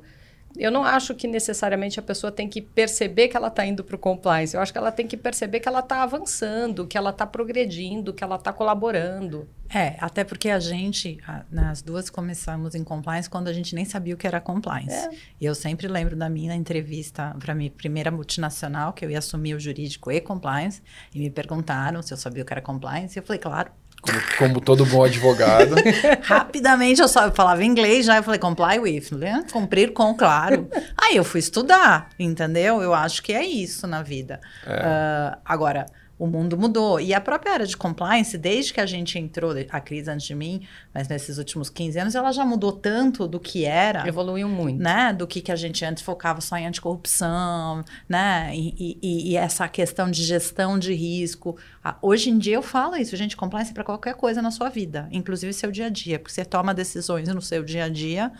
eu 0.57 0.71
não 0.71 0.83
acho 0.83 1.15
que 1.15 1.27
necessariamente 1.27 1.99
a 1.99 2.03
pessoa 2.03 2.31
tem 2.31 2.47
que 2.47 2.61
perceber 2.61 3.27
que 3.27 3.37
ela 3.37 3.47
está 3.47 3.65
indo 3.65 3.83
para 3.83 3.95
o 3.95 3.99
compliance. 3.99 4.55
Eu 4.55 4.61
acho 4.61 4.71
que 4.71 4.77
ela 4.77 4.91
tem 4.91 5.07
que 5.07 5.17
perceber 5.17 5.59
que 5.59 5.67
ela 5.67 5.79
está 5.79 6.03
avançando, 6.03 6.87
que 6.87 6.97
ela 6.97 7.11
está 7.11 7.25
progredindo, 7.25 8.13
que 8.13 8.23
ela 8.23 8.35
está 8.35 8.51
colaborando. 8.51 9.47
É, 9.73 9.95
até 9.99 10.23
porque 10.23 10.49
a 10.49 10.59
gente, 10.59 11.17
nas 11.49 11.81
duas 11.81 12.09
começamos 12.09 12.75
em 12.75 12.83
compliance 12.83 13.29
quando 13.29 13.47
a 13.47 13.53
gente 13.53 13.73
nem 13.73 13.85
sabia 13.85 14.13
o 14.13 14.17
que 14.17 14.27
era 14.27 14.41
compliance. 14.41 15.07
É. 15.07 15.09
E 15.39 15.45
eu 15.45 15.55
sempre 15.55 15.87
lembro 15.87 16.15
da 16.15 16.29
minha 16.29 16.53
entrevista 16.53 17.33
para 17.39 17.55
minha 17.55 17.71
primeira 17.71 18.11
multinacional, 18.11 18.91
que 18.91 19.05
eu 19.05 19.09
ia 19.09 19.19
assumir 19.19 19.55
o 19.55 19.59
jurídico 19.59 20.11
e 20.11 20.19
compliance, 20.19 20.81
e 21.15 21.19
me 21.19 21.29
perguntaram 21.29 22.01
se 22.01 22.13
eu 22.13 22.17
sabia 22.17 22.43
o 22.43 22.45
que 22.45 22.53
era 22.53 22.61
compliance, 22.61 23.17
e 23.17 23.19
eu 23.19 23.23
falei, 23.23 23.39
claro, 23.39 23.71
como, 24.01 24.19
como, 24.37 24.61
todo 24.61 24.85
bom 24.85 25.03
advogado. 25.03 25.75
Rapidamente 26.23 27.01
eu 27.01 27.07
só 27.07 27.25
eu 27.25 27.31
falava 27.31 27.63
inglês, 27.63 28.05
já 28.05 28.17
eu 28.17 28.23
falei 28.23 28.39
comply 28.39 28.79
with, 28.79 29.11
né? 29.11 29.43
cumprir 29.51 29.93
com, 29.93 30.15
claro. 30.15 30.67
Aí 30.97 31.15
eu 31.15 31.23
fui 31.23 31.39
estudar, 31.39 32.09
entendeu? 32.17 32.81
Eu 32.81 32.93
acho 32.93 33.21
que 33.21 33.31
é 33.31 33.45
isso 33.45 33.85
na 33.85 34.01
vida. 34.01 34.41
É. 34.65 34.75
Uh, 34.75 35.37
agora, 35.45 35.85
o 36.21 36.27
mundo 36.27 36.55
mudou. 36.55 37.01
E 37.01 37.15
a 37.15 37.19
própria 37.19 37.53
área 37.53 37.65
de 37.65 37.75
compliance, 37.75 38.37
desde 38.37 38.71
que 38.71 38.79
a 38.79 38.85
gente 38.85 39.17
entrou, 39.17 39.55
a 39.71 39.81
Cris 39.81 40.07
antes 40.07 40.27
de 40.27 40.35
mim, 40.35 40.61
mas 40.93 41.07
nesses 41.07 41.39
últimos 41.39 41.67
15 41.67 41.97
anos, 41.97 42.13
ela 42.13 42.31
já 42.31 42.45
mudou 42.45 42.71
tanto 42.71 43.27
do 43.27 43.39
que 43.39 43.65
era. 43.65 44.07
Evoluiu 44.07 44.47
muito. 44.47 44.79
Né? 44.79 45.11
Do 45.13 45.25
que, 45.25 45.41
que 45.41 45.51
a 45.51 45.55
gente 45.55 45.83
antes 45.83 46.03
focava 46.03 46.39
só 46.39 46.55
em 46.57 46.67
anticorrupção, 46.67 47.83
né? 48.07 48.51
E, 48.53 48.99
e, 49.01 49.31
e 49.31 49.35
essa 49.35 49.67
questão 49.67 50.11
de 50.11 50.23
gestão 50.23 50.77
de 50.77 50.93
risco. 50.93 51.57
Hoje 52.03 52.29
em 52.29 52.37
dia 52.37 52.53
eu 52.53 52.61
falo 52.61 52.95
isso, 52.95 53.15
gente, 53.15 53.35
compliance 53.35 53.71
é 53.71 53.73
para 53.73 53.83
qualquer 53.83 54.13
coisa 54.13 54.43
na 54.43 54.51
sua 54.51 54.69
vida, 54.69 55.09
inclusive 55.11 55.51
seu 55.53 55.71
dia 55.71 55.87
a 55.87 55.89
dia, 55.89 56.19
porque 56.19 56.31
você 56.31 56.45
toma 56.45 56.71
decisões 56.71 57.29
no 57.29 57.41
seu 57.41 57.63
dia 57.63 57.85
a 57.85 57.89
dia 57.89 58.31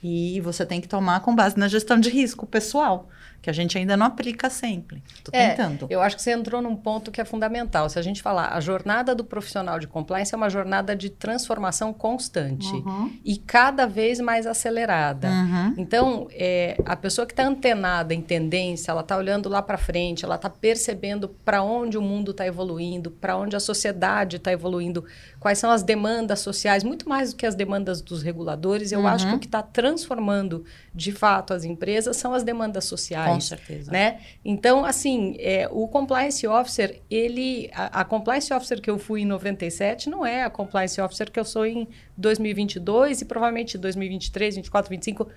e 0.00 0.40
você 0.40 0.64
tem 0.64 0.80
que 0.80 0.86
tomar 0.86 1.18
com 1.18 1.34
base 1.34 1.58
na 1.58 1.66
gestão 1.66 1.98
de 1.98 2.10
risco 2.10 2.46
pessoal 2.46 3.08
que 3.44 3.50
a 3.50 3.52
gente 3.52 3.76
ainda 3.76 3.94
não 3.94 4.06
aplica 4.06 4.48
sempre. 4.48 5.02
Estou 5.14 5.38
é, 5.38 5.50
tentando. 5.50 5.86
Eu 5.90 6.00
acho 6.00 6.16
que 6.16 6.22
você 6.22 6.32
entrou 6.32 6.62
num 6.62 6.74
ponto 6.74 7.10
que 7.10 7.20
é 7.20 7.26
fundamental. 7.26 7.90
Se 7.90 7.98
a 7.98 8.02
gente 8.02 8.22
falar, 8.22 8.54
a 8.54 8.58
jornada 8.58 9.14
do 9.14 9.22
profissional 9.22 9.78
de 9.78 9.86
compliance 9.86 10.32
é 10.32 10.36
uma 10.36 10.48
jornada 10.48 10.96
de 10.96 11.10
transformação 11.10 11.92
constante 11.92 12.72
uhum. 12.72 13.12
e 13.22 13.36
cada 13.36 13.86
vez 13.86 14.18
mais 14.18 14.46
acelerada. 14.46 15.28
Uhum. 15.28 15.74
Então, 15.76 16.26
é, 16.30 16.78
a 16.86 16.96
pessoa 16.96 17.26
que 17.26 17.34
está 17.34 17.44
antenada 17.44 18.14
em 18.14 18.22
tendência, 18.22 18.90
ela 18.90 19.02
está 19.02 19.14
olhando 19.14 19.50
lá 19.50 19.60
para 19.60 19.76
frente, 19.76 20.24
ela 20.24 20.36
está 20.36 20.48
percebendo 20.48 21.28
para 21.28 21.62
onde 21.62 21.98
o 21.98 22.02
mundo 22.02 22.30
está 22.30 22.46
evoluindo, 22.46 23.10
para 23.10 23.36
onde 23.36 23.54
a 23.54 23.60
sociedade 23.60 24.36
está 24.36 24.52
evoluindo, 24.52 25.04
quais 25.38 25.58
são 25.58 25.70
as 25.70 25.82
demandas 25.82 26.40
sociais, 26.40 26.82
muito 26.82 27.06
mais 27.06 27.34
do 27.34 27.36
que 27.36 27.44
as 27.44 27.54
demandas 27.54 28.00
dos 28.00 28.22
reguladores. 28.22 28.90
Eu 28.90 29.00
uhum. 29.00 29.06
acho 29.06 29.28
que 29.28 29.34
o 29.34 29.38
que 29.38 29.46
está 29.46 29.60
transformando 29.60 30.64
de 30.94 31.12
fato 31.12 31.52
as 31.52 31.64
empresas 31.64 32.16
são 32.16 32.32
as 32.32 32.42
demandas 32.42 32.86
sociais. 32.86 33.33
Com 33.34 33.40
certeza. 33.40 33.90
Né? 33.90 34.20
Então, 34.44 34.84
assim, 34.84 35.36
é, 35.38 35.68
o 35.70 35.86
compliance 35.88 36.46
officer, 36.46 37.00
ele, 37.10 37.70
a, 37.72 38.00
a, 38.00 38.04
compliance 38.04 38.52
officer 38.52 38.80
que 38.80 38.90
eu 38.90 38.98
fui 38.98 39.22
em 39.22 39.24
97 39.24 40.08
não 40.08 40.24
é 40.24 40.44
a 40.44 40.50
compliance 40.50 41.00
officer 41.00 41.30
que 41.30 41.38
eu 41.38 41.44
sou 41.44 41.66
em 41.66 41.88
2022 42.16 43.22
e 43.22 43.24
provavelmente 43.24 43.78
2023, 43.78 44.56
24, 44.56 44.90
25 44.90 45.28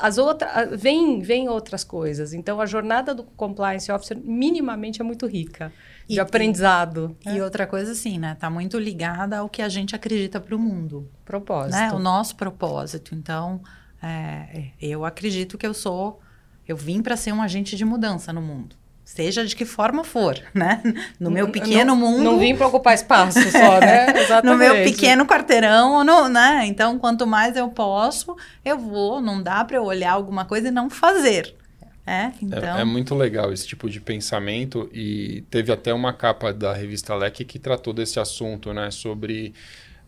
as 0.00 0.18
outras 0.18 0.50
vem 0.80 1.20
vem 1.20 1.48
outras 1.48 1.84
coisas 1.84 2.32
então 2.32 2.60
a 2.60 2.66
jornada 2.66 3.14
do 3.14 3.22
compliance 3.22 3.90
officer 3.92 4.18
minimamente 4.18 5.00
é 5.00 5.04
muito 5.04 5.24
rica 5.26 5.72
de 6.08 6.16
e, 6.16 6.20
aprendizado 6.20 7.16
e, 7.24 7.28
é. 7.28 7.36
e, 7.36 7.40
outra 7.40 7.66
coisa 7.66 7.92
assim 7.92 8.18
né 8.18 8.36
tá 8.38 8.50
muito 8.50 8.76
ligada 8.78 9.38
ao 9.38 9.48
que 9.48 9.62
a 9.62 9.68
gente 9.68 9.94
acredita 9.94 10.40
para 10.40 10.54
o 10.54 10.58
mundo 10.58 11.08
propósito 11.24 11.76
né 11.76 11.92
o 11.92 11.98
nosso 11.98 12.34
propósito 12.34 13.14
então 13.14 13.60
é, 14.02 14.70
eu 14.80 15.04
acredito 15.04 15.56
que 15.56 15.66
eu 15.66 15.74
sou 15.74 16.20
eu 16.66 16.76
vim 16.76 17.02
para 17.02 17.16
ser 17.16 17.32
um 17.32 17.42
agente 17.42 17.76
de 17.76 17.84
mudança 17.84 18.32
no 18.32 18.42
mundo. 18.42 18.76
Seja 19.04 19.46
de 19.46 19.54
que 19.54 19.64
forma 19.64 20.02
for, 20.02 20.36
né? 20.52 20.82
No 21.18 21.30
meu 21.30 21.48
pequeno 21.48 21.94
não, 21.94 21.96
mundo. 21.96 22.24
Não 22.24 22.38
vim 22.38 22.56
para 22.56 22.66
ocupar 22.66 22.94
espaço 22.94 23.40
só, 23.52 23.78
né? 23.78 24.20
Exatamente. 24.20 24.44
no 24.50 24.56
meu 24.56 24.84
pequeno 24.84 25.24
quarteirão, 25.24 26.02
no, 26.02 26.28
né? 26.28 26.66
Então, 26.66 26.98
quanto 26.98 27.24
mais 27.24 27.56
eu 27.56 27.68
posso, 27.68 28.36
eu 28.64 28.76
vou. 28.76 29.20
Não 29.20 29.40
dá 29.40 29.64
para 29.64 29.76
eu 29.76 29.84
olhar 29.84 30.12
alguma 30.12 30.44
coisa 30.44 30.68
e 30.68 30.70
não 30.72 30.90
fazer. 30.90 31.54
É, 32.04 32.30
então... 32.40 32.76
é, 32.76 32.82
é, 32.82 32.84
muito 32.84 33.16
legal 33.16 33.52
esse 33.52 33.66
tipo 33.66 33.90
de 33.90 34.00
pensamento 34.00 34.88
e 34.92 35.42
teve 35.50 35.72
até 35.72 35.92
uma 35.92 36.12
capa 36.12 36.52
da 36.52 36.72
revista 36.72 37.16
Leque 37.16 37.44
que 37.44 37.58
tratou 37.58 37.92
desse 37.92 38.20
assunto, 38.20 38.72
né? 38.72 38.90
Sobre 38.92 39.54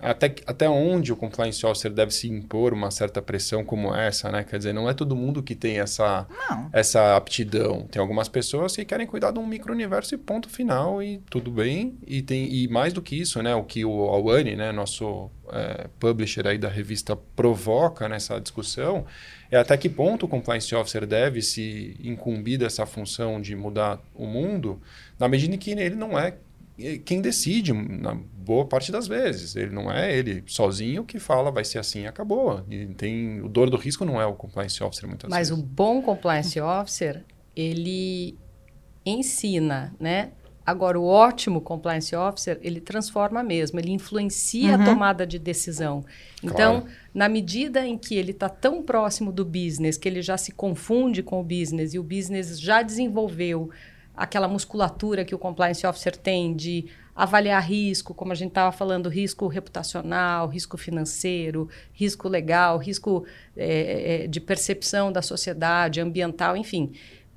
até, 0.01 0.35
até 0.47 0.69
onde 0.69 1.13
o 1.13 1.17
compliance 1.17 1.65
officer 1.67 1.93
deve 1.93 2.13
se 2.13 2.29
impor 2.29 2.73
uma 2.73 2.91
certa 2.91 3.21
pressão 3.21 3.65
como 3.65 3.95
essa, 3.95 4.31
né? 4.31 4.45
Quer 4.45 4.59
dizer, 4.59 4.73
não 4.73 4.89
é 4.89 4.95
todo 4.95 5.17
mundo 5.17 5.43
que 5.43 5.55
tem 5.55 5.81
essa, 5.81 6.27
essa 6.73 7.17
aptidão. 7.17 7.87
Tem 7.91 8.01
algumas 8.01 8.29
pessoas 8.29 8.77
que 8.77 8.85
querem 8.85 9.07
cuidar 9.07 9.33
de 9.33 9.39
um 9.39 9.47
micro-universo 9.47 10.15
e 10.15 10.19
ponto 10.19 10.49
final 10.49 11.03
e 11.03 11.19
tudo 11.29 11.51
bem. 11.51 11.99
E, 12.07 12.23
tem, 12.23 12.53
e 12.53 12.69
mais 12.69 12.93
do 12.93 13.03
que 13.03 13.21
isso, 13.21 13.43
né? 13.43 13.55
O 13.55 13.65
que 13.65 13.85
o 13.85 14.05
Alwani, 14.05 14.55
né? 14.55 14.71
Nosso 14.71 15.31
é, 15.51 15.89
publisher 15.99 16.47
aí 16.47 16.59
da 16.59 16.69
revista 16.69 17.17
provoca 17.35 18.09
nessa 18.09 18.41
discussão 18.41 19.05
é 19.51 19.57
até 19.57 19.77
que 19.77 19.89
ponto 19.89 20.27
o 20.27 20.29
compliance 20.29 20.75
officer 20.75 21.07
deve 21.07 21.41
se 21.41 21.97
incumbir 22.03 22.59
dessa 22.59 22.85
função 22.85 23.41
de 23.41 23.57
mudar 23.57 23.99
o 24.15 24.27
mundo, 24.27 24.81
na 25.19 25.27
medida 25.27 25.55
em 25.55 25.59
que 25.59 25.71
ele 25.71 25.97
não 25.97 26.19
é 26.19 26.35
quem 27.05 27.21
decide 27.21 27.73
na 27.73 28.15
boa 28.15 28.65
parte 28.65 28.93
das 28.93 29.09
vezes. 29.09 29.57
Ele 29.57 29.73
não 29.73 29.91
é 29.91 30.17
ele 30.17 30.45
sozinho 30.47 31.05
que 31.05 31.19
fala 31.19 31.51
vai 31.51 31.65
ser 31.65 31.79
assim 31.79 32.03
e 32.03 32.07
acabou. 32.07 32.65
E 32.71 32.87
tem 32.87 33.41
o 33.41 33.49
dor 33.49 33.69
do 33.69 33.77
risco 33.77 34.05
não 34.05 34.21
é 34.21 34.27
o 34.27 34.35
compliance 34.35 34.83
officer 34.83 35.09
muitas 35.09 35.29
Mas 35.29 35.49
vezes. 35.49 35.53
Mas 35.53 35.61
o 35.61 35.63
bom 35.63 36.01
compliance 36.01 36.59
officer, 36.61 37.25
ele 37.55 38.39
ensina, 39.05 39.95
né? 39.99 40.31
Agora, 40.65 41.01
o 41.01 41.07
ótimo 41.07 41.63
compliance 41.63 42.15
officer, 42.15 42.59
ele 42.63 42.79
transforma 42.79 43.43
mesmo, 43.43 43.81
ele 43.81 43.91
influencia 43.91 44.77
uhum. 44.77 44.83
a 44.83 44.85
tomada 44.85 45.27
de 45.27 45.39
decisão. 45.39 46.05
Então, 46.43 46.83
claro. 46.83 46.97
na 47.15 47.27
medida 47.27 47.87
em 47.87 47.97
que 47.97 48.15
ele 48.15 48.33
está 48.33 48.51
tão 48.51 48.83
próximo 48.83 49.33
do 49.33 49.47
business, 49.47 49.97
que 49.97 50.07
ele 50.07 50.21
já 50.21 50.37
se 50.37 50.53
confunde 50.53 51.23
com 51.23 51.41
o 51.41 51.43
business 51.43 51.95
e 51.95 51.99
o 51.99 52.03
business 52.03 52.61
já 52.61 52.83
desenvolveu 52.83 53.71
aquela 54.19 54.49
musculatura 54.49 55.25
que 55.25 55.35
o 55.35 55.39
compliance 55.39 55.87
officer 55.87 56.17
tem 56.17 56.55
de 56.55 56.87
avaliar 57.15 57.63
risco, 57.63 58.15
como 58.15 58.33
a 58.33 58.35
gente 58.35 58.51
estava 58.51 58.71
falando, 58.71 59.09
risco 59.09 59.47
reputacional, 59.49 60.47
risco 60.49 60.77
financeiro, 60.77 61.69
risco 61.93 62.29
legal, 62.29 62.79
risco 62.79 63.25
é, 63.57 64.27
de 64.29 64.41
percepção 64.41 65.11
da 65.11 65.23
sociedade, 65.23 66.01
ambiental, 66.01 66.57
enfim. 66.57 66.93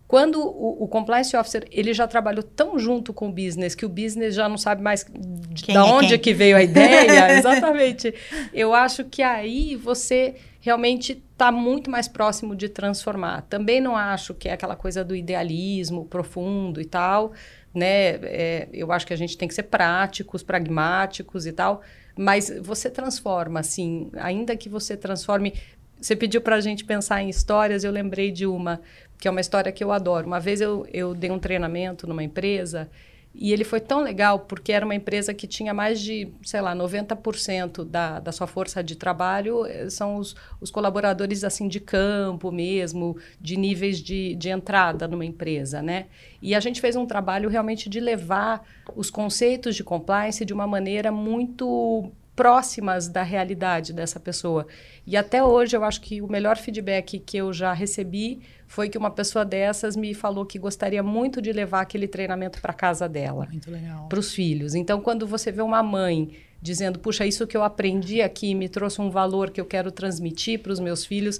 Quando 0.08 0.42
o, 0.42 0.84
o, 0.84 0.88
compliance 0.90 1.36
officer 1.38 1.66
ele 1.72 1.94
já 1.94 2.06
trabalhou 2.06 2.44
tão 2.44 2.78
junto 2.78 3.14
com 3.14 3.30
o 3.30 3.32
business 3.32 3.74
que 3.74 3.86
o 3.86 3.90
business 3.90 4.36
já 4.36 4.50
não 4.50 4.58
sabe 4.58 4.82
mais 4.82 5.06
de, 5.06 5.64
de 5.64 5.72
é 5.72 5.80
onde 5.80 6.14
é 6.14 6.18
que 6.18 6.34
veio 6.34 6.58
a 6.58 6.62
ideia, 6.62 7.32
exatamente. 7.40 8.14
Eu 8.54 8.74
acho 8.74 9.06
que 9.06 9.22
aí 9.22 9.76
você 9.78 10.36
realmente 10.60 11.24
está 11.42 11.52
muito 11.52 11.90
mais 11.90 12.08
próximo 12.08 12.56
de 12.56 12.70
transformar. 12.70 13.42
Também 13.50 13.82
não 13.82 13.98
acho 13.98 14.36
que 14.36 14.48
é 14.48 14.54
aquela 14.54 14.76
coisa 14.76 15.04
do 15.04 15.16
idealismo 15.16 16.06
profundo 16.06 16.80
e 16.80 16.86
tal, 16.86 17.34
né? 17.74 18.10
É, 18.24 18.70
eu 18.72 18.92
acho 18.92 19.08
que 19.08 19.14
a 19.14 19.16
gente 19.16 19.36
tem 19.36 19.48
que 19.48 19.56
ser 19.56 19.64
práticos, 19.64 20.44
pragmáticos 20.44 21.48
e 21.48 21.52
tal, 21.52 21.82
mas 22.16 22.54
você 22.62 22.92
transforma, 22.92 23.60
assim, 23.60 24.12
ainda 24.18 24.56
que 24.56 24.70
você 24.70 24.96
transforme. 24.96 25.54
Você 26.00 26.16
pediu 26.16 26.42
para 26.42 26.58
a 26.58 26.62
gente 26.62 26.86
pensar 26.86 27.24
em 27.24 27.30
histórias, 27.30 27.84
eu 27.84 27.92
lembrei 27.92 28.32
de 28.32 28.46
uma, 28.46 28.80
que 29.18 29.28
é 29.28 29.32
uma 29.32 29.42
história 29.42 29.72
que 29.72 29.84
eu 29.84 29.92
adoro. 29.92 30.28
Uma 30.28 30.40
vez 30.40 30.62
eu, 30.62 30.86
eu 30.94 31.16
dei 31.16 31.32
um 31.32 31.40
treinamento 31.40 32.06
numa 32.06 32.24
empresa 32.24 32.88
e 33.34 33.54
ele 33.54 33.64
foi 33.64 33.80
tão 33.80 34.02
legal 34.02 34.40
porque 34.40 34.74
era 34.74 34.84
uma 34.84 34.94
empresa 34.94 35.34
que 35.34 35.48
tinha 35.48 35.74
mais 35.74 36.02
de, 36.02 36.30
sei 36.44 36.60
lá, 36.60 36.76
90% 36.76 37.86
da, 37.86 38.20
da 38.20 38.32
sua 38.32 38.46
força 38.46 38.84
de 38.84 38.96
trabalho 38.96 39.66
eh, 39.66 39.90
são 39.90 40.18
os, 40.18 40.36
os 40.60 40.70
colaboradores 40.70 41.44
assim 41.44 41.68
de 41.68 41.80
campo 41.80 42.52
mesmo, 42.52 43.18
de 43.40 43.56
níveis 43.56 44.00
de, 44.00 44.36
de 44.36 44.50
entrada 44.50 45.08
numa 45.08 45.26
empresa, 45.26 45.82
né? 45.82 46.08
E 46.42 46.54
a 46.54 46.60
gente 46.60 46.82
fez 46.82 46.96
um 46.96 47.06
trabalho 47.06 47.50
realmente 47.50 47.90
de 47.90 48.00
levar 48.00 48.68
os 48.96 49.10
conceitos 49.10 49.76
de 49.76 49.84
compliance 49.84 50.44
de 50.44 50.54
uma 50.54 50.68
maneira 50.68 51.12
muito 51.12 52.12
próximas 52.36 53.08
da 53.08 53.24
realidade 53.24 53.94
dessa 53.94 54.20
pessoa. 54.20 54.66
E 55.06 55.18
até 55.18 55.44
hoje 55.44 55.76
eu 55.76 55.84
acho 55.84 56.02
que 56.02 56.22
o 56.22 56.28
melhor 56.28 56.58
feedback 56.58 57.20
que 57.20 57.38
eu 57.38 57.52
já 57.52 57.74
recebi 57.74 58.42
foi 58.68 58.88
que 58.90 58.98
uma 58.98 59.12
pessoa 59.12 59.44
dessas 59.44 59.96
me 59.96 60.14
falou 60.14 60.46
que 60.46 60.58
gostaria 60.58 61.04
muito 61.04 61.42
de 61.42 61.52
levar 61.52 61.82
aquele 61.82 62.08
treinamento 62.08 62.62
para 62.62 62.74
casa 62.74 63.08
dela. 63.08 63.48
Muito 63.52 63.70
legal. 63.70 64.08
Para 64.08 64.20
os 64.20 64.34
filhos. 64.34 64.76
Então, 64.76 65.02
quando 65.02 65.28
você 65.28 65.52
vê 65.52 65.62
uma 65.62 65.84
mãe 65.84 66.38
dizendo, 66.62 67.00
puxa, 67.00 67.26
isso 67.26 67.48
que 67.48 67.58
eu 67.58 67.64
aprendi 67.64 68.22
aqui 68.22 68.54
me 68.54 68.70
trouxe 68.70 69.02
um 69.02 69.10
valor 69.10 69.50
que 69.50 69.60
eu 69.60 69.66
quero 69.66 69.92
transmitir 69.92 70.60
para 70.60 70.72
os 70.72 70.80
meus 70.80 71.04
filhos, 71.04 71.40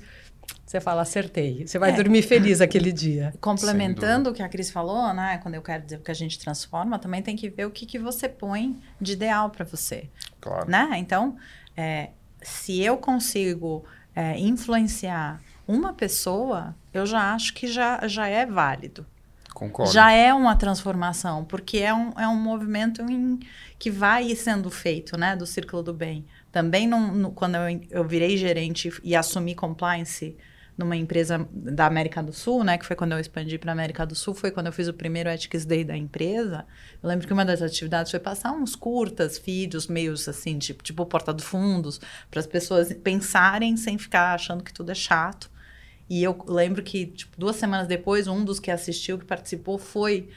você 0.66 0.80
fala, 0.80 1.02
acertei. 1.02 1.68
Você 1.68 1.78
vai 1.78 1.92
é. 1.92 1.94
dormir 1.94 2.22
feliz 2.22 2.62
aquele 2.62 2.94
dia. 2.94 3.34
Complementando 3.42 4.30
o 4.30 4.34
que 4.34 4.42
a 4.42 4.48
Cris 4.48 4.72
falou, 4.72 5.14
né? 5.14 5.38
Quando 5.44 5.56
eu 5.56 5.62
quero 5.62 5.84
dizer 5.84 6.00
que 6.00 6.12
a 6.12 6.14
gente 6.14 6.40
transforma, 6.40 6.98
também 6.98 7.22
tem 7.22 7.36
que 7.36 7.50
ver 7.50 7.66
o 7.66 7.72
que, 7.72 7.86
que 7.86 8.00
você 8.00 8.30
põe 8.30 8.80
de 9.00 9.14
ideal 9.14 9.50
para 9.50 9.66
você. 9.66 10.10
Claro. 10.40 10.70
Né? 10.70 10.92
Então, 10.96 11.36
é, 11.76 12.12
se 12.42 12.82
eu 12.82 12.98
consigo 12.98 13.84
é, 14.16 14.40
influenciar 14.40 15.42
uma 15.68 15.94
pessoa, 15.94 16.76
eu 16.94 17.06
já 17.06 17.34
acho 17.34 17.54
que 17.54 17.68
já, 17.68 18.08
já 18.08 18.28
é 18.28 18.46
válido. 18.46 19.06
Concordo. 19.54 19.92
Já 19.92 20.12
é 20.12 20.34
uma 20.34 20.56
transformação, 20.56 21.44
porque 21.44 21.80
é 21.80 21.94
um, 21.94 22.12
é 22.18 22.28
um 22.28 22.36
movimento 22.36 23.02
em, 23.02 23.40
que 23.78 23.92
vai 23.92 24.34
sendo 24.36 24.72
feito, 24.72 25.18
né, 25.18 25.36
do 25.36 25.46
círculo 25.46 25.84
do 25.84 25.94
bem. 25.94 26.26
Também 26.52 26.88
no, 26.88 27.12
no, 27.12 27.32
quando 27.32 27.56
eu, 27.56 27.82
eu 27.90 28.04
virei 28.08 28.38
gerente 28.38 28.92
e 29.04 29.16
assumi 29.16 29.56
compliance 29.56 30.36
numa 30.78 30.96
empresa 30.96 31.48
da 31.52 31.86
América 31.86 32.24
do 32.24 32.34
Sul, 32.34 32.64
né, 32.64 32.78
que 32.78 32.86
foi 32.86 32.96
quando 32.96 33.12
eu 33.12 33.20
expandi 33.20 33.58
para 33.58 33.72
América 33.72 34.06
do 34.06 34.16
Sul, 34.16 34.34
foi 34.34 34.52
quando 34.52 34.68
eu 34.68 34.74
fiz 34.74 34.88
o 34.88 34.94
primeiro 34.94 35.30
Ethics 35.30 35.66
Day 35.66 35.84
da 35.84 35.96
empresa. 35.96 36.66
Eu 37.02 37.10
lembro 37.10 37.28
que 37.28 37.34
uma 37.34 37.46
das 37.46 37.62
atividades 37.62 38.10
foi 38.10 38.20
passar 38.20 38.52
uns 38.52 38.76
curtas, 38.76 39.38
vídeos, 39.38 39.88
meios 39.88 40.28
assim, 40.28 40.58
tipo, 40.58 40.84
tipo 40.84 41.06
Porta 41.06 41.34
dos 41.34 41.46
Fundos, 41.46 42.00
para 42.30 42.40
as 42.40 42.48
pessoas 42.48 42.92
pensarem 42.94 43.78
sem 43.78 43.98
ficar 43.98 44.34
achando 44.34 44.64
que 44.64 44.74
tudo 44.74 44.92
é 44.92 44.96
chato. 44.96 45.52
E 46.10 46.24
eu 46.24 46.38
lembro 46.48 46.84
que, 46.84 47.06
tipo, 47.06 47.38
duas 47.38 47.56
semanas 47.56 47.88
depois, 47.88 48.28
um 48.28 48.44
dos 48.44 48.60
que 48.60 48.70
assistiu, 48.70 49.18
que 49.18 49.26
participou, 49.26 49.78
foi. 49.78 50.30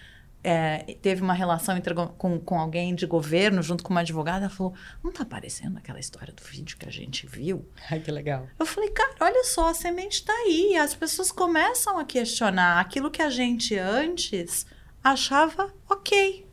É, 0.46 0.96
teve 1.00 1.22
uma 1.22 1.33
relação 1.33 1.74
entre, 1.74 1.94
com, 1.94 2.38
com 2.38 2.61
alguém 2.61 2.94
de 2.94 3.07
governo, 3.07 3.62
junto 3.62 3.83
com 3.83 3.90
uma 3.90 4.00
advogada, 4.00 4.50
falou: 4.50 4.74
Não 5.02 5.11
tá 5.11 5.22
aparecendo 5.22 5.78
aquela 5.78 5.98
história 5.98 6.35
do 6.35 6.42
vídeo 6.44 6.76
que 6.76 6.87
a 6.87 6.92
gente 6.92 7.26
viu? 7.26 7.66
Ai, 7.90 8.00
que 8.00 8.11
legal. 8.11 8.46
Eu 8.59 8.66
falei: 8.66 8.90
Cara, 8.90 9.14
olha 9.20 9.42
só, 9.44 9.70
a 9.70 9.74
semente 9.74 10.16
está 10.16 10.33
aí. 10.33 10.76
As 10.76 10.94
pessoas 10.94 11.33
começam 11.33 11.98
a 11.98 12.04
questionar 12.04 12.78
aquilo 12.78 13.11
que 13.11 13.22
a 13.22 13.30
gente 13.30 13.76
antes 13.78 14.66
achava 15.02 15.72
ok, 15.88 16.46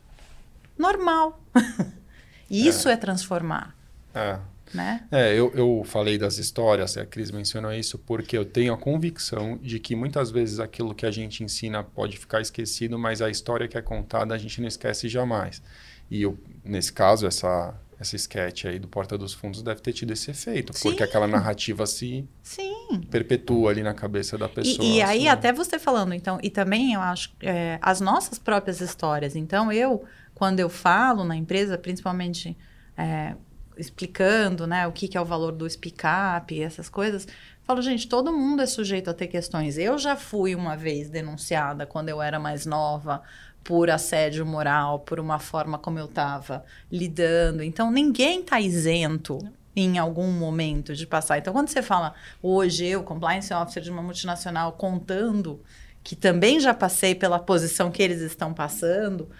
normal. 0.78 1.38
Isso 2.50 2.88
é, 2.88 2.94
é 2.94 2.96
transformar. 2.96 3.76
É 4.14 4.38
né? 4.74 5.04
É, 5.10 5.34
eu, 5.34 5.52
eu 5.54 5.82
falei 5.84 6.16
das 6.16 6.38
histórias, 6.38 6.96
a 6.96 7.04
Cris 7.04 7.30
mencionou 7.30 7.72
isso, 7.72 7.98
porque 7.98 8.36
eu 8.36 8.44
tenho 8.44 8.72
a 8.72 8.78
convicção 8.78 9.58
de 9.60 9.78
que 9.78 9.94
muitas 9.94 10.30
vezes 10.30 10.58
aquilo 10.58 10.94
que 10.94 11.06
a 11.06 11.10
gente 11.10 11.44
ensina 11.44 11.82
pode 11.82 12.18
ficar 12.18 12.40
esquecido, 12.40 12.98
mas 12.98 13.20
a 13.20 13.30
história 13.30 13.68
que 13.68 13.76
é 13.76 13.82
contada 13.82 14.34
a 14.34 14.38
gente 14.38 14.60
não 14.60 14.68
esquece 14.68 15.08
jamais. 15.08 15.62
E 16.10 16.22
eu, 16.22 16.38
nesse 16.64 16.92
caso, 16.92 17.26
essa, 17.26 17.74
essa 17.98 18.16
sketch 18.16 18.66
aí 18.66 18.78
do 18.78 18.88
Porta 18.88 19.16
dos 19.16 19.32
Fundos 19.32 19.62
deve 19.62 19.80
ter 19.80 19.92
tido 19.92 20.12
esse 20.12 20.30
efeito, 20.30 20.76
Sim. 20.76 20.88
porque 20.88 21.02
aquela 21.02 21.26
narrativa 21.26 21.86
se 21.86 22.28
Sim. 22.42 23.00
perpetua 23.10 23.70
ali 23.70 23.82
na 23.82 23.94
cabeça 23.94 24.36
da 24.36 24.48
pessoa. 24.48 24.86
E, 24.86 24.96
e 24.96 25.02
aí, 25.02 25.20
assim. 25.20 25.28
até 25.28 25.52
você 25.52 25.78
falando, 25.78 26.12
então, 26.12 26.38
e 26.42 26.50
também 26.50 26.94
eu 26.94 27.00
acho, 27.00 27.32
é, 27.40 27.78
as 27.80 28.00
nossas 28.00 28.38
próprias 28.38 28.80
histórias. 28.80 29.36
Então, 29.36 29.72
eu, 29.72 30.04
quando 30.34 30.60
eu 30.60 30.68
falo 30.68 31.24
na 31.24 31.36
empresa, 31.36 31.78
principalmente. 31.78 32.56
É, 32.96 33.34
explicando, 33.76 34.66
né, 34.66 34.86
o 34.86 34.92
que, 34.92 35.08
que 35.08 35.16
é 35.16 35.20
o 35.20 35.24
valor 35.24 35.52
do 35.52 35.66
up, 35.66 36.62
essas 36.62 36.88
coisas. 36.88 37.26
Falo, 37.64 37.80
gente, 37.80 38.08
todo 38.08 38.32
mundo 38.32 38.62
é 38.62 38.66
sujeito 38.66 39.08
a 39.08 39.14
ter 39.14 39.28
questões. 39.28 39.78
Eu 39.78 39.98
já 39.98 40.16
fui 40.16 40.54
uma 40.54 40.76
vez 40.76 41.08
denunciada 41.08 41.86
quando 41.86 42.08
eu 42.08 42.20
era 42.20 42.38
mais 42.38 42.66
nova 42.66 43.22
por 43.62 43.88
assédio 43.90 44.44
moral, 44.44 45.00
por 45.00 45.20
uma 45.20 45.38
forma 45.38 45.78
como 45.78 45.98
eu 45.98 46.06
estava 46.06 46.64
lidando. 46.90 47.62
Então, 47.62 47.90
ninguém 47.90 48.40
está 48.40 48.60
isento 48.60 49.38
em 49.74 49.98
algum 49.98 50.30
momento 50.30 50.94
de 50.94 51.06
passar. 51.06 51.38
Então, 51.38 51.52
quando 51.52 51.68
você 51.68 51.82
fala, 51.82 52.14
hoje 52.42 52.84
eu, 52.84 53.02
compliance 53.02 53.52
officer 53.54 53.82
de 53.82 53.90
uma 53.90 54.02
multinacional, 54.02 54.72
contando 54.72 55.62
que 56.02 56.16
também 56.16 56.58
já 56.58 56.74
passei 56.74 57.14
pela 57.14 57.38
posição 57.38 57.90
que 57.90 58.02
eles 58.02 58.20
estão 58.20 58.52
passando, 58.52 59.30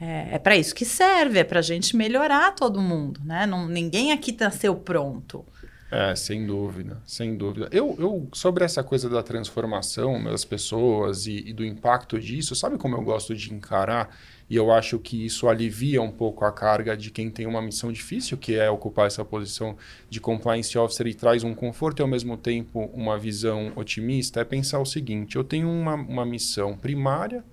é, 0.00 0.36
é 0.36 0.38
para 0.38 0.56
isso 0.56 0.74
que 0.74 0.84
serve, 0.84 1.38
é 1.38 1.44
para 1.44 1.58
a 1.58 1.62
gente 1.62 1.94
melhorar 1.94 2.54
todo 2.54 2.80
mundo, 2.80 3.20
né? 3.22 3.46
Não, 3.46 3.68
ninguém 3.68 4.12
aqui 4.12 4.34
nasceu 4.38 4.74
pronto. 4.74 5.44
É, 5.90 6.14
sem 6.14 6.46
dúvida, 6.46 7.02
sem 7.04 7.36
dúvida. 7.36 7.68
Eu, 7.72 7.96
eu 7.98 8.28
sobre 8.32 8.64
essa 8.64 8.82
coisa 8.82 9.10
da 9.10 9.22
transformação 9.22 10.22
das 10.22 10.44
pessoas 10.44 11.26
e, 11.26 11.48
e, 11.48 11.52
do 11.52 11.64
impacto 11.64 12.18
disso, 12.18 12.54
sabe 12.54 12.78
como 12.78 12.96
eu 12.96 13.02
gosto 13.02 13.34
de 13.34 13.52
encarar? 13.52 14.16
E 14.48 14.56
eu 14.56 14.72
acho 14.72 14.98
que 15.00 15.26
isso 15.26 15.48
alivia 15.48 16.00
um 16.00 16.10
pouco 16.10 16.44
a 16.44 16.52
carga 16.52 16.96
de 16.96 17.10
quem 17.10 17.28
tem 17.28 17.46
uma 17.46 17.60
missão 17.60 17.92
difícil, 17.92 18.38
que 18.38 18.54
é 18.54 18.70
ocupar 18.70 19.06
essa 19.06 19.24
posição 19.24 19.76
de 20.08 20.20
compliance 20.20 20.76
officer 20.78 21.06
e 21.08 21.14
traz 21.14 21.44
um 21.44 21.54
conforto 21.54 22.00
e 22.00 22.02
ao 22.02 22.08
mesmo 22.08 22.36
tempo 22.36 22.88
uma 22.94 23.18
visão 23.18 23.72
otimista. 23.76 24.40
É 24.40 24.44
pensar 24.44 24.78
o 24.78 24.86
seguinte: 24.86 25.36
eu 25.36 25.44
tenho 25.44 25.68
uma, 25.68 25.94
uma 25.94 26.24
missão 26.24 26.76
primária 26.76 27.44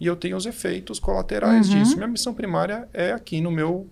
e 0.00 0.06
eu 0.06 0.16
tenho 0.16 0.36
os 0.36 0.46
efeitos 0.46 0.98
colaterais 0.98 1.68
uhum. 1.68 1.78
disso. 1.78 1.96
Minha 1.96 2.08
missão 2.08 2.32
primária 2.34 2.88
é 2.92 3.12
aqui 3.12 3.40
no 3.40 3.50
meu 3.50 3.88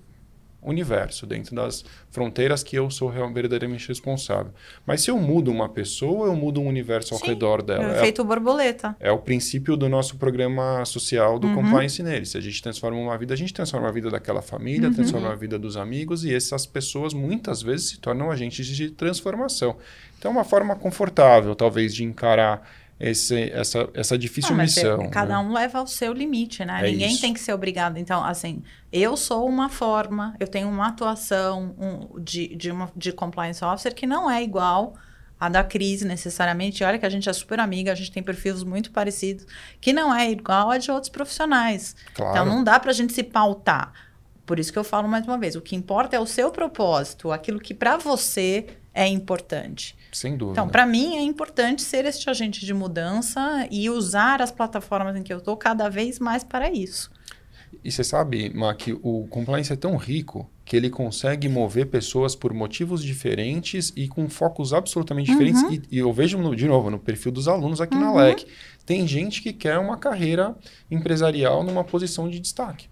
universo, 0.66 1.27
dentro 1.27 1.55
das 1.55 1.85
fronteiras 2.11 2.62
que 2.64 2.77
eu 2.77 2.90
sou 2.90 3.11
verdadeiramente 3.33 3.87
responsável. 3.87 4.53
Mas 4.85 5.01
se 5.01 5.11
eu 5.11 5.19
mudo 5.19 5.51
uma 5.51 5.69
pessoa, 5.69 6.27
eu 6.27 6.35
mudo 6.35 6.61
um 6.61 6.66
universo 6.66 7.14
ao 7.14 7.21
Sim, 7.21 7.27
redor 7.29 7.62
dela. 7.62 7.85
É 7.85 7.88
o 7.88 7.97
efeito 7.97 8.21
é, 8.21 8.25
borboleta. 8.25 8.97
É 8.99 9.12
o 9.12 9.19
princípio 9.19 9.77
do 9.77 9.88
nosso 9.88 10.16
programa 10.16 10.85
social 10.85 11.38
do 11.38 11.47
uhum. 11.47 11.55
compliance 11.55 12.03
nele. 12.03 12.27
Se 12.27 12.37
a 12.37 12.40
gente 12.40 12.61
transforma 12.61 12.99
uma 12.99 13.16
vida, 13.16 13.33
a 13.33 13.37
gente 13.37 13.55
transforma 13.55 13.88
a 13.88 13.92
vida 13.92 14.11
daquela 14.11 14.42
família, 14.42 14.88
uhum. 14.88 14.95
transforma 14.95 15.31
a 15.31 15.37
vida 15.37 15.57
dos 15.57 15.77
amigos 15.77 16.25
e 16.25 16.35
essas 16.35 16.66
pessoas 16.66 17.14
muitas 17.14 17.62
vezes 17.62 17.90
se 17.90 18.01
tornam 18.01 18.31
agentes 18.31 18.66
de 18.66 18.90
transformação. 18.90 19.77
Então, 20.19 20.33
é 20.33 20.35
uma 20.35 20.45
forma 20.45 20.75
confortável, 20.75 21.55
talvez, 21.55 21.95
de 21.95 22.03
encarar 22.03 22.69
esse, 22.98 23.50
essa, 23.50 23.88
essa 23.92 24.16
difícil 24.16 24.54
ah, 24.54 24.59
missão. 24.59 25.02
É, 25.02 25.09
cada 25.09 25.42
né? 25.42 25.48
um 25.48 25.52
leva 25.52 25.78
ao 25.78 25.87
seu 25.87 26.12
limite, 26.12 26.64
né? 26.64 26.80
É 26.80 26.90
Ninguém 26.90 27.12
isso. 27.12 27.20
tem 27.20 27.35
que 27.35 27.40
ser 27.40 27.52
obrigado. 27.52 27.98
Então, 27.98 28.24
assim, 28.24 28.62
eu 28.90 29.16
sou 29.16 29.46
uma 29.46 29.68
forma, 29.68 30.35
eu 30.40 30.48
tenho 30.48 30.68
uma 30.68 30.88
atuação 30.88 31.74
um, 31.78 32.20
de, 32.20 32.54
de, 32.56 32.70
uma, 32.70 32.90
de 32.96 33.12
compliance 33.12 33.62
officer 33.62 33.94
que 33.94 34.06
não 34.06 34.30
é 34.30 34.42
igual 34.42 34.94
à 35.38 35.50
da 35.50 35.62
crise 35.62 36.06
necessariamente. 36.06 36.82
olha 36.82 36.98
que 36.98 37.04
a 37.04 37.11
gente 37.11 37.28
é 37.28 37.32
super 37.32 37.61
amiga, 37.61 37.92
a 37.92 37.94
gente 37.94 38.11
tem 38.11 38.22
perfis 38.22 38.62
muito 38.62 38.90
parecidos, 38.90 39.46
que 39.78 39.92
não 39.92 40.14
é 40.14 40.30
igual 40.30 40.70
a 40.70 40.78
de 40.78 40.90
outros 40.90 41.11
profissionais. 41.11 41.94
Claro. 42.14 42.32
Então, 42.32 42.46
não 42.46 42.64
dá 42.64 42.80
para 42.80 42.90
a 42.90 42.94
gente 42.94 43.12
se 43.12 43.22
pautar. 43.22 43.92
Por 44.46 44.59
isso 44.59 44.72
que 44.72 44.78
eu 44.78 44.85
falo 44.85 45.09
mais 45.09 45.26
uma 45.26 45.37
vez, 45.37 45.56
o 45.56 45.61
que 45.61 45.74
importa 45.74 46.16
é 46.16 46.20
o 46.20 46.26
seu 46.26 46.50
propósito, 46.50 47.32
aquilo 47.32 47.59
que 47.59 47.74
para 47.74 47.96
você 47.96 48.66
é 48.94 49.06
importante. 49.06 49.95
Sem 50.16 50.35
dúvida. 50.35 50.52
Então, 50.59 50.66
para 50.66 50.87
mim 50.87 51.14
é 51.14 51.20
importante 51.20 51.83
ser 51.83 52.07
este 52.07 52.31
agente 52.31 52.64
de 52.64 52.72
mudança 52.72 53.68
e 53.70 53.90
usar 53.90 54.40
as 54.40 54.50
plataformas 54.50 55.14
em 55.14 55.22
que 55.22 55.31
eu 55.31 55.37
estou 55.37 55.55
cada 55.59 55.90
vez 55.90 56.18
mais 56.18 56.42
para 56.42 56.70
isso. 56.70 57.11
E 57.85 57.92
você 57.92 58.02
sabe, 58.02 58.48
Ma, 58.55 58.74
que 58.74 58.94
o 59.02 59.26
compliance 59.29 59.70
é 59.70 59.76
tão 59.76 59.94
rico 59.94 60.50
que 60.64 60.74
ele 60.74 60.88
consegue 60.88 61.50
mover 61.50 61.88
pessoas 61.88 62.35
por 62.35 62.55
motivos 62.55 63.05
diferentes 63.05 63.92
e 63.94 64.09
com 64.09 64.26
focos 64.26 64.72
absolutamente 64.72 65.31
uhum. 65.31 65.38
diferentes. 65.38 65.62
E, 65.90 65.96
e, 65.96 65.98
eu 65.98 66.11
vejo, 66.14 66.38
no, 66.38 66.57
de 66.57 66.66
novo, 66.66 66.90
no 66.90 66.98
perfil 66.98 67.31
dos 67.31 67.46
alunos 67.46 67.83
aqui 67.83 67.94
uhum. 67.94 68.00
na 68.00 68.14
LEC. 68.14 68.46
Tem 68.87 69.07
gente 69.07 69.42
que 69.42 69.52
quer 69.52 69.79
uma 69.79 69.98
carreira 69.98 70.57
empresarial 70.90 71.62
numa 71.62 71.85
posição 71.85 72.26
de 72.26 72.40
destaque. 72.40 72.88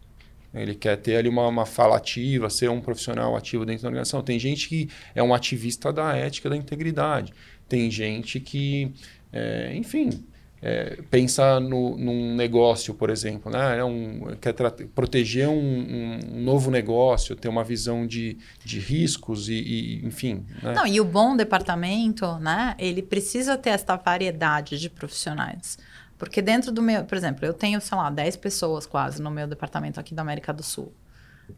Ele 0.54 0.74
quer 0.74 0.96
ter 0.96 1.16
ali 1.16 1.28
uma, 1.28 1.48
uma 1.48 1.66
fala 1.66 1.96
ativa, 1.96 2.48
ser 2.48 2.70
um 2.70 2.80
profissional 2.80 3.36
ativo 3.36 3.64
dentro 3.66 3.82
da 3.82 3.88
organização. 3.88 4.22
Tem 4.22 4.38
gente 4.38 4.68
que 4.68 4.88
é 5.14 5.22
um 5.22 5.34
ativista 5.34 5.92
da 5.92 6.16
ética, 6.16 6.48
da 6.48 6.56
integridade. 6.56 7.32
Tem 7.68 7.90
gente 7.90 8.38
que, 8.38 8.92
é, 9.32 9.74
enfim, 9.74 10.24
é, 10.66 10.96
pensa 11.10 11.60
no, 11.60 11.94
num 11.98 12.34
negócio, 12.34 12.94
por 12.94 13.10
exemplo, 13.10 13.52
né? 13.52 13.78
É 13.78 13.84
um, 13.84 14.34
quer 14.40 14.54
proteger 14.94 15.46
um, 15.46 16.18
um, 16.32 16.40
novo 16.40 16.70
negócio, 16.70 17.36
ter 17.36 17.48
uma 17.48 17.62
visão 17.62 18.06
de, 18.06 18.38
de 18.64 18.78
riscos 18.78 19.50
e, 19.50 19.52
e 19.52 20.06
enfim. 20.06 20.46
Né? 20.62 20.72
Não, 20.72 20.86
e 20.86 20.98
o 21.02 21.04
bom 21.04 21.36
departamento, 21.36 22.38
né? 22.38 22.74
Ele 22.78 23.02
precisa 23.02 23.58
ter 23.58 23.70
essa 23.70 23.94
variedade 23.96 24.80
de 24.80 24.88
profissionais. 24.88 25.76
Porque 26.18 26.40
dentro 26.40 26.70
do 26.70 26.80
meu, 26.80 27.04
por 27.04 27.16
exemplo, 27.16 27.44
eu 27.44 27.52
tenho, 27.52 27.80
sei 27.80 27.96
lá, 27.96 28.10
10 28.10 28.36
pessoas 28.36 28.86
quase 28.86 29.20
no 29.20 29.30
meu 29.30 29.46
departamento 29.46 29.98
aqui 29.98 30.14
da 30.14 30.22
América 30.22 30.52
do 30.52 30.62
Sul. 30.62 30.92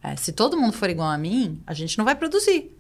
É, 0.03 0.17
se 0.17 0.33
todo 0.33 0.57
mundo 0.57 0.73
for 0.73 0.91
igual 0.91 1.09
a 1.09 1.19
mim, 1.19 1.63
a 1.67 1.75
gente 1.75 1.97
não 1.99 2.05
vai 2.05 2.15
produzir. 2.15 2.77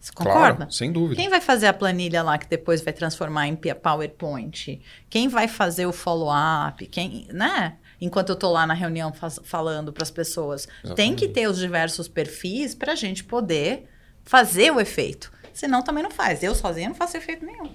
Você 0.00 0.12
concorda? 0.12 0.56
Claro, 0.56 0.72
sem 0.72 0.92
dúvida. 0.92 1.20
Quem 1.20 1.28
vai 1.28 1.40
fazer 1.40 1.66
a 1.66 1.72
planilha 1.72 2.22
lá 2.22 2.38
que 2.38 2.46
depois 2.46 2.80
vai 2.82 2.92
transformar 2.92 3.48
em 3.48 3.56
PowerPoint? 3.56 4.80
Quem 5.10 5.28
vai 5.28 5.48
fazer 5.48 5.86
o 5.86 5.92
follow-up? 5.92 6.86
Quem, 6.86 7.26
né? 7.32 7.76
Enquanto 8.00 8.28
eu 8.28 8.34
estou 8.34 8.52
lá 8.52 8.64
na 8.64 8.74
reunião 8.74 9.12
faz, 9.12 9.40
falando 9.42 9.92
para 9.92 10.04
as 10.04 10.10
pessoas. 10.10 10.68
Exatamente. 10.84 10.96
Tem 10.96 11.16
que 11.16 11.28
ter 11.28 11.48
os 11.48 11.58
diversos 11.58 12.06
perfis 12.06 12.74
para 12.74 12.92
a 12.92 12.94
gente 12.94 13.24
poder 13.24 13.88
fazer 14.24 14.70
o 14.70 14.80
efeito. 14.80 15.32
Senão 15.52 15.82
também 15.82 16.04
não 16.04 16.10
faz. 16.10 16.42
Eu 16.44 16.54
sozinha 16.54 16.88
não 16.88 16.94
faço 16.94 17.16
efeito 17.16 17.44
nenhum. 17.44 17.72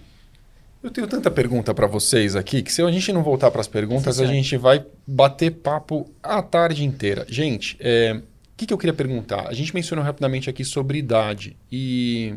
Eu 0.84 0.92
tenho 0.92 1.08
tanta 1.08 1.32
pergunta 1.32 1.74
para 1.74 1.88
vocês 1.88 2.36
aqui 2.36 2.62
que 2.62 2.72
se 2.72 2.82
a 2.82 2.92
gente 2.92 3.14
não 3.14 3.24
voltar 3.24 3.50
para 3.50 3.62
as 3.62 3.68
perguntas, 3.68 4.18
Sim, 4.18 4.24
a 4.24 4.28
gente 4.28 4.58
vai 4.58 4.86
bater 5.08 5.52
papo 5.52 6.12
a 6.22 6.42
tarde 6.42 6.84
inteira. 6.84 7.26
Gente, 7.30 7.78
é, 7.80 8.14
o 8.20 8.58
que, 8.58 8.66
que 8.66 8.74
eu 8.74 8.78
queria 8.78 8.94
perguntar? 8.94 9.48
A 9.48 9.54
gente 9.54 9.74
mencionou 9.74 10.04
rapidamente 10.04 10.50
aqui 10.50 10.66
sobre 10.66 10.98
idade 10.98 11.56
e 11.72 12.36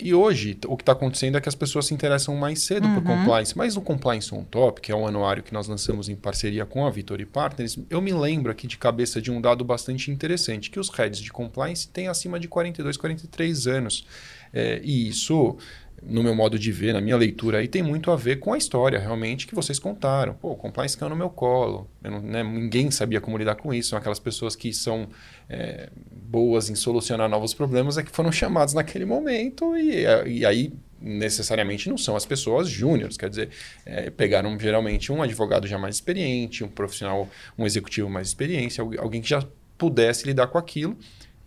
e 0.00 0.14
hoje, 0.14 0.56
o 0.66 0.76
que 0.76 0.82
está 0.82 0.92
acontecendo 0.92 1.36
é 1.36 1.40
que 1.40 1.48
as 1.48 1.56
pessoas 1.56 1.86
se 1.86 1.92
interessam 1.92 2.36
mais 2.36 2.62
cedo 2.62 2.86
uhum. 2.86 2.94
por 2.94 3.02
compliance. 3.02 3.58
Mas 3.58 3.74
no 3.74 3.82
Compliance 3.82 4.32
on 4.32 4.44
Top, 4.44 4.80
que 4.80 4.92
é 4.92 4.94
um 4.94 5.04
anuário 5.04 5.42
que 5.42 5.52
nós 5.52 5.66
lançamos 5.66 6.08
em 6.08 6.14
parceria 6.14 6.64
com 6.64 6.86
a 6.86 6.90
Vitor 6.90 7.20
e 7.20 7.26
Partners, 7.26 7.76
eu 7.90 8.00
me 8.00 8.12
lembro 8.12 8.52
aqui 8.52 8.68
de 8.68 8.78
cabeça 8.78 9.20
de 9.20 9.28
um 9.32 9.40
dado 9.40 9.64
bastante 9.64 10.08
interessante, 10.08 10.70
que 10.70 10.78
os 10.78 10.88
heads 10.88 11.18
de 11.18 11.32
compliance 11.32 11.88
têm 11.88 12.06
acima 12.06 12.38
de 12.38 12.46
42, 12.46 12.96
43 12.96 13.66
anos. 13.66 14.06
É, 14.52 14.80
e 14.84 15.08
isso 15.08 15.56
no 16.02 16.22
meu 16.22 16.34
modo 16.34 16.58
de 16.58 16.70
ver, 16.70 16.92
na 16.92 17.00
minha 17.00 17.16
leitura, 17.16 17.58
aí 17.58 17.68
tem 17.68 17.82
muito 17.82 18.10
a 18.10 18.16
ver 18.16 18.36
com 18.36 18.52
a 18.52 18.58
história 18.58 18.98
realmente 18.98 19.46
que 19.46 19.54
vocês 19.54 19.78
contaram. 19.78 20.34
Pô, 20.34 20.54
compliance 20.54 20.96
caiu 20.96 21.10
no 21.10 21.16
meu 21.16 21.30
colo. 21.30 21.88
Não, 22.02 22.20
né, 22.20 22.42
ninguém 22.42 22.90
sabia 22.90 23.20
como 23.20 23.36
lidar 23.36 23.56
com 23.56 23.72
isso. 23.72 23.90
São 23.90 23.98
aquelas 23.98 24.18
pessoas 24.18 24.54
que 24.54 24.72
são 24.72 25.08
é, 25.48 25.90
boas 26.10 26.70
em 26.70 26.74
solucionar 26.74 27.28
novos 27.28 27.54
problemas 27.54 27.98
é 27.98 28.02
que 28.02 28.10
foram 28.10 28.30
chamadas 28.30 28.74
naquele 28.74 29.04
momento 29.04 29.76
e, 29.76 30.04
e 30.26 30.46
aí 30.46 30.72
necessariamente 31.00 31.88
não 31.88 31.96
são 31.96 32.16
as 32.16 32.26
pessoas 32.26 32.68
júniores, 32.68 33.16
quer 33.16 33.30
dizer, 33.30 33.50
é, 33.86 34.10
pegaram 34.10 34.58
geralmente 34.58 35.12
um 35.12 35.22
advogado 35.22 35.66
já 35.66 35.78
mais 35.78 35.96
experiente, 35.96 36.64
um 36.64 36.68
profissional, 36.68 37.28
um 37.56 37.64
executivo 37.64 38.10
mais 38.10 38.28
experiente, 38.28 38.80
alguém 38.80 39.22
que 39.22 39.28
já 39.28 39.44
pudesse 39.76 40.26
lidar 40.26 40.48
com 40.48 40.58
aquilo. 40.58 40.96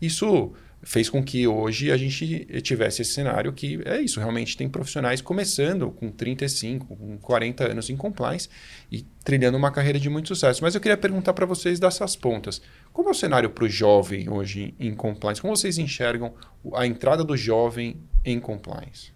Isso 0.02 0.54
fez 0.84 1.10
com 1.10 1.24
que 1.24 1.48
hoje 1.48 1.92
a 1.92 1.98
gente 1.98 2.46
tivesse 2.62 3.02
esse 3.02 3.14
cenário 3.14 3.54
que 3.54 3.80
é 3.86 4.02
isso, 4.02 4.20
realmente 4.20 4.58
tem 4.58 4.68
profissionais 4.68 5.22
começando 5.22 5.92
com 5.92 6.10
35, 6.10 6.96
com 6.96 7.18
40 7.18 7.72
anos 7.72 7.90
em 7.90 7.96
compliance 7.96 8.50
e 8.92 9.04
trilhando 9.24 9.58
uma 9.58 9.72
carreira 9.72 10.00
de 10.00 10.10
muito 10.10 10.30
sucesso. 10.30 10.64
Mas 10.64 10.76
eu 10.76 10.82
queria 10.82 10.98
perguntar 10.98 11.34
para 11.34 11.46
vocês 11.46 11.80
dessas 11.80 12.16
pontas. 12.16 12.62
Como 12.92 13.10
é 13.10 13.12
o 13.12 13.16
cenário 13.16 13.50
para 13.50 13.66
o 13.66 13.70
jovem 13.70 14.30
hoje 14.30 14.74
em 14.80 14.94
compliance? 14.94 15.42
Como 15.42 15.56
vocês 15.56 15.78
enxergam 15.78 16.34
a 16.74 16.86
entrada 16.86 17.24
do 17.24 17.38
jovem 17.38 18.02
em 18.26 18.40
compliance? 18.40 19.12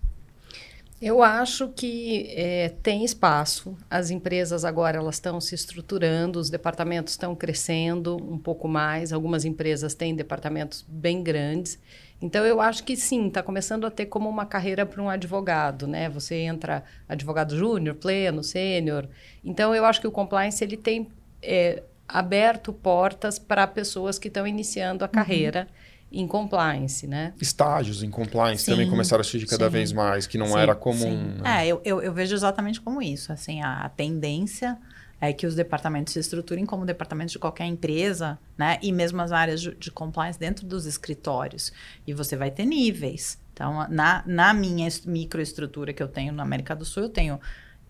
Eu 1.02 1.22
acho 1.22 1.70
que 1.70 2.34
é, 2.36 2.70
tem 2.82 3.04
espaço. 3.04 3.78
As 3.90 4.10
empresas 4.10 4.64
agora 4.64 4.98
elas 4.98 5.16
estão 5.16 5.42
se 5.42 5.54
estruturando, 5.54 6.40
os 6.40 6.50
departamentos 6.50 7.14
estão 7.14 7.36
crescendo 7.36 8.16
um 8.16 8.38
pouco 8.38 8.68
mais. 8.68 9.12
Algumas 9.12 9.44
empresas 9.44 9.94
têm 9.94 10.16
departamentos 10.16 10.86
bem 10.88 11.22
grandes. 11.22 11.78
Então 12.22 12.46
eu 12.46 12.62
acho 12.62 12.84
que 12.84 12.96
sim, 12.96 13.28
está 13.28 13.44
começando 13.44 13.86
a 13.86 13.92
ter 13.92 14.06
como 14.06 14.30
uma 14.30 14.46
carreira 14.46 14.86
para 14.86 15.02
um 15.02 15.10
advogado, 15.10 15.86
né? 15.86 16.10
Você 16.10 16.36
entra 16.36 16.84
advogado 17.10 17.56
júnior, 17.58 17.96
pleno, 17.96 18.42
sênior. 18.42 19.08
Então 19.44 19.76
eu 19.76 19.86
acho 19.86 20.00
que 20.00 20.08
o 20.08 20.12
compliance 20.12 20.64
ele 20.64 20.78
tem 20.78 21.10
é, 21.42 21.84
aberto 22.08 22.72
portas 22.72 23.38
para 23.38 23.68
pessoas 23.68 24.18
que 24.18 24.30
estão 24.30 24.48
iniciando 24.48 25.04
a 25.04 25.08
uhum. 25.08 25.68
Em 26.16 26.28
compliance, 26.28 27.06
né? 27.06 27.34
Estágios 27.42 28.02
em 28.02 28.10
compliance 28.10 28.64
sim, 28.64 28.72
também 28.72 28.90
começaram 28.90 29.22
a 29.22 29.24
surgir 29.24 29.46
cada 29.46 29.66
sim, 29.66 29.72
vez 29.72 29.92
mais, 29.92 30.26
que 30.26 30.38
não 30.38 30.48
sim, 30.48 30.58
era 30.58 30.74
comum. 30.74 31.36
Né? 31.42 31.66
É, 31.66 31.68
eu, 31.68 31.82
eu, 31.84 32.02
eu, 32.02 32.14
vejo 32.14 32.34
exatamente 32.34 32.80
como 32.80 33.02
isso. 33.02 33.32
Assim, 33.32 33.62
a, 33.62 33.82
a, 33.82 33.90
tendência 33.90 34.78
é 35.20 35.34
que 35.34 35.46
os 35.46 35.56
departamentos 35.56 36.14
se 36.14 36.20
estruturem 36.20 36.66
como 36.66 36.86
departamentos 36.86 37.34
de 37.34 37.40
qualquer 37.40 37.66
empresa, 37.66 38.40
né? 38.58 38.78
E 38.82 38.92
mesmo 38.92 39.22
as 39.22 39.32
áreas 39.32 39.62
de, 39.62 39.76
de 39.76 39.92
compliance 39.92 40.40
dentro 40.40 40.66
dos 40.66 40.86
escritórios. 40.86 41.72
E 42.08 42.14
você 42.14 42.36
vai 42.36 42.52
ter 42.52 42.66
níveis. 42.66 43.38
Então, 43.54 43.88
na, 43.90 44.24
na 44.26 44.54
minha 44.54 44.88
microestrutura 45.06 45.94
que 45.94 46.04
eu 46.04 46.08
tenho 46.08 46.34
na 46.34 46.44
América 46.44 46.76
do 46.76 46.84
Sul, 46.84 47.04
eu 47.04 47.10
tenho 47.10 47.40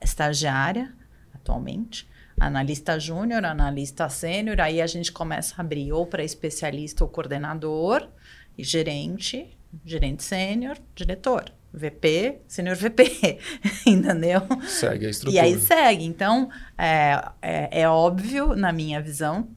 estagiária, 0.02 0.94
atualmente, 1.34 2.08
analista 2.40 3.00
júnior, 3.00 3.46
analista 3.46 4.10
sênior, 4.10 4.60
aí 4.60 4.82
a 4.82 4.88
gente 4.88 5.12
começa 5.12 5.56
a 5.58 5.62
abrir 5.62 5.92
ou 5.92 6.06
para 6.06 6.24
especialista 6.24 7.04
ou 7.04 7.10
coordenador, 7.10 8.08
e 8.58 8.64
gerente, 8.64 9.58
gerente 9.86 10.24
sênior, 10.24 10.78
diretor. 10.96 11.52
VP, 11.78 12.40
sênior 12.48 12.78
VP, 12.78 13.38
entendeu? 13.86 14.40
Segue 14.66 15.08
a 15.08 15.10
estrutura. 15.10 15.36
E 15.36 15.46
aí 15.46 15.60
segue. 15.60 16.06
Então, 16.06 16.50
é, 16.78 17.22
é, 17.42 17.82
é 17.82 17.90
óbvio, 17.90 18.56
na 18.56 18.72
minha 18.72 19.02
visão, 19.02 19.50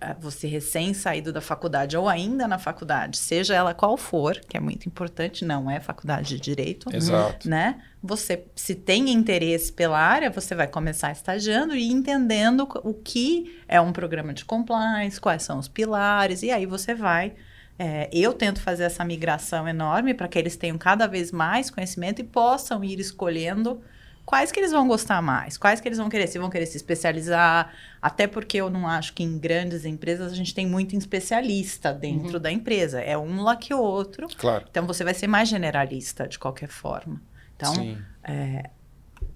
é, 0.00 0.14
você 0.20 0.46
recém 0.46 0.92
saído 0.92 1.32
da 1.32 1.40
faculdade 1.40 1.96
ou 1.96 2.08
ainda 2.08 2.46
na 2.46 2.58
faculdade, 2.58 3.16
seja 3.16 3.54
ela 3.54 3.72
qual 3.72 3.96
for, 3.96 4.38
que 4.46 4.56
é 4.56 4.60
muito 4.60 4.86
importante, 4.86 5.44
não 5.44 5.70
é 5.70 5.80
faculdade 5.80 6.28
de 6.28 6.40
direito, 6.40 6.94
Exato. 6.94 7.48
né? 7.48 7.82
Você 8.02 8.44
se 8.54 8.74
tem 8.74 9.10
interesse 9.10 9.72
pela 9.72 9.98
área, 9.98 10.30
você 10.30 10.54
vai 10.54 10.66
começar 10.66 11.12
estagiando 11.12 11.74
e 11.74 11.90
entendendo 11.90 12.68
o 12.84 12.92
que 12.92 13.58
é 13.66 13.80
um 13.80 13.92
programa 13.92 14.34
de 14.34 14.44
compliance, 14.44 15.20
quais 15.20 15.42
são 15.42 15.58
os 15.58 15.68
pilares, 15.68 16.42
e 16.42 16.50
aí 16.50 16.66
você 16.66 16.94
vai 16.94 17.34
é, 17.78 18.08
eu 18.12 18.32
tento 18.32 18.60
fazer 18.60 18.84
essa 18.84 19.04
migração 19.04 19.68
enorme 19.68 20.14
para 20.14 20.28
que 20.28 20.38
eles 20.38 20.56
tenham 20.56 20.78
cada 20.78 21.06
vez 21.06 21.30
mais 21.30 21.70
conhecimento 21.70 22.20
e 22.20 22.24
possam 22.24 22.82
ir 22.82 22.98
escolhendo 22.98 23.82
quais 24.24 24.50
que 24.50 24.58
eles 24.58 24.72
vão 24.72 24.88
gostar 24.88 25.22
mais, 25.22 25.56
quais 25.56 25.80
que 25.80 25.86
eles 25.86 25.98
vão 25.98 26.08
querer, 26.08 26.26
se 26.26 26.38
vão 26.38 26.50
querer 26.50 26.66
se 26.66 26.76
especializar, 26.76 27.72
até 28.02 28.26
porque 28.26 28.56
eu 28.58 28.68
não 28.68 28.88
acho 28.88 29.12
que 29.12 29.22
em 29.22 29.38
grandes 29.38 29.84
empresas 29.84 30.32
a 30.32 30.34
gente 30.34 30.52
tem 30.52 30.66
muito 30.66 30.96
especialista 30.96 31.92
dentro 31.92 32.34
uhum. 32.34 32.42
da 32.42 32.50
empresa, 32.50 33.00
é 33.00 33.16
um 33.16 33.42
lá 33.42 33.54
que 33.54 33.72
o 33.72 33.78
outro. 33.78 34.26
Claro. 34.36 34.64
Então 34.68 34.86
você 34.86 35.04
vai 35.04 35.14
ser 35.14 35.28
mais 35.28 35.48
generalista 35.48 36.26
de 36.26 36.38
qualquer 36.38 36.68
forma. 36.68 37.22
Então, 37.56 37.96
é, 38.22 38.68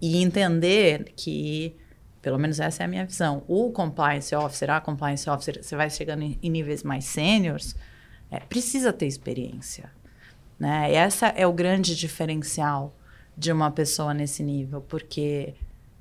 e 0.01 0.23
entender 0.23 1.13
que, 1.17 1.77
pelo 2.21 2.39
menos 2.39 2.59
essa 2.59 2.83
é 2.83 2.87
a 2.87 2.89
minha 2.89 3.07
visão, 3.07 3.45
o 3.47 3.71
compliance 3.71 4.35
officer, 4.35 4.71
a 4.71 4.81
compliance 4.81 5.29
officer, 5.31 5.63
você 5.63 5.77
vai 5.77 5.89
chegando 5.89 6.23
em, 6.23 6.39
em 6.43 6.51
níveis 6.51 6.83
mais 6.83 7.05
sêniores, 7.05 7.77
é, 8.31 8.39
precisa 8.41 8.93
ter 8.93 9.07
experiência. 9.07 9.91
Né? 10.59 10.93
E 10.93 10.95
essa 10.95 11.29
é 11.29 11.47
o 11.47 11.53
grande 11.53 11.97
diferencial 11.97 12.95
de 13.37 13.51
uma 13.51 13.71
pessoa 13.71 14.13
nesse 14.13 14.43
nível, 14.43 14.83
porque 14.83 15.55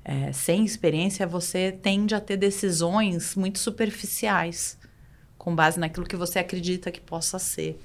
é, 0.04 0.32
sem 0.32 0.64
experiência 0.64 1.26
você 1.26 1.72
tende 1.72 2.14
a 2.14 2.20
ter 2.20 2.36
decisões 2.36 3.34
muito 3.34 3.58
superficiais, 3.58 4.78
com 5.38 5.54
base 5.54 5.80
naquilo 5.80 6.06
que 6.06 6.16
você 6.16 6.38
acredita 6.38 6.90
que 6.90 7.00
possa 7.00 7.38
ser. 7.38 7.80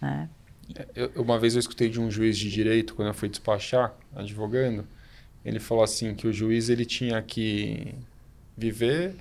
Né? 0.00 0.28
É, 0.74 0.86
eu, 0.94 1.22
uma 1.22 1.38
vez 1.38 1.54
eu 1.54 1.60
escutei 1.60 1.88
de 1.88 2.00
um 2.00 2.10
juiz 2.10 2.36
de 2.36 2.50
direito, 2.50 2.94
quando 2.94 3.08
eu 3.08 3.14
fui 3.14 3.28
despachar, 3.28 3.94
advogando, 4.14 4.86
ele 5.44 5.58
falou 5.58 5.82
assim 5.82 6.14
que 6.14 6.26
o 6.26 6.32
juiz 6.32 6.68
ele 6.68 6.84
tinha 6.84 7.20
que 7.22 7.94
viver 8.56 9.14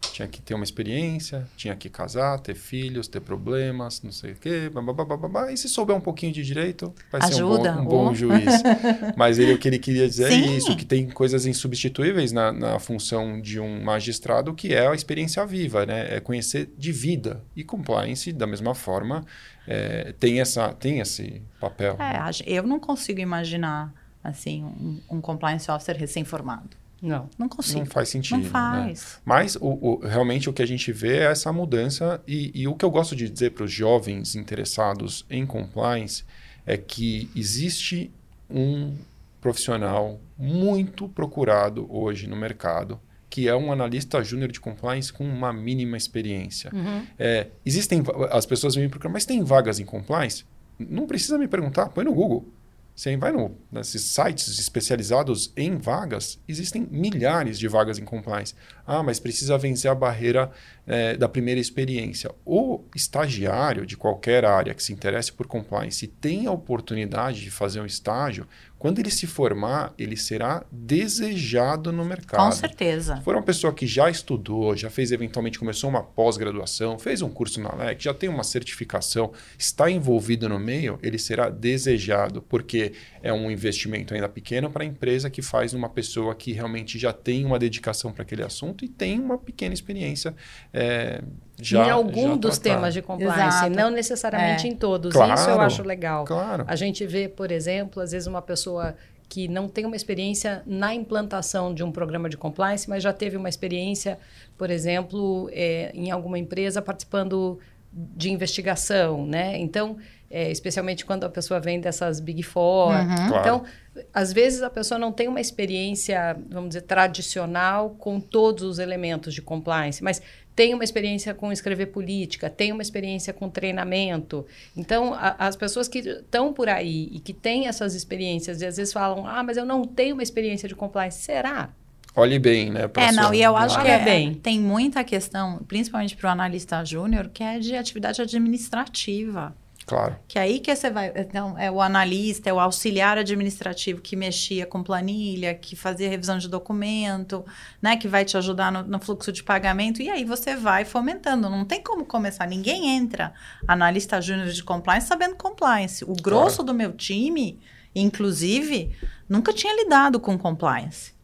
tinha 0.00 0.26
que 0.26 0.40
ter 0.40 0.54
uma 0.54 0.64
experiência, 0.64 1.46
tinha 1.56 1.74
que 1.76 1.88
casar, 1.88 2.38
ter 2.40 2.54
filhos, 2.54 3.06
ter 3.06 3.20
problemas, 3.20 4.02
não 4.02 4.12
sei 4.12 4.32
o 4.32 4.36
quê, 4.36 4.70
babá, 4.70 5.52
e 5.52 5.56
se 5.56 5.68
souber 5.68 5.94
um 5.94 6.00
pouquinho 6.00 6.32
de 6.32 6.42
direito, 6.42 6.94
vai 7.10 7.20
Ajuda. 7.22 7.74
ser 7.74 7.80
um 7.80 7.84
bom, 7.84 8.02
um 8.04 8.04
bom 8.08 8.14
juiz. 8.14 8.62
Mas 9.16 9.38
ele, 9.38 9.52
o 9.54 9.58
que 9.58 9.68
ele 9.68 9.78
queria 9.78 10.08
dizer 10.08 10.26
é 10.26 10.30
Sim. 10.30 10.44
é 10.44 10.56
isso, 10.56 10.76
que 10.76 10.84
tem 10.84 11.08
coisas 11.08 11.44
insubstituíveis 11.46 12.32
na, 12.32 12.52
na 12.52 12.78
função 12.78 13.40
de 13.40 13.60
um 13.60 13.82
magistrado, 13.82 14.54
que 14.54 14.74
é 14.74 14.86
a 14.86 14.94
experiência 14.94 15.44
viva, 15.44 15.84
né? 15.84 16.16
É 16.16 16.20
conhecer 16.20 16.70
de 16.78 16.92
vida. 16.92 17.42
E 17.54 17.62
compliance, 17.62 18.32
da 18.32 18.46
mesma 18.46 18.74
forma, 18.74 19.24
é, 19.66 20.14
tem, 20.18 20.40
essa, 20.40 20.72
tem 20.72 21.00
esse 21.00 21.42
papel. 21.60 21.96
É, 21.98 22.18
eu 22.46 22.62
não 22.62 22.80
consigo 22.80 23.20
imaginar, 23.20 23.92
assim, 24.22 24.64
um, 24.64 25.00
um 25.10 25.20
compliance 25.20 25.70
officer 25.70 25.96
recém-formado. 25.96 26.70
Não, 27.00 27.28
não 27.38 27.48
consigo. 27.48 27.80
Não 27.80 27.86
faz 27.86 28.08
sentido. 28.08 28.38
Não 28.38 28.44
né? 28.44 28.50
faz. 28.50 29.00
Né? 29.00 29.22
Mas 29.24 29.56
o, 29.56 29.66
o, 29.66 29.98
realmente 30.06 30.48
o 30.48 30.52
que 30.52 30.62
a 30.62 30.66
gente 30.66 30.92
vê 30.92 31.18
é 31.18 31.24
essa 31.24 31.52
mudança. 31.52 32.22
E, 32.26 32.50
e 32.54 32.66
o 32.66 32.74
que 32.74 32.84
eu 32.84 32.90
gosto 32.90 33.14
de 33.14 33.28
dizer 33.28 33.50
para 33.50 33.64
os 33.64 33.72
jovens 33.72 34.34
interessados 34.34 35.24
em 35.28 35.44
compliance 35.46 36.24
é 36.64 36.76
que 36.76 37.30
existe 37.34 38.10
um 38.50 38.94
profissional 39.40 40.18
muito 40.36 41.08
procurado 41.08 41.86
hoje 41.88 42.26
no 42.26 42.36
mercado, 42.36 42.98
que 43.30 43.48
é 43.48 43.54
um 43.54 43.70
analista 43.70 44.22
júnior 44.22 44.50
de 44.50 44.58
compliance 44.58 45.12
com 45.12 45.24
uma 45.24 45.52
mínima 45.52 45.96
experiência. 45.96 46.70
Uhum. 46.74 47.06
É, 47.18 47.48
existem 47.64 48.02
as 48.30 48.46
pessoas 48.46 48.74
me 48.74 48.88
procuram, 48.88 49.12
mas 49.12 49.24
tem 49.24 49.42
vagas 49.44 49.78
em 49.78 49.84
compliance? 49.84 50.44
Não 50.78 51.06
precisa 51.06 51.38
me 51.38 51.46
perguntar, 51.46 51.88
põe 51.90 52.04
no 52.04 52.12
Google. 52.12 52.48
Você 52.96 53.14
vai 53.14 53.30
no, 53.30 53.54
nesses 53.70 54.04
sites 54.04 54.58
especializados 54.58 55.52
em 55.54 55.76
vagas, 55.76 56.40
existem 56.48 56.88
milhares 56.90 57.58
de 57.58 57.68
vagas 57.68 57.98
em 57.98 58.06
compliance. 58.06 58.54
Ah, 58.86 59.02
mas 59.02 59.20
precisa 59.20 59.58
vencer 59.58 59.90
a 59.90 59.94
barreira 59.94 60.50
é, 60.86 61.16
da 61.16 61.28
primeira 61.28 61.60
experiência. 61.60 62.30
O 62.44 62.84
estagiário 62.94 63.84
de 63.84 63.96
qualquer 63.96 64.44
área 64.44 64.74
que 64.74 64.82
se 64.82 64.92
interesse 64.92 65.32
por 65.32 65.46
compliance 65.46 66.04
e 66.04 66.08
tem 66.08 66.46
a 66.46 66.52
oportunidade 66.52 67.40
de 67.40 67.50
fazer 67.50 67.80
um 67.80 67.86
estágio, 67.86 68.46
quando 68.78 68.98
ele 68.98 69.10
se 69.10 69.26
formar, 69.26 69.94
ele 69.98 70.16
será 70.16 70.64
desejado 70.70 71.90
no 71.90 72.04
mercado. 72.04 72.44
Com 72.44 72.52
certeza. 72.52 73.16
Se 73.16 73.22
for 73.22 73.34
uma 73.34 73.42
pessoa 73.42 73.72
que 73.72 73.86
já 73.86 74.10
estudou, 74.10 74.76
já 74.76 74.90
fez 74.90 75.10
eventualmente, 75.12 75.58
começou 75.58 75.88
uma 75.88 76.02
pós-graduação, 76.02 76.98
fez 76.98 77.22
um 77.22 77.30
curso 77.30 77.60
na 77.60 77.74
LEC, 77.74 78.04
já 78.04 78.12
tem 78.12 78.28
uma 78.28 78.44
certificação, 78.44 79.32
está 79.58 79.90
envolvido 79.90 80.46
no 80.48 80.58
meio, 80.58 80.98
ele 81.02 81.18
será 81.18 81.48
desejado, 81.48 82.42
porque 82.42 82.92
é 83.22 83.32
um 83.32 83.50
investimento 83.50 84.12
ainda 84.12 84.28
pequeno 84.28 84.70
para 84.70 84.84
a 84.84 84.86
empresa 84.86 85.30
que 85.30 85.40
faz 85.40 85.72
numa 85.72 85.88
pessoa 85.88 86.34
que 86.34 86.52
realmente 86.52 86.98
já 86.98 87.12
tem 87.14 87.46
uma 87.46 87.58
dedicação 87.58 88.12
para 88.12 88.22
aquele 88.22 88.42
assunto 88.42 88.84
e 88.84 88.88
tem 88.88 89.18
uma 89.18 89.38
pequena 89.38 89.72
experiência. 89.72 90.34
É, 90.78 91.22
já, 91.58 91.86
em 91.86 91.90
algum 91.90 92.32
já 92.32 92.36
dos 92.36 92.58
temas 92.58 92.92
de 92.92 93.00
compliance, 93.00 93.40
Exato. 93.40 93.70
não 93.70 93.90
necessariamente 93.90 94.66
é. 94.66 94.70
em 94.70 94.76
todos. 94.76 95.12
Claro, 95.12 95.34
Isso 95.34 95.48
eu 95.48 95.60
acho 95.60 95.82
legal. 95.82 96.24
Claro. 96.24 96.64
A 96.66 96.76
gente 96.76 97.06
vê, 97.06 97.28
por 97.28 97.50
exemplo, 97.50 98.02
às 98.02 98.12
vezes 98.12 98.26
uma 98.26 98.42
pessoa 98.42 98.94
que 99.28 99.48
não 99.48 99.68
tem 99.68 99.86
uma 99.86 99.96
experiência 99.96 100.62
na 100.66 100.94
implantação 100.94 101.74
de 101.74 101.82
um 101.82 101.90
programa 101.90 102.28
de 102.28 102.36
compliance, 102.36 102.88
mas 102.88 103.02
já 103.02 103.12
teve 103.12 103.36
uma 103.36 103.48
experiência, 103.48 104.18
por 104.56 104.70
exemplo, 104.70 105.48
é, 105.52 105.90
em 105.94 106.10
alguma 106.10 106.38
empresa 106.38 106.80
participando 106.80 107.58
de 107.92 108.30
investigação, 108.30 109.26
né? 109.26 109.58
Então, 109.58 109.96
é, 110.30 110.50
especialmente 110.50 111.04
quando 111.04 111.24
a 111.24 111.28
pessoa 111.28 111.58
vem 111.58 111.80
dessas 111.80 112.20
Big 112.20 112.42
Four. 112.42 112.90
Uhum. 112.90 113.28
Claro. 113.28 113.36
Então, 113.40 113.64
às 114.12 114.32
vezes 114.32 114.62
a 114.62 114.68
pessoa 114.68 114.98
não 114.98 115.10
tem 115.10 115.28
uma 115.28 115.40
experiência, 115.40 116.36
vamos 116.50 116.70
dizer, 116.70 116.82
tradicional 116.82 117.90
com 117.98 118.20
todos 118.20 118.62
os 118.64 118.78
elementos 118.78 119.32
de 119.32 119.40
compliance, 119.40 120.04
mas 120.04 120.20
tem 120.56 120.72
uma 120.72 120.82
experiência 120.82 121.34
com 121.34 121.52
escrever 121.52 121.86
política, 121.86 122.48
tem 122.48 122.72
uma 122.72 122.80
experiência 122.80 123.30
com 123.34 123.50
treinamento. 123.50 124.46
Então, 124.74 125.12
a, 125.12 125.36
as 125.46 125.54
pessoas 125.54 125.86
que 125.86 125.98
estão 125.98 126.54
por 126.54 126.66
aí 126.66 127.10
e 127.12 127.20
que 127.20 127.34
têm 127.34 127.68
essas 127.68 127.94
experiências 127.94 128.62
e 128.62 128.66
às 128.66 128.78
vezes 128.78 128.92
falam, 128.92 129.26
ah, 129.26 129.42
mas 129.42 129.58
eu 129.58 129.66
não 129.66 129.84
tenho 129.84 130.16
uma 130.16 130.22
experiência 130.22 130.66
de 130.66 130.74
compliance, 130.74 131.22
será? 131.22 131.68
Olhe 132.14 132.38
bem, 132.38 132.70
né? 132.70 132.90
É, 132.96 133.12
não, 133.12 133.34
e 133.34 133.42
eu 133.42 133.54
acho 133.54 133.78
que 133.78 133.86
é, 133.86 134.02
bem. 134.02 134.32
tem 134.32 134.58
muita 134.58 135.04
questão, 135.04 135.58
principalmente 135.68 136.16
para 136.16 136.28
o 136.28 136.32
analista 136.32 136.82
júnior, 136.82 137.28
que 137.28 137.42
é 137.42 137.58
de 137.58 137.76
atividade 137.76 138.22
administrativa. 138.22 139.54
Claro. 139.86 140.16
Que 140.26 140.36
aí 140.36 140.58
que 140.58 140.74
você 140.74 140.90
vai. 140.90 141.12
Então, 141.14 141.56
é 141.56 141.70
o 141.70 141.80
analista, 141.80 142.50
é 142.50 142.52
o 142.52 142.58
auxiliar 142.58 143.18
administrativo 143.18 144.00
que 144.00 144.16
mexia 144.16 144.66
com 144.66 144.82
planilha, 144.82 145.54
que 145.54 145.76
fazia 145.76 146.08
revisão 146.08 146.38
de 146.38 146.48
documento, 146.48 147.46
né? 147.80 147.96
Que 147.96 148.08
vai 148.08 148.24
te 148.24 148.36
ajudar 148.36 148.72
no, 148.72 148.82
no, 148.82 148.98
fluxo 148.98 149.30
de 149.30 149.44
pagamento. 149.44 150.02
E 150.02 150.10
aí 150.10 150.24
você 150.24 150.56
vai 150.56 150.84
fomentando. 150.84 151.48
Não 151.48 151.64
tem 151.64 151.80
como 151.80 152.04
começar. 152.04 152.48
Ninguém 152.48 152.96
entra 152.96 153.32
analista 153.66 154.20
júnior 154.20 154.48
de 154.48 154.64
compliance 154.64 155.06
sabendo 155.06 155.36
compliance. 155.36 156.04
O 156.04 156.14
grosso 156.14 156.56
claro. 156.56 156.66
do 156.66 156.74
meu 156.74 156.92
time, 156.92 157.60
inclusive, 157.94 158.90
nunca 159.28 159.52
tinha 159.52 159.72
lidado 159.72 160.18
com 160.18 160.36
compliance. 160.36 161.15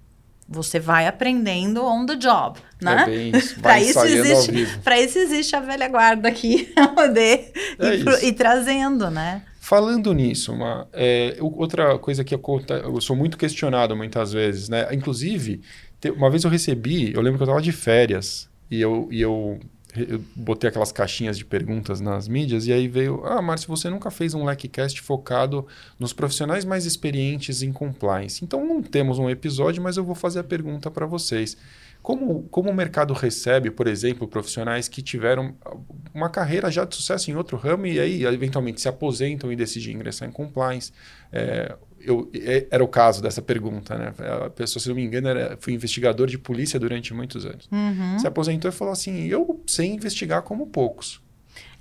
Você 0.53 0.79
vai 0.79 1.07
aprendendo 1.07 1.85
on 1.85 2.05
the 2.07 2.17
job, 2.17 2.61
né? 2.81 3.07
É. 3.09 3.61
Para 3.61 3.81
isso 3.81 4.05
existe, 4.05 4.79
para 4.85 5.01
isso 5.01 5.19
existe 5.19 5.57
a 5.57 5.61
velha 5.61 5.89
guarda 5.89 6.29
aqui 6.29 6.73
poder 6.95 7.53
é 7.79 7.95
ir, 7.95 8.05
pro, 8.05 8.25
ir, 8.25 8.33
trazendo, 8.35 9.11
né? 9.11 9.43
Falando 9.59 10.13
nisso, 10.13 10.53
uma, 10.53 10.87
é, 10.93 11.37
outra 11.41 11.99
coisa 11.99 12.23
que 12.23 12.35
eu, 12.35 12.43
eu 12.85 13.01
sou 13.01 13.17
muito 13.17 13.39
questionado 13.39 13.97
muitas 13.97 14.33
vezes, 14.33 14.69
né? 14.69 14.89
Inclusive, 14.93 15.63
uma 16.17 16.29
vez 16.29 16.45
eu 16.45 16.51
recebi, 16.51 17.13
eu 17.15 17.23
lembro 17.23 17.39
que 17.39 17.43
eu 17.43 17.47
estava 17.47 17.63
de 17.63 17.73
férias 17.73 18.49
e 18.71 18.81
eu, 18.81 19.09
e 19.11 19.21
eu 19.21 19.59
eu 19.95 20.23
botei 20.35 20.69
aquelas 20.69 20.91
caixinhas 20.91 21.37
de 21.37 21.45
perguntas 21.45 22.01
nas 22.01 22.27
mídias 22.27 22.67
e 22.67 22.73
aí 22.73 22.89
veio, 22.89 23.23
ah, 23.27 23.43
Márcio, 23.43 23.69
você 23.69 23.91
nunca 23.91 24.11
fez 24.11 24.33
um 24.33 24.45
LECcast 24.45 25.01
focado 25.03 25.67
nos 25.99 26.13
profissionais 26.13 26.65
mais 26.65 26.87
experientes 26.87 27.63
em 27.63 27.73
compliance. 27.73 28.43
Então 28.43 28.67
não 28.67 28.83
temos 28.83 29.19
um 29.19 29.29
episódio, 29.29 29.83
mas 29.83 29.97
eu 29.97 30.05
vou 30.05 30.15
fazer 30.15 30.41
a 30.41 30.45
pergunta 30.45 30.91
para 30.91 31.05
vocês. 31.05 31.57
Como, 32.03 32.43
como 32.45 32.69
o 32.69 32.75
mercado 32.75 33.13
recebe, 33.15 33.71
por 33.71 33.87
exemplo, 33.87 34.27
profissionais 34.27 34.89
que 34.89 35.01
tiveram 35.01 35.55
uma 36.13 36.29
carreira 36.29 36.69
já 36.69 36.85
de 36.85 36.97
sucesso 36.97 37.31
em 37.31 37.37
outro 37.37 37.57
ramo 37.57 37.87
e 37.87 38.01
aí 38.01 38.25
eventualmente 38.25 38.81
se 38.81 38.89
aposentam 38.89 39.53
e 39.53 39.57
decidem 39.57 39.95
ingressar 39.95 40.29
em 40.29 40.33
compliance? 40.33 40.93
É, 41.31 41.77
eu, 42.05 42.31
é, 42.35 42.67
era 42.71 42.83
o 42.83 42.89
caso 42.89 43.23
dessa 43.23 43.41
pergunta, 43.41 43.97
né? 43.97 44.13
A 44.45 44.51
pessoa, 44.51 44.83
se 44.83 44.89
não 44.89 44.97
me 44.97 45.05
engano, 45.05 45.29
era, 45.29 45.57
foi 45.61 45.73
investigador 45.73 46.27
de 46.27 46.39
polícia 46.39 46.79
durante 46.79 47.13
muitos 47.15 47.47
anos. 47.47 47.69
Uhum. 47.71 48.19
Se 48.19 48.27
aposentou 48.27 48.69
e 48.69 48.73
falou 48.73 48.93
assim: 48.93 49.27
eu 49.27 49.63
sei 49.67 49.89
investigar 49.89 50.43
como 50.43 50.67
poucos. 50.67 51.21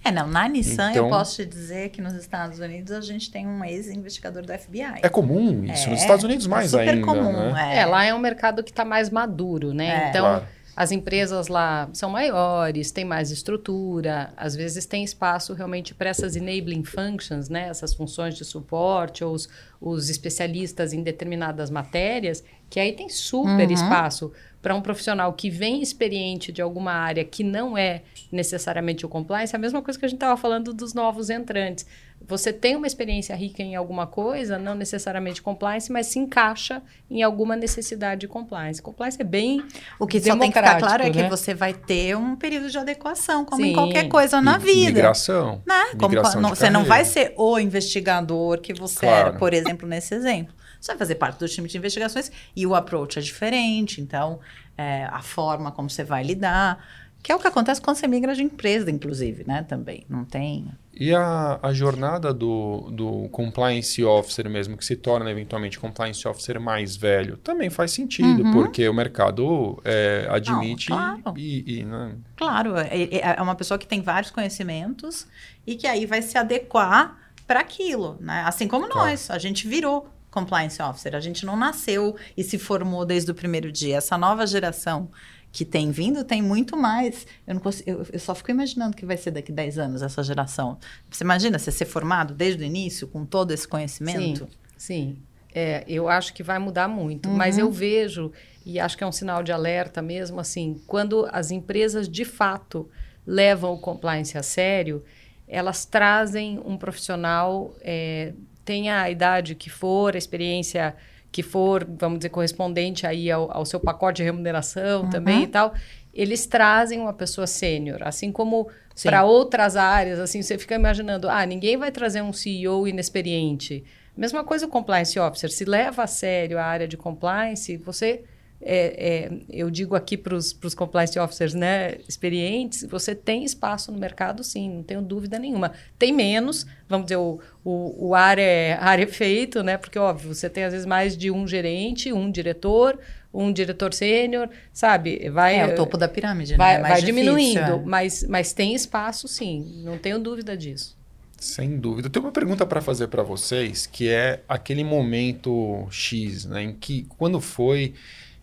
É, 0.04 0.12
não, 0.12 0.28
na 0.28 0.48
Nissan 0.48 0.92
então, 0.92 1.06
eu 1.06 1.10
posso 1.10 1.36
te 1.36 1.46
dizer 1.46 1.90
que 1.90 2.02
nos 2.02 2.16
Estados 2.16 2.58
Unidos 2.58 2.92
a 2.92 3.02
gente 3.02 3.30
tem 3.30 3.46
um 3.46 3.64
ex-investigador 3.64 4.44
do 4.44 4.52
FBI. 4.52 5.00
É 5.04 5.10
comum 5.10 5.64
isso, 5.66 5.88
é, 5.88 5.92
nos 5.92 6.02
Estados 6.02 6.24
Unidos 6.24 6.48
mais 6.48 6.74
é 6.74 6.80
super 6.80 6.94
ainda. 6.96 7.06
Comum, 7.06 7.54
né? 7.54 7.76
é. 7.76 7.80
é, 7.82 7.86
lá 7.86 8.04
é 8.04 8.14
um 8.14 8.18
mercado 8.18 8.64
que 8.64 8.72
está 8.72 8.84
mais 8.84 9.12
maduro, 9.12 9.74
né? 9.74 10.06
É. 10.06 10.10
Então, 10.10 10.26
claro. 10.26 10.46
As 10.76 10.92
empresas 10.92 11.48
lá 11.48 11.90
são 11.94 12.10
maiores, 12.10 12.92
têm 12.92 13.04
mais 13.04 13.30
estrutura, 13.30 14.34
às 14.38 14.56
vezes 14.56 14.86
tem 14.86 15.04
espaço 15.04 15.54
realmente 15.54 15.94
para 15.94 16.10
essas 16.10 16.36
enabling 16.36 16.84
functions, 16.84 17.50
né? 17.50 17.68
Essas 17.68 17.94
funções 17.94 18.36
de 18.36 18.46
suporte 18.46 19.24
ou 19.24 19.34
os, 19.34 19.50
os 19.82 20.10
especialistas 20.10 20.94
em 20.94 21.04
determinadas 21.04 21.70
matérias, 21.70 22.44
que 22.70 22.80
aí 22.80 22.94
tem 22.94 23.10
super 23.10 23.68
uhum. 23.68 23.74
espaço 23.74 24.32
para 24.62 24.76
um 24.76 24.82
profissional 24.82 25.34
que 25.34 25.50
vem 25.50 25.82
experiente 25.82 26.52
de 26.52 26.62
alguma 26.62 26.94
área 26.94 27.26
que 27.26 27.44
não 27.44 27.78
é 27.78 28.04
necessariamente 28.32 29.06
o 29.06 29.10
compliance, 29.10 29.54
é 29.54 29.58
a 29.58 29.60
mesma 29.60 29.82
coisa 29.82 30.00
que 30.00 30.06
a 30.06 30.08
gente 30.08 30.18
estava 30.18 30.38
falando 30.38 30.74
dos 30.74 30.94
novos 30.94 31.30
entrantes. 31.30 31.86
Você 32.28 32.54
tem 32.54 32.76
uma 32.76 32.88
experiência 32.88 33.36
rica 33.36 33.62
em 33.62 33.76
alguma 33.76 34.08
coisa, 34.08 34.58
não 34.58 34.76
necessariamente 34.76 35.42
compliance, 35.42 35.92
mas 35.92 36.08
se 36.08 36.20
encaixa 36.20 36.82
em 37.10 37.24
alguma 37.24 37.56
necessidade 37.56 38.22
de 38.22 38.28
compliance. 38.28 38.82
Compliance 38.82 39.20
é 39.20 39.24
bem 39.24 39.64
O 40.00 40.08
que 40.08 40.20
só 40.20 40.38
tem 40.38 40.52
que 40.52 40.58
ficar 40.58 40.80
claro 40.80 41.04
é 41.04 41.10
que 41.10 41.24
né? 41.24 41.30
você 41.30 41.54
vai 41.54 41.74
ter 41.74 42.16
um 42.16 42.36
período 42.36 42.70
de 42.70 42.78
adequação, 42.78 43.44
como 43.44 43.62
Sim. 43.62 43.72
em 43.72 43.74
qualquer 43.74 44.08
coisa 44.08 44.40
na 44.40 44.58
vida. 44.58 44.92
Migração. 44.92 45.62
Né? 45.66 45.84
Migração 45.94 46.34
como, 46.34 46.42
não, 46.44 46.50
você 46.50 46.70
não 46.70 46.86
vai 46.86 47.04
ser 47.04 47.34
o 47.38 47.60
investigador 47.60 48.60
que 48.62 48.74
você 48.74 49.06
claro. 49.06 49.30
era, 49.30 49.38
por 49.38 49.54
exemplo, 49.54 49.88
nesse 49.88 50.14
exemplo. 50.14 50.54
Você 50.80 50.92
vai 50.92 50.98
fazer 50.98 51.16
parte 51.16 51.38
do 51.38 51.48
time 51.48 51.68
de 51.68 51.78
investigações 51.78 52.32
e 52.56 52.66
o 52.66 52.74
approach 52.74 53.20
é 53.20 53.22
diferente, 53.22 54.02
então 54.02 54.40
é, 54.78 55.06
a 55.06 55.22
forma 55.22 55.72
como 55.72 55.90
você 55.90 56.04
vai 56.04 56.24
lidar, 56.24 56.84
que 57.22 57.32
é 57.32 57.36
o 57.36 57.40
que 57.40 57.48
acontece 57.48 57.80
quando 57.80 57.98
você 57.98 58.08
migra 58.08 58.34
de 58.34 58.42
empresa, 58.42 58.90
inclusive, 58.90 59.44
né? 59.46 59.64
Também 59.64 60.06
não 60.10 60.26
tem. 60.26 60.72
E 61.02 61.16
a, 61.16 61.60
a 61.64 61.74
jornada 61.74 62.32
do, 62.32 62.92
do 62.92 63.28
compliance 63.30 64.04
officer 64.04 64.48
mesmo, 64.48 64.78
que 64.78 64.86
se 64.86 64.96
torna 64.96 65.32
eventualmente 65.32 65.80
compliance 65.80 66.28
officer 66.28 66.60
mais 66.60 66.96
velho, 66.96 67.38
também 67.38 67.72
faz 67.72 67.92
sentido, 67.92 68.44
uhum. 68.44 68.52
porque 68.52 68.88
o 68.88 68.94
mercado 68.94 69.82
é, 69.84 70.28
admite 70.30 70.92
não, 70.92 71.20
claro. 71.20 71.40
e, 71.40 71.80
e 71.80 71.84
né? 71.84 72.16
Claro, 72.36 72.78
é, 72.78 73.02
é, 73.02 73.36
é 73.36 73.42
uma 73.42 73.56
pessoa 73.56 73.80
que 73.80 73.88
tem 73.88 74.00
vários 74.00 74.30
conhecimentos 74.30 75.26
e 75.66 75.74
que 75.74 75.88
aí 75.88 76.06
vai 76.06 76.22
se 76.22 76.38
adequar 76.38 77.18
para 77.48 77.62
aquilo, 77.62 78.18
né? 78.20 78.44
Assim 78.46 78.68
como 78.68 78.88
claro. 78.88 79.10
nós, 79.10 79.32
a 79.32 79.40
gente 79.40 79.68
virou 79.68 80.08
compliance 80.30 80.80
officer. 80.84 81.16
A 81.16 81.20
gente 81.20 81.48
não 81.48 81.56
nasceu 81.56 82.16
e 82.38 82.44
se 82.44 82.60
formou 82.60 83.08
desde 83.08 83.32
o 83.32 83.34
primeiro 83.34 83.72
dia. 83.72 83.98
Essa 83.98 84.20
nova 84.20 84.46
geração 84.46 85.10
que 85.52 85.66
tem 85.66 85.92
vindo 85.92 86.24
tem 86.24 86.42
muito 86.42 86.78
mais. 86.78 87.28
Eu, 87.46 87.56
não 87.56 87.62
consigo, 87.62 87.90
eu, 87.90 88.06
eu 88.14 88.20
só 88.20 88.34
fico 88.34 88.52
imaginando 88.52 88.96
que 88.96 89.06
vai 89.06 89.18
ser 89.18 89.32
daqui 89.32 89.52
10 89.52 89.78
anos 89.78 90.02
essa 90.02 90.24
geração. 90.24 90.78
Você 91.10 91.24
imagina 91.24 91.60
você 91.60 91.72
ser 91.72 91.86
formado 91.86 92.34
desde 92.34 92.64
o 92.64 92.66
início 92.66 93.08
com 93.08 93.26
todo 93.26 93.52
esse 93.52 93.68
conhecimento? 93.68 94.48
Sim, 94.78 95.16
sim. 95.16 95.18
É, 95.54 95.84
eu 95.88 96.08
acho 96.08 96.34
que 96.34 96.42
vai 96.42 96.58
mudar 96.60 96.88
muito, 96.88 97.28
uhum. 97.28 97.36
mas 97.36 97.58
eu 97.58 97.70
vejo, 97.70 98.32
e 98.66 98.80
acho 98.80 98.98
que 98.98 99.04
é 99.04 99.08
um 99.08 99.12
sinal 99.12 99.44
de 99.44 99.52
alerta 99.52 100.02
mesmo, 100.02 100.40
assim, 100.40 100.82
quando 100.88 101.28
as 101.30 101.52
empresas 101.52 102.08
de 102.08 102.24
fato 102.24 102.90
levam 103.28 103.74
o 103.74 103.78
compliance 103.78 104.38
a 104.38 104.44
sério, 104.44 105.04
elas 105.46 105.84
trazem 105.84 106.58
um 106.64 106.78
profissional 106.78 107.76
é, 107.82 108.32
tenha 108.64 109.02
a 109.02 109.10
idade 109.10 109.56
que 109.56 109.70
for, 109.70 110.16
a 110.16 110.18
experiência 110.18 110.96
que 111.32 111.42
for, 111.42 111.86
vamos 111.86 112.20
dizer, 112.20 112.30
correspondente 112.30 113.08
aí 113.08 113.32
ao, 113.32 113.50
ao 113.56 113.66
seu 113.66 113.80
pacote 113.80 114.18
de 114.18 114.24
remuneração 114.24 115.04
uhum. 115.04 115.10
também 115.10 115.44
e 115.44 115.48
tal, 115.48 115.74
eles 116.14 116.46
trazem 116.46 117.00
uma 117.00 117.14
pessoa 117.14 117.48
sênior, 117.48 118.04
assim 118.04 118.32
como 118.32 118.70
para 119.02 119.24
outras 119.24 119.78
áreas, 119.78 120.20
assim, 120.20 120.42
você 120.42 120.58
fica 120.58 120.76
imaginando, 120.76 121.30
ah, 121.30 121.46
ninguém 121.46 121.78
vai 121.78 121.92
trazer 121.92 122.22
um 122.22 122.34
CEO 122.34 122.88
inexperiente. 122.88 123.84
Mesma 124.16 124.44
coisa 124.44 124.66
o 124.66 124.70
compliance 124.70 125.18
officer, 125.18 125.50
se 125.50 125.64
leva 125.64 126.04
a 126.04 126.08
sério 126.08 126.60
a 126.60 126.64
área 126.64 126.88
de 126.88 126.98
compliance, 126.98 127.78
você 127.78 128.24
é, 128.62 129.28
é, 129.28 129.32
eu 129.50 129.70
digo 129.72 129.96
aqui 129.96 130.16
para 130.16 130.36
os 130.36 130.54
compliance 130.76 131.18
officers 131.18 131.54
né, 131.54 131.98
experientes, 132.08 132.84
você 132.84 133.16
tem 133.16 133.44
espaço 133.44 133.92
no 133.92 133.98
mercado, 133.98 134.44
sim, 134.44 134.70
não 134.70 134.84
tenho 134.84 135.02
dúvida 135.02 135.40
nenhuma. 135.40 135.72
Tem 135.98 136.14
menos, 136.14 136.66
vamos 136.88 137.08
dizer, 137.08 137.18
o, 137.18 137.40
o, 137.64 138.10
o 138.10 138.16
ar, 138.16 138.38
é, 138.38 138.78
ar 138.80 139.00
é 139.00 139.08
feito, 139.08 139.64
né? 139.64 139.78
Porque, 139.78 139.98
óbvio, 139.98 140.34
você 140.34 140.50
tem 140.50 140.64
às 140.64 140.74
vezes 140.74 140.86
mais 140.86 141.18
de 141.18 141.32
um 141.32 141.48
gerente, 141.48 142.14
um 142.14 142.30
diretor, 142.30 143.00
um 143.34 143.52
diretor 143.52 143.94
sênior, 143.94 144.50
sabe? 144.72 145.30
Vai, 145.30 145.58
é 145.58 145.66
o 145.66 145.76
topo 145.76 145.98
da 145.98 146.08
pirâmide, 146.08 146.56
vai, 146.56 146.78
né? 146.78 146.88
É 146.88 146.92
vai 146.94 147.02
diminuindo, 147.02 147.60
é. 147.60 147.82
mas, 147.84 148.24
mas 148.24 148.54
tem 148.54 148.76
espaço, 148.76 149.28
sim, 149.28 149.82
não 149.84 149.98
tenho 149.98 150.20
dúvida 150.20 150.56
disso. 150.56 151.00
Sem 151.40 151.80
dúvida. 151.80 152.08
Eu 152.08 152.12
tenho 152.12 152.26
uma 152.26 152.32
pergunta 152.32 152.68
para 152.68 152.82
fazer 152.82 153.08
para 153.08 153.24
vocês, 153.24 153.88
que 153.88 154.08
é 154.08 154.42
aquele 154.48 154.84
momento 154.84 155.88
X, 155.90 156.46
né? 156.46 156.62
Em 156.62 156.74
que, 156.74 157.08
quando 157.18 157.42
foi 157.42 157.96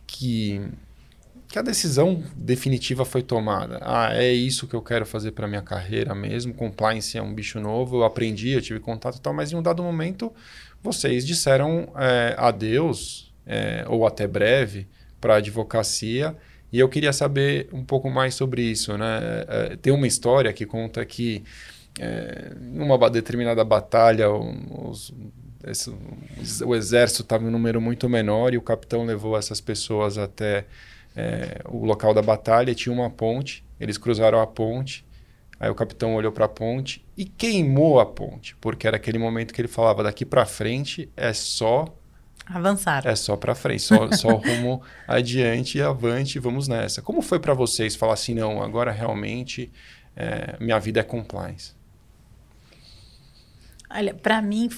que, 0.09 0.61
que 1.47 1.59
a 1.59 1.63
decisão 1.63 2.25
definitiva 2.35 3.05
foi 3.05 3.23
tomada. 3.23 3.79
Ah, 3.83 4.11
é 4.13 4.33
isso 4.33 4.67
que 4.67 4.75
eu 4.75 4.83
quero 4.83 5.07
fazer 5.07 5.33
para 5.33 5.47
minha 5.47 5.63
carreira 5.63 6.15
mesmo. 6.15 6.53
Compliance 6.55 7.17
é 7.17 7.23
um 7.23 7.33
bicho 7.33 7.61
novo, 7.61 7.99
eu 7.99 8.05
aprendi, 8.05 8.51
eu 8.51 8.63
tive 8.63 8.81
contato 8.81 9.19
e 9.19 9.21
tal, 9.21 9.33
mas 9.33 9.53
em 9.53 9.57
um 9.57 9.63
dado 9.63 9.83
momento 9.83 10.33
vocês 10.83 11.27
disseram 11.27 11.93
é, 11.97 12.35
adeus 12.39 13.33
é, 13.47 13.85
ou 13.87 14.07
até 14.07 14.27
breve 14.27 14.89
para 15.21 15.35
a 15.35 15.37
advocacia. 15.37 16.35
E 16.73 16.79
eu 16.79 16.89
queria 16.89 17.13
saber 17.13 17.69
um 17.73 17.85
pouco 17.85 18.11
mais 18.11 18.35
sobre 18.35 18.63
isso. 18.63 18.97
Né? 18.97 19.21
É, 19.49 19.77
tem 19.77 19.93
uma 19.93 20.07
história 20.07 20.53
que 20.53 20.67
conta 20.67 21.05
que 21.05 21.43
é, 21.99 22.53
numa 22.61 23.11
determinada 23.11 23.65
batalha, 23.65 24.31
os, 24.31 25.13
esse, 25.71 25.91
o 26.65 26.75
exército 26.75 27.23
estava 27.23 27.45
em 27.45 27.49
um 27.49 27.51
número 27.51 27.81
muito 27.81 28.09
menor 28.09 28.53
e 28.53 28.59
o 28.59 28.63
capitão 28.63 29.05
levou 29.05 29.37
essas 29.37 29.61
pessoas 29.61 30.19
até 30.19 30.67
é, 31.17 31.61
o 31.67 31.85
local 31.85 32.15
da 32.15 32.23
batalha. 32.23 32.75
Tinha 32.75 32.93
uma 32.93 33.11
ponte, 33.11 33.65
eles 33.79 33.99
cruzaram 33.99 34.41
a 34.41 34.47
ponte. 34.47 35.05
Aí 35.61 35.69
o 35.69 35.75
capitão 35.75 36.15
olhou 36.15 36.31
para 36.31 36.45
a 36.45 36.49
ponte 36.49 37.05
e 37.17 37.25
queimou 37.25 37.99
a 37.99 38.07
ponte, 38.07 38.55
porque 38.61 38.87
era 38.87 38.97
aquele 38.97 39.19
momento 39.19 39.53
que 39.53 39.61
ele 39.61 39.69
falava: 39.69 40.03
daqui 40.03 40.25
para 40.25 40.47
frente 40.47 41.11
é 41.17 41.33
só 41.33 41.85
avançar. 42.47 43.07
É 43.07 43.15
só 43.15 43.37
para 43.37 43.55
frente, 43.55 43.83
só, 43.83 44.11
só 44.13 44.29
rumo 44.37 44.81
adiante 45.07 45.79
e 45.79 45.83
avante, 45.83 46.39
vamos 46.39 46.69
nessa. 46.69 47.03
Como 47.03 47.21
foi 47.21 47.39
para 47.39 47.55
vocês 47.55 47.95
falar 47.97 48.15
assim, 48.15 48.35
não, 48.35 48.63
agora 48.63 48.91
realmente 48.91 49.73
é, 50.17 50.57
minha 50.61 50.79
vida 50.79 51.01
é 51.01 51.03
compliance? 51.03 51.78
Olha, 53.91 54.13
para 54.13 54.43
mim 54.43 54.69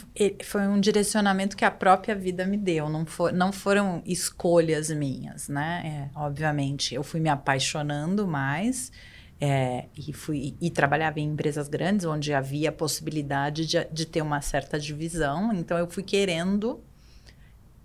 foi 0.44 0.68
um 0.68 0.78
direcionamento 0.78 1.56
que 1.56 1.64
a 1.64 1.70
própria 1.70 2.14
vida 2.14 2.46
me 2.46 2.56
deu, 2.56 2.88
não, 2.88 3.04
for, 3.04 3.32
não 3.32 3.52
foram 3.52 4.02
escolhas 4.06 4.88
minhas, 4.90 5.48
né? 5.48 6.08
É, 6.14 6.18
obviamente, 6.18 6.94
eu 6.94 7.02
fui 7.02 7.18
me 7.18 7.28
apaixonando 7.28 8.24
mais 8.24 8.92
é, 9.40 9.86
e 9.96 10.12
fui 10.12 10.56
e 10.60 10.70
trabalhava 10.70 11.18
em 11.18 11.28
empresas 11.28 11.66
grandes 11.66 12.06
onde 12.06 12.32
havia 12.32 12.68
a 12.68 12.72
possibilidade 12.72 13.66
de, 13.66 13.84
de 13.86 14.06
ter 14.06 14.22
uma 14.22 14.40
certa 14.40 14.78
divisão, 14.78 15.52
então 15.52 15.76
eu 15.76 15.88
fui 15.88 16.04
querendo 16.04 16.80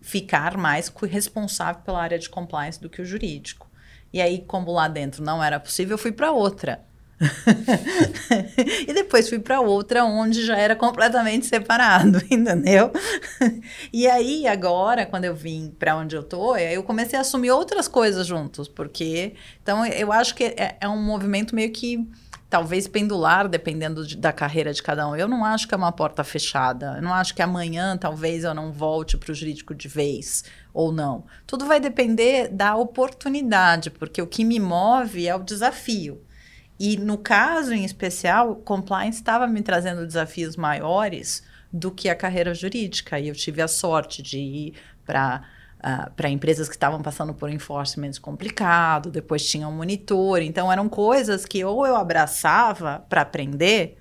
ficar 0.01 0.55
mais 0.55 0.93
responsável 1.09 1.81
pela 1.81 2.03
área 2.03 2.19
de 2.19 2.29
compliance 2.29 2.79
do 2.79 2.87
que 2.87 3.01
o 3.01 3.05
jurídico. 3.05 3.67
E 4.13 4.21
aí, 4.21 4.43
como 4.45 4.71
lá 4.71 4.87
dentro 4.87 5.23
não 5.23 5.43
era 5.43 5.59
possível, 5.59 5.95
eu 5.95 5.97
fui 5.97 6.11
para 6.11 6.31
outra. 6.31 6.85
e 8.87 8.93
depois 8.93 9.29
fui 9.29 9.39
para 9.39 9.61
outra 9.61 10.03
onde 10.03 10.45
já 10.45 10.57
era 10.57 10.75
completamente 10.75 11.45
separado, 11.45 12.21
entendeu? 12.29 12.91
e 13.91 14.07
aí 14.07 14.45
agora, 14.47 15.05
quando 15.05 15.25
eu 15.25 15.33
vim 15.33 15.73
para 15.79 15.95
onde 15.95 16.15
eu 16.15 16.23
tô, 16.23 16.57
eu 16.57 16.83
comecei 16.83 17.17
a 17.17 17.21
assumir 17.21 17.51
outras 17.51 17.87
coisas 17.87 18.27
juntos, 18.27 18.67
porque 18.67 19.33
então 19.61 19.85
eu 19.85 20.11
acho 20.11 20.35
que 20.35 20.43
é, 20.43 20.77
é 20.81 20.89
um 20.89 21.01
movimento 21.01 21.55
meio 21.55 21.71
que 21.71 22.05
talvez 22.49 22.87
pendular, 22.87 23.47
dependendo 23.47 24.05
de, 24.05 24.15
da 24.15 24.31
carreira 24.31 24.71
de 24.73 24.81
cada 24.81 25.07
um. 25.07 25.15
Eu 25.15 25.27
não 25.27 25.43
acho 25.43 25.67
que 25.67 25.73
é 25.73 25.77
uma 25.77 25.91
porta 25.91 26.23
fechada. 26.23 26.93
Eu 26.97 27.01
não 27.01 27.13
acho 27.13 27.33
que 27.33 27.41
amanhã 27.41 27.97
talvez 27.97 28.43
eu 28.43 28.53
não 28.53 28.71
volte 28.71 29.17
para 29.17 29.31
o 29.31 29.35
jurídico 29.35 29.73
de 29.73 29.87
vez 29.87 30.43
ou 30.73 30.91
não. 30.91 31.25
Tudo 31.45 31.65
vai 31.65 31.79
depender 31.79 32.47
da 32.49 32.75
oportunidade, 32.75 33.89
porque 33.89 34.21
o 34.21 34.27
que 34.27 34.45
me 34.45 34.59
move 34.59 35.27
é 35.27 35.35
o 35.35 35.43
desafio. 35.43 36.21
E 36.79 36.97
no 36.97 37.17
caso 37.17 37.73
em 37.73 37.85
especial, 37.85 38.55
compliance 38.57 39.19
estava 39.19 39.47
me 39.47 39.61
trazendo 39.61 40.05
desafios 40.05 40.57
maiores 40.57 41.43
do 41.71 41.91
que 41.91 42.09
a 42.09 42.15
carreira 42.15 42.53
jurídica. 42.53 43.19
E 43.19 43.29
eu 43.29 43.35
tive 43.35 43.61
a 43.61 43.67
sorte 43.67 44.21
de 44.21 44.37
ir 44.39 44.73
para 45.05 45.41
uh, 45.41 45.55
ah, 45.87 46.11
para 46.15 46.29
empresas 46.29 46.67
que 46.67 46.75
estavam 46.75 47.01
passando 47.01 47.33
por 47.33 47.49
enforcement 47.49 48.13
complicado, 48.19 49.11
depois 49.11 49.47
tinha 49.47 49.67
um 49.67 49.71
monitor. 49.71 50.41
Então, 50.41 50.71
eram 50.71 50.89
coisas 50.89 51.45
que 51.45 51.63
ou 51.63 51.85
eu 51.85 51.95
abraçava 51.95 53.05
para 53.07 53.21
aprender, 53.21 53.97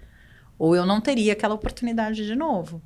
ou 0.59 0.75
eu 0.75 0.87
não 0.87 1.01
teria 1.01 1.35
aquela 1.35 1.55
oportunidade 1.55 2.27
de 2.27 2.35
novo. 2.35 2.81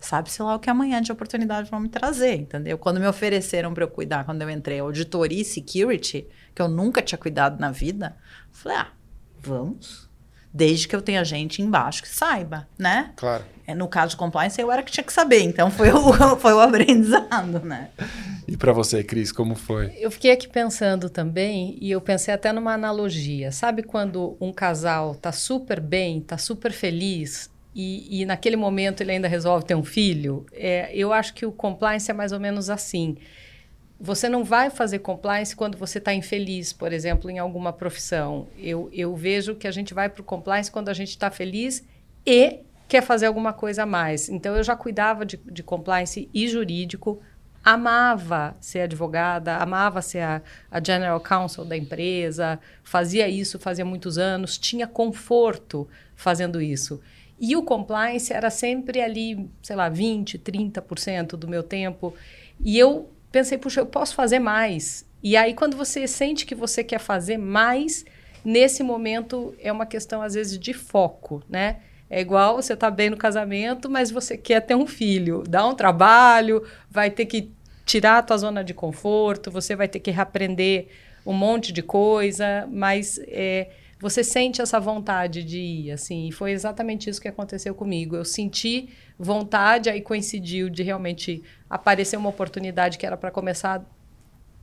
Sabe-se 0.00 0.42
lá 0.42 0.54
o 0.54 0.58
que 0.58 0.70
amanhã 0.70 1.00
de 1.00 1.12
oportunidade 1.12 1.70
vão 1.70 1.80
me 1.80 1.88
trazer, 1.88 2.34
entendeu? 2.34 2.78
Quando 2.78 3.00
me 3.00 3.06
ofereceram 3.06 3.72
para 3.72 3.84
eu 3.84 3.88
cuidar, 3.88 4.24
quando 4.24 4.42
eu 4.42 4.50
entrei 4.50 4.78
auditoria 4.78 5.42
e 5.42 5.44
security, 5.44 6.26
que 6.54 6.60
eu 6.62 6.68
nunca 6.68 7.02
tinha 7.02 7.18
cuidado 7.18 7.60
na 7.60 7.70
vida, 7.70 8.16
falei, 8.50 8.78
ah, 8.78 8.88
Vamos. 9.44 10.08
Desde 10.52 10.86
que 10.86 10.94
eu 10.94 11.02
tenha 11.02 11.24
gente 11.24 11.60
embaixo 11.60 12.02
que 12.02 12.08
saiba, 12.08 12.68
né? 12.78 13.12
Claro. 13.16 13.44
É, 13.66 13.74
no 13.74 13.88
caso 13.88 14.10
de 14.10 14.16
compliance, 14.16 14.60
eu 14.60 14.70
era 14.70 14.82
que 14.82 14.92
tinha 14.92 15.02
que 15.02 15.12
saber, 15.12 15.40
então 15.40 15.70
foi 15.70 15.90
o, 15.90 16.12
foi 16.38 16.52
o 16.52 16.60
aprendizado, 16.60 17.60
né? 17.60 17.90
E 18.46 18.56
para 18.56 18.72
você, 18.72 19.02
Cris, 19.02 19.32
como 19.32 19.54
foi? 19.54 19.92
Eu 19.98 20.10
fiquei 20.10 20.30
aqui 20.30 20.46
pensando 20.46 21.08
também, 21.08 21.76
e 21.80 21.90
eu 21.90 22.00
pensei 22.00 22.32
até 22.32 22.52
numa 22.52 22.74
analogia. 22.74 23.50
Sabe 23.50 23.82
quando 23.82 24.36
um 24.40 24.52
casal 24.52 25.14
tá 25.14 25.32
super 25.32 25.80
bem, 25.80 26.20
tá 26.20 26.36
super 26.36 26.72
feliz, 26.72 27.50
e, 27.74 28.20
e 28.20 28.24
naquele 28.24 28.56
momento 28.56 29.00
ele 29.00 29.12
ainda 29.12 29.26
resolve 29.26 29.64
ter 29.64 29.74
um 29.74 29.82
filho? 29.82 30.46
É, 30.52 30.94
eu 30.94 31.12
acho 31.12 31.34
que 31.34 31.44
o 31.44 31.50
compliance 31.50 32.10
é 32.10 32.14
mais 32.14 32.30
ou 32.32 32.38
menos 32.38 32.70
assim 32.70 33.16
você 34.04 34.28
não 34.28 34.44
vai 34.44 34.68
fazer 34.68 34.98
compliance 34.98 35.56
quando 35.56 35.78
você 35.78 35.96
está 35.96 36.12
infeliz, 36.12 36.74
por 36.74 36.92
exemplo, 36.92 37.30
em 37.30 37.38
alguma 37.38 37.72
profissão. 37.72 38.46
Eu, 38.58 38.90
eu 38.92 39.16
vejo 39.16 39.54
que 39.54 39.66
a 39.66 39.70
gente 39.70 39.94
vai 39.94 40.10
para 40.10 40.20
o 40.20 40.24
compliance 40.24 40.70
quando 40.70 40.90
a 40.90 40.92
gente 40.92 41.08
está 41.08 41.30
feliz 41.30 41.82
e 42.26 42.60
quer 42.86 43.02
fazer 43.02 43.24
alguma 43.24 43.54
coisa 43.54 43.84
a 43.84 43.86
mais. 43.86 44.28
Então, 44.28 44.54
eu 44.54 44.62
já 44.62 44.76
cuidava 44.76 45.24
de, 45.24 45.38
de 45.38 45.62
compliance 45.62 46.28
e 46.34 46.46
jurídico, 46.46 47.22
amava 47.64 48.54
ser 48.60 48.80
advogada, 48.80 49.56
amava 49.56 50.02
ser 50.02 50.20
a, 50.20 50.42
a, 50.70 50.84
general 50.84 51.18
counsel 51.18 51.64
da 51.64 51.74
empresa, 51.74 52.60
fazia 52.82 53.26
isso 53.26 53.58
fazia 53.58 53.86
muitos 53.86 54.18
anos, 54.18 54.58
tinha 54.58 54.86
conforto 54.86 55.88
fazendo 56.14 56.60
isso. 56.60 57.00
E 57.40 57.56
o 57.56 57.62
compliance 57.62 58.34
era 58.34 58.50
sempre 58.50 59.00
ali, 59.00 59.48
sei 59.62 59.74
lá, 59.74 59.88
20, 59.88 60.38
30% 60.38 61.36
do 61.36 61.48
meu 61.48 61.62
tempo. 61.62 62.14
E 62.60 62.78
eu 62.78 63.08
pensei, 63.34 63.58
puxa, 63.58 63.80
eu 63.80 63.86
posso 63.86 64.14
fazer 64.14 64.38
mais. 64.38 65.04
E 65.20 65.36
aí, 65.36 65.54
quando 65.54 65.76
você 65.76 66.06
sente 66.06 66.46
que 66.46 66.54
você 66.54 66.84
quer 66.84 67.00
fazer 67.00 67.36
mais, 67.36 68.04
nesse 68.44 68.80
momento 68.84 69.52
é 69.58 69.72
uma 69.72 69.86
questão, 69.86 70.22
às 70.22 70.34
vezes, 70.34 70.56
de 70.56 70.72
foco, 70.72 71.42
né? 71.48 71.78
É 72.08 72.20
igual 72.20 72.54
você 72.54 72.76
tá 72.76 72.88
bem 72.92 73.10
no 73.10 73.16
casamento, 73.16 73.90
mas 73.90 74.12
você 74.12 74.36
quer 74.36 74.60
ter 74.60 74.76
um 74.76 74.86
filho. 74.86 75.42
Dá 75.48 75.66
um 75.66 75.74
trabalho, 75.74 76.62
vai 76.88 77.10
ter 77.10 77.26
que 77.26 77.50
tirar 77.84 78.18
a 78.18 78.22
tua 78.22 78.38
zona 78.38 78.62
de 78.62 78.72
conforto, 78.72 79.50
você 79.50 79.74
vai 79.74 79.88
ter 79.88 79.98
que 79.98 80.12
reaprender 80.12 80.86
um 81.26 81.32
monte 81.32 81.72
de 81.72 81.82
coisa, 81.82 82.68
mas 82.70 83.18
é, 83.26 83.68
você 84.04 84.22
sente 84.22 84.60
essa 84.60 84.78
vontade 84.78 85.42
de 85.42 85.58
ir, 85.58 85.90
assim. 85.90 86.28
E 86.28 86.30
foi 86.30 86.50
exatamente 86.52 87.08
isso 87.08 87.18
que 87.18 87.26
aconteceu 87.26 87.74
comigo. 87.74 88.14
Eu 88.14 88.22
senti 88.22 88.90
vontade, 89.18 89.88
aí 89.88 90.02
coincidiu 90.02 90.68
de 90.68 90.82
realmente 90.82 91.42
aparecer 91.70 92.18
uma 92.18 92.28
oportunidade 92.28 92.98
que 92.98 93.06
era 93.06 93.16
para 93.16 93.30
começar 93.30 93.82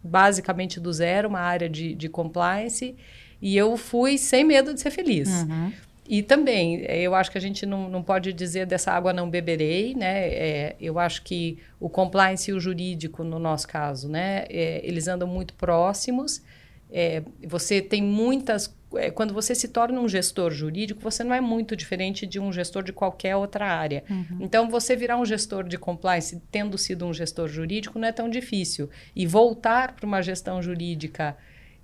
basicamente 0.04 0.80
do 0.80 0.94
zero, 0.94 1.28
uma 1.28 1.39
área 1.39 1.68
de, 1.68 1.96
de 1.96 2.08
compliance, 2.08 2.96
e 3.42 3.58
eu 3.58 3.76
fui 3.78 4.16
sem 4.16 4.44
medo 4.44 4.76
de 4.76 4.80
ser 4.80 4.92
feliz. 4.92 5.28
Uhum. 5.28 5.74
E 6.08 6.22
também, 6.22 6.84
eh, 6.86 7.02
eu 7.02 7.16
acho 7.16 7.32
que 7.32 7.38
a 7.39 7.42
gente 7.42 7.66
não, 7.66 7.89
não 7.89 8.04
pode 8.04 8.32
dizer 8.34 8.68
dessa 8.68 8.92
água 8.92 9.12
não 9.12 9.28
beberei, 9.28 9.96
né? 9.96 10.28
É, 10.28 10.76
eu 10.80 11.00
acho 11.00 11.24
que 11.24 11.58
o 11.80 11.89
compliance 11.89 12.52
e 12.52 12.54
o 12.54 12.60
jurídico, 12.60 13.24
no 13.24 13.39
nosso 13.39 13.68
caso, 13.68 14.08
né? 14.08 14.46
É, 14.50 14.82
eles 14.84 15.08
andam 15.08 15.28
muito 15.28 15.56
próximos. 15.56 16.44
É, 16.92 17.24
você 17.48 17.82
tem 17.82 18.04
muitas. 18.04 18.76
É, 18.96 19.10
quando 19.10 19.34
você 19.34 19.56
se 19.56 19.68
torna 19.68 20.00
um 20.00 20.08
gestor 20.08 20.52
jurídico, 20.52 21.02
você 21.02 21.24
não 21.24 21.34
é 21.34 21.42
muito 21.42 21.76
diferente 21.76 22.26
de 22.26 22.39
um 22.39 22.52
gestor 22.52 22.84
de 22.84 22.92
qualquer 22.92 23.36
outra 23.36 23.66
área. 23.68 24.04
Uhum. 24.10 24.38
Então, 24.39 24.70
você 24.70 24.96
virar 24.96 25.18
um 25.18 25.26
gestor 25.26 25.64
de 25.64 25.78
compliance, 25.78 26.42
tendo 26.52 26.78
sido 26.78 27.06
um 27.06 27.14
gestor 27.14 27.48
jurídico, 27.48 27.98
não 27.98 28.08
é 28.08 28.12
tão 28.12 28.30
difícil. 28.30 28.89
E 29.16 29.26
voltar 29.26 29.94
para 29.94 30.06
uma 30.06 30.22
gestão 30.22 30.62
jurídica 30.62 31.38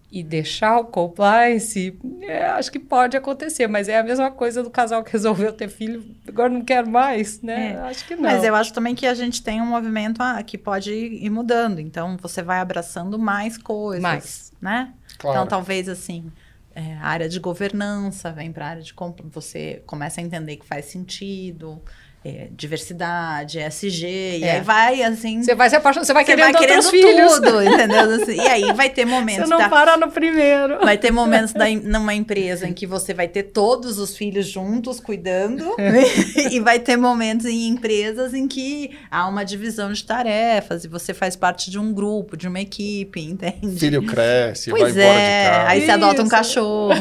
e 0.09 0.23
deixar 0.23 0.79
o 0.79 0.85
compliance, 0.85 1.97
é, 2.21 2.45
acho 2.45 2.71
que 2.71 2.79
pode 2.79 3.17
acontecer, 3.17 3.67
mas 3.67 3.89
é 3.89 3.97
a 3.97 4.03
mesma 4.03 4.31
coisa 4.31 4.63
do 4.63 4.69
casal 4.69 5.03
que 5.03 5.11
resolveu 5.13 5.51
ter 5.51 5.67
filho, 5.67 6.03
agora 6.27 6.49
não 6.49 6.61
quer 6.61 6.85
mais, 6.85 7.41
né? 7.41 7.73
É. 7.73 7.77
Acho 7.89 8.07
que 8.07 8.15
não. 8.15 8.23
Mas 8.23 8.43
eu 8.43 8.55
acho 8.55 8.73
também 8.73 8.95
que 8.95 9.05
a 9.05 9.13
gente 9.13 9.43
tem 9.43 9.61
um 9.61 9.65
movimento 9.65 10.21
ah, 10.21 10.41
que 10.41 10.57
pode 10.57 10.93
ir 10.93 11.29
mudando, 11.29 11.79
então 11.79 12.15
você 12.21 12.41
vai 12.41 12.59
abraçando 12.59 13.19
mais 13.19 13.57
coisas, 13.57 14.01
mais. 14.01 14.53
né? 14.61 14.93
Claro. 15.17 15.37
Então 15.37 15.47
talvez 15.47 15.89
assim, 15.89 16.31
é, 16.77 16.93
área 16.97 17.27
de 17.27 17.39
governança 17.39 18.31
vem 18.31 18.53
para 18.53 18.67
a 18.67 18.69
área 18.69 18.83
de 18.83 18.93
você 19.31 19.81
começa 19.87 20.21
a 20.21 20.23
entender 20.23 20.57
que 20.57 20.65
faz 20.65 20.85
sentido 20.85 21.81
é, 22.25 22.47
diversidade, 22.51 23.59
SG, 23.59 24.05
é. 24.05 24.39
e 24.39 24.43
aí 24.43 24.61
vai 24.61 25.01
assim. 25.03 25.41
Você 25.43 25.55
vai 25.55 25.69
se 25.69 25.75
apaixonando, 25.75 26.05
você 26.05 26.13
vai 26.13 26.25
você 26.25 26.31
querendo, 26.31 26.53
vai 26.53 26.61
querendo 26.61 26.83
outros 26.83 27.01
filhos. 27.01 27.33
tudo, 27.35 27.61
entendeu? 27.63 28.21
Assim, 28.21 28.35
e 28.35 28.47
aí 28.47 28.73
vai 28.73 28.89
ter 28.89 29.05
momentos. 29.05 29.43
Você 29.43 29.49
não 29.49 29.59
da, 29.59 29.69
para 29.69 29.97
no 29.97 30.11
primeiro. 30.11 30.79
Vai 30.79 30.97
ter 30.97 31.11
momentos 31.11 31.53
da, 31.53 31.69
numa 31.83 32.13
empresa 32.13 32.67
em 32.67 32.73
que 32.73 32.85
você 32.85 33.13
vai 33.13 33.27
ter 33.27 33.43
todos 33.43 33.99
os 33.99 34.17
filhos 34.17 34.47
juntos 34.47 34.99
cuidando, 34.99 35.75
e 36.51 36.59
vai 36.59 36.79
ter 36.79 36.97
momentos 36.97 37.45
em 37.45 37.67
empresas 37.67 38.33
em 38.33 38.47
que 38.47 38.97
há 39.11 39.27
uma 39.27 39.45
divisão 39.45 39.93
de 39.93 40.03
tarefas 40.03 40.83
e 40.83 40.87
você 40.87 41.13
faz 41.13 41.35
parte 41.35 41.69
de 41.69 41.79
um 41.79 41.93
grupo, 41.93 42.35
de 42.35 42.47
uma 42.47 42.59
equipe, 42.59 43.21
entende? 43.21 43.79
Filho 43.79 44.05
cresce, 44.05 44.71
pois 44.71 44.95
vai 44.95 45.03
é, 45.03 45.05
embora 45.05 45.19
de 45.19 45.49
casa. 45.49 45.69
Aí 45.69 45.85
você 45.85 45.91
adota 45.91 46.23
um 46.23 46.27
cachorro. 46.27 46.99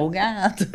Ou 0.00 0.10
gato. 0.10 0.66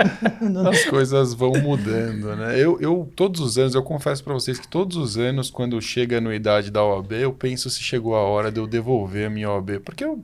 As 0.70 0.84
coisas 0.86 1.34
vão 1.34 1.54
mudando, 1.54 2.36
né? 2.36 2.63
Eu, 2.64 2.80
eu, 2.80 3.12
todos 3.14 3.42
os 3.42 3.58
anos, 3.58 3.76
eu 3.76 3.84
confesso 3.84 4.24
para 4.24 4.34
vocês 4.34 4.58
que 4.58 4.68
todos 4.68 4.96
os 4.96 5.18
anos, 5.18 5.50
quando 5.50 5.82
chega 5.82 6.16
a 6.16 6.20
anuidade 6.20 6.72
da 6.72 6.82
OAB, 6.82 7.12
eu 7.12 7.34
penso 7.34 7.70
se 7.70 7.82
chegou 7.84 8.16
a 8.16 8.22
hora 8.22 8.50
de 8.50 8.58
eu 8.58 8.66
devolver 8.66 9.28
a 9.28 9.30
minha 9.30 9.52
OAB. 9.52 9.82
Porque 9.84 10.06
eu 10.06 10.24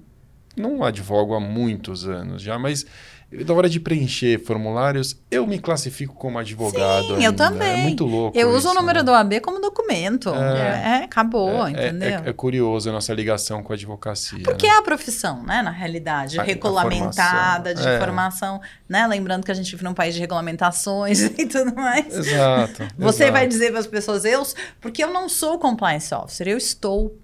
não 0.56 0.82
advogo 0.82 1.34
há 1.34 1.40
muitos 1.40 2.08
anos 2.08 2.42
já, 2.42 2.58
mas 2.58 2.86
na 3.32 3.54
hora 3.54 3.70
de 3.70 3.80
preencher 3.80 4.44
formulários, 4.44 5.16
eu 5.30 5.46
me 5.46 5.60
classifico 5.60 6.16
como 6.16 6.40
advogado. 6.40 7.06
Sim, 7.06 7.14
ainda. 7.14 7.26
eu 7.26 7.34
também. 7.34 7.82
É 7.82 7.84
muito 7.84 8.04
louco. 8.04 8.38
Eu 8.38 8.50
uso 8.50 8.70
o 8.70 8.74
número 8.74 9.00
né? 9.00 9.04
do 9.04 9.14
AB 9.14 9.40
como 9.40 9.62
documento. 9.62 10.34
É, 10.34 11.02
é 11.02 11.04
acabou, 11.04 11.68
é, 11.68 11.70
é 11.70 11.72
entendeu? 11.72 12.22
É, 12.26 12.30
é, 12.30 12.34
curioso 12.34 12.90
a 12.90 12.92
nossa 12.92 13.14
ligação 13.14 13.62
com 13.62 13.72
a 13.72 13.76
advocacia. 13.76 14.44
Porque 14.44 14.66
né? 14.66 14.74
é 14.74 14.78
a 14.78 14.82
profissão, 14.82 15.44
né, 15.44 15.62
na 15.62 15.70
realidade, 15.70 16.40
a, 16.40 16.44
regulamentada, 16.44 17.70
a 17.70 17.74
de 17.74 17.88
é. 17.88 18.00
formação, 18.00 18.60
né? 18.88 19.06
Lembrando 19.06 19.46
que 19.46 19.52
a 19.52 19.56
gente 19.56 19.70
vive 19.72 19.84
num 19.84 19.94
país 19.94 20.16
de 20.16 20.22
regulamentações 20.22 21.22
e 21.38 21.46
tudo 21.46 21.76
mais. 21.76 22.08
Exato. 22.08 22.88
Você 22.98 23.24
exato. 23.24 23.32
vai 23.32 23.48
dizer 23.48 23.70
para 23.70 23.80
as 23.80 23.88
pessoas, 23.88 24.26
eu, 24.26 24.42
porque 24.82 25.04
eu 25.04 25.14
não 25.14 25.30
sou 25.30 25.60
compliance 25.60 26.14
officer, 26.16 26.48
eu 26.48 26.58
estou. 26.58 27.16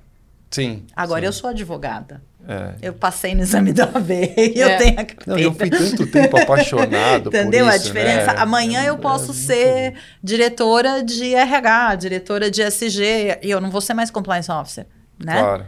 Sim. 0.52 0.86
Agora 0.96 1.22
sim. 1.22 1.26
eu 1.26 1.34
sou 1.34 1.50
advogada. 1.50 2.22
É. 2.48 2.76
Eu 2.82 2.94
passei 2.94 3.34
no 3.34 3.42
exame 3.42 3.74
da 3.74 3.86
OAB 3.94 4.12
e 4.12 4.62
é. 4.62 4.76
eu 4.76 4.78
tenho 4.78 5.00
a 5.00 5.04
carteira. 5.04 5.24
Não, 5.26 5.38
eu 5.38 5.54
fui 5.54 5.70
tanto 5.70 6.06
tempo 6.08 6.38
apaixonado 6.38 7.30
Entendeu 7.30 7.66
por 7.66 7.74
isso, 7.74 7.84
a 7.84 7.88
diferença? 7.88 8.34
Né? 8.34 8.40
Amanhã 8.40 8.84
eu 8.84 8.96
é 8.96 8.98
posso 8.98 9.32
é 9.32 9.34
ser 9.34 9.82
muito... 9.92 10.00
diretora 10.24 11.04
de 11.04 11.34
RH, 11.34 11.96
diretora 11.96 12.52
de 12.52 12.62
SG, 12.62 13.40
e 13.42 13.50
eu 13.50 13.60
não 13.60 13.72
vou 13.72 13.82
ser 13.82 13.94
mais 13.94 14.12
compliance 14.12 14.52
officer, 14.52 14.86
né? 15.24 15.40
Claro. 15.40 15.66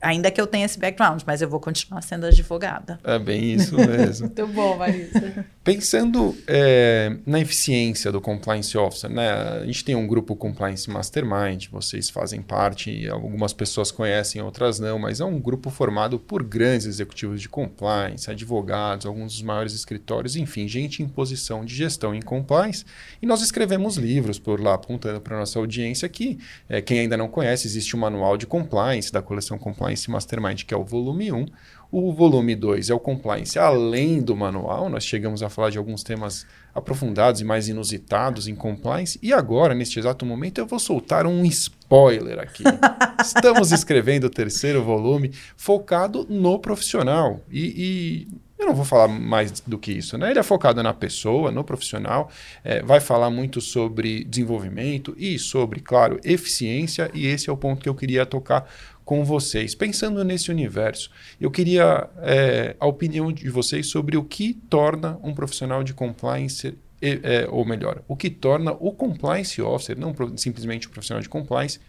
Ainda 0.00 0.30
que 0.30 0.40
eu 0.40 0.46
tenha 0.46 0.64
esse 0.64 0.78
background, 0.78 1.22
mas 1.26 1.42
eu 1.42 1.48
vou 1.48 1.60
continuar 1.60 2.02
sendo 2.02 2.26
advogada. 2.26 2.98
É 3.04 3.18
bem 3.18 3.54
isso 3.54 3.76
mesmo. 3.76 4.26
Muito 4.34 4.46
bom, 4.48 4.76
Marisa. 4.76 5.46
Pensando 5.62 6.36
é, 6.46 7.16
na 7.26 7.38
eficiência 7.38 8.10
do 8.10 8.20
compliance 8.20 8.76
officer, 8.76 9.10
né? 9.10 9.30
A 9.30 9.66
gente 9.66 9.84
tem 9.84 9.94
um 9.94 10.06
grupo 10.06 10.34
compliance 10.34 10.88
mastermind, 10.88 11.66
vocês 11.70 12.08
fazem 12.08 12.40
parte, 12.40 13.08
algumas 13.08 13.52
pessoas 13.52 13.90
conhecem, 13.90 14.40
outras 14.40 14.80
não, 14.80 14.98
mas 14.98 15.20
é 15.20 15.24
um 15.24 15.38
grupo 15.38 15.68
formado 15.70 16.18
por 16.18 16.42
grandes 16.42 16.86
executivos 16.86 17.40
de 17.40 17.48
compliance, 17.48 18.30
advogados, 18.30 19.04
alguns 19.04 19.34
dos 19.34 19.42
maiores 19.42 19.74
escritórios, 19.74 20.34
enfim, 20.34 20.66
gente 20.66 21.02
em 21.02 21.08
posição 21.08 21.64
de 21.64 21.74
gestão 21.74 22.14
em 22.14 22.22
compliance. 22.22 22.84
E 23.20 23.26
nós 23.26 23.42
escrevemos 23.42 23.96
livros 23.96 24.38
por 24.38 24.60
lá, 24.60 24.74
apontando 24.74 25.20
para 25.20 25.38
nossa 25.38 25.58
audiência 25.58 26.08
que, 26.08 26.38
é, 26.68 26.80
quem 26.80 27.00
ainda 27.00 27.16
não 27.16 27.28
conhece, 27.28 27.66
existe 27.66 27.94
o 27.94 27.98
um 27.98 28.00
manual 28.00 28.36
de 28.36 28.46
compliance 28.46 29.12
da 29.12 29.20
coleção 29.20 29.58
Compliance 29.58 29.89
Mastermind, 30.08 30.64
que 30.64 30.74
é 30.74 30.76
o 30.76 30.84
volume 30.84 31.32
1 31.32 31.46
o 31.92 32.12
volume 32.12 32.54
2 32.54 32.88
é 32.88 32.94
o 32.94 33.00
compliance 33.00 33.58
além 33.58 34.22
do 34.22 34.36
manual. 34.36 34.88
Nós 34.88 35.04
chegamos 35.04 35.42
a 35.42 35.48
falar 35.48 35.70
de 35.70 35.78
alguns 35.78 36.04
temas 36.04 36.46
aprofundados 36.72 37.40
e 37.40 37.44
mais 37.44 37.68
inusitados 37.68 38.46
em 38.46 38.54
compliance. 38.54 39.18
E 39.20 39.32
agora, 39.32 39.74
neste 39.74 39.98
exato 39.98 40.24
momento, 40.24 40.58
eu 40.58 40.66
vou 40.66 40.78
soltar 40.78 41.26
um 41.26 41.44
spoiler 41.44 42.38
aqui. 42.38 42.62
Estamos 43.20 43.72
escrevendo 43.72 44.24
o 44.24 44.30
terceiro 44.30 44.84
volume 44.84 45.32
focado 45.56 46.24
no 46.30 46.60
profissional. 46.60 47.40
E, 47.50 48.28
e, 48.28 48.28
eu 48.56 48.66
não 48.66 48.74
vou 48.74 48.84
falar 48.84 49.08
mais 49.08 49.58
do 49.60 49.78
que 49.78 49.90
isso, 49.90 50.16
né? 50.18 50.30
Ele 50.30 50.38
é 50.38 50.42
focado 50.42 50.82
na 50.82 50.92
pessoa, 50.92 51.50
no 51.50 51.64
profissional, 51.64 52.30
é, 52.62 52.82
vai 52.82 53.00
falar 53.00 53.30
muito 53.30 53.60
sobre 53.60 54.22
desenvolvimento 54.22 55.14
e 55.18 55.38
sobre, 55.38 55.80
claro, 55.80 56.20
eficiência, 56.22 57.10
e 57.14 57.26
esse 57.26 57.48
é 57.48 57.52
o 57.52 57.56
ponto 57.56 57.80
que 57.80 57.88
eu 57.88 57.94
queria 57.94 58.26
tocar 58.26 58.70
com 59.10 59.24
vocês. 59.24 59.74
Pensando 59.74 60.22
nesse 60.22 60.52
universo, 60.52 61.10
eu 61.40 61.50
queria 61.50 62.08
é, 62.18 62.76
a 62.78 62.86
opinião 62.86 63.32
de 63.32 63.50
vocês 63.50 63.88
sobre 63.88 64.16
o 64.16 64.22
que 64.22 64.54
torna 64.54 65.18
um 65.24 65.34
profissional 65.34 65.82
de 65.82 65.92
compliance 65.92 66.78
é, 67.02 67.48
ou 67.50 67.64
melhor, 67.64 68.04
o 68.06 68.14
que 68.14 68.30
torna 68.30 68.70
o 68.70 68.92
compliance 68.92 69.60
officer, 69.60 69.98
não 69.98 70.14
simplesmente 70.36 70.86
o 70.86 70.90
profissional 70.90 71.20
de 71.20 71.28
compliance, 71.28 71.80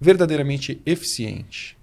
verdadeiramente 0.00 0.82
eficiente. 0.84 1.75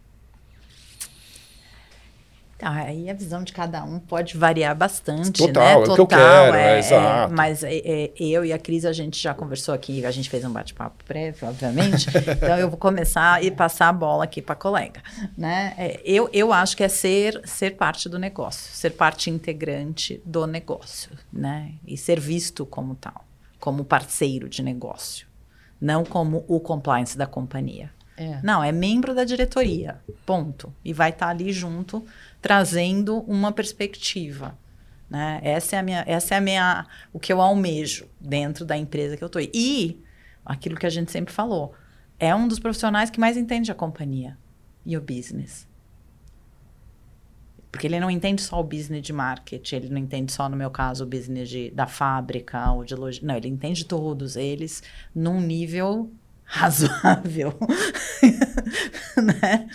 Ah, 2.64 2.84
aí 2.84 3.10
a 3.10 3.14
visão 3.14 3.44
de 3.44 3.52
cada 3.52 3.84
um 3.84 4.00
pode 4.00 4.38
variar 4.38 4.76
bastante, 4.76 5.34
Total, 5.34 5.64
né? 5.64 5.74
Total, 5.74 5.82
é 5.82 5.92
o 5.92 5.96
que 5.96 6.02
eu 6.02 6.08
quero, 6.08 6.56
é, 6.56 6.76
é 6.76 6.80
exato. 6.80 7.34
Mas 7.34 7.64
é, 7.64 7.76
é, 7.76 8.12
eu 8.18 8.46
e 8.46 8.54
a 8.54 8.58
Cris, 8.58 8.86
a 8.86 8.94
gente 8.94 9.22
já 9.22 9.34
conversou 9.34 9.74
aqui, 9.74 10.06
a 10.06 10.12
gente 10.12 10.30
fez 10.30 10.46
um 10.46 10.52
bate-papo 10.52 11.04
prévio, 11.04 11.48
obviamente. 11.48 12.08
então 12.38 12.58
eu 12.58 12.70
vou 12.70 12.78
começar 12.78 13.44
e 13.44 13.52
passar 13.52 13.90
a 13.90 13.94
bola 13.94 14.24
aqui 14.24 14.42
para 14.42 14.54
a 14.54 14.56
colega, 14.56 15.02
né? 15.38 15.74
É, 15.78 16.02
eu, 16.06 16.30
eu 16.32 16.54
acho 16.54 16.78
que 16.78 16.84
é 16.84 16.88
ser, 16.88 17.42
ser 17.44 17.72
parte 17.72 18.08
do 18.08 18.18
negócio, 18.18 18.74
ser 18.74 18.92
parte 18.92 19.30
integrante 19.30 20.22
do 20.26 20.48
negócio, 20.48 21.12
né? 21.32 21.74
E 21.86 21.98
ser 21.98 22.20
visto 22.20 22.66
como 22.66 22.96
tal, 22.96 23.26
como 23.60 23.84
parceiro 23.84 24.48
de 24.48 24.64
negócio, 24.64 25.28
não 25.82 26.06
como 26.06 26.46
o 26.48 26.60
compliance 26.60 27.18
da 27.18 27.28
companhia. 27.28 27.92
É. 28.16 28.40
Não, 28.44 28.64
é 28.64 28.72
membro 28.72 29.14
da 29.14 29.24
diretoria. 29.24 30.00
Ponto. 30.26 30.74
E 30.84 30.94
vai 30.94 31.10
estar 31.10 31.28
tá 31.28 31.32
ali 31.32 31.52
junto, 31.52 32.06
trazendo 32.44 33.20
uma 33.20 33.54
perspectiva. 33.54 34.60
Né? 35.10 35.40
Essa 35.42 35.78
é 35.78 35.80
a 35.80 35.84
minha, 35.84 36.04
essa 36.06 36.36
é 36.36 36.38
a 36.38 36.42
minha, 36.42 36.86
o 37.14 37.20
que 37.20 37.32
eu 37.32 37.40
almejo 37.40 38.06
dentro 38.20 38.66
da 38.66 38.76
empresa 38.78 39.16
que 39.16 39.24
eu 39.24 39.28
estou. 39.28 39.42
E 39.42 40.04
aquilo 40.46 40.76
que 40.76 40.86
a 40.86 40.90
gente 40.90 41.10
sempre 41.10 41.34
falou, 41.34 41.74
é 42.20 42.36
um 42.36 42.46
dos 42.46 42.60
profissionais 42.60 43.10
que 43.10 43.18
mais 43.18 43.38
entende 43.38 43.72
a 43.72 43.76
companhia 43.76 44.38
e 44.86 44.98
o 44.98 45.02
business. 45.02 45.66
Porque 47.72 47.88
ele 47.88 47.98
não 47.98 48.12
entende 48.12 48.42
só 48.42 48.60
o 48.60 48.64
business 48.64 49.02
de 49.02 49.14
marketing, 49.14 49.76
ele 49.78 49.90
não 49.90 49.98
entende 49.98 50.34
só, 50.34 50.50
no 50.50 50.58
meu 50.58 50.70
caso, 50.70 51.06
o 51.06 51.08
business 51.08 51.48
de, 51.48 51.72
da 51.72 51.88
fábrica 51.88 52.72
ou 52.74 52.84
de 52.84 52.94
logística. 52.94 53.26
Não, 53.26 53.38
ele 53.38 53.48
entende 53.48 53.86
todos 53.86 54.36
eles 54.36 54.84
num 55.16 55.40
nível 55.40 56.12
razoável. 56.54 57.52
né? 59.18 59.68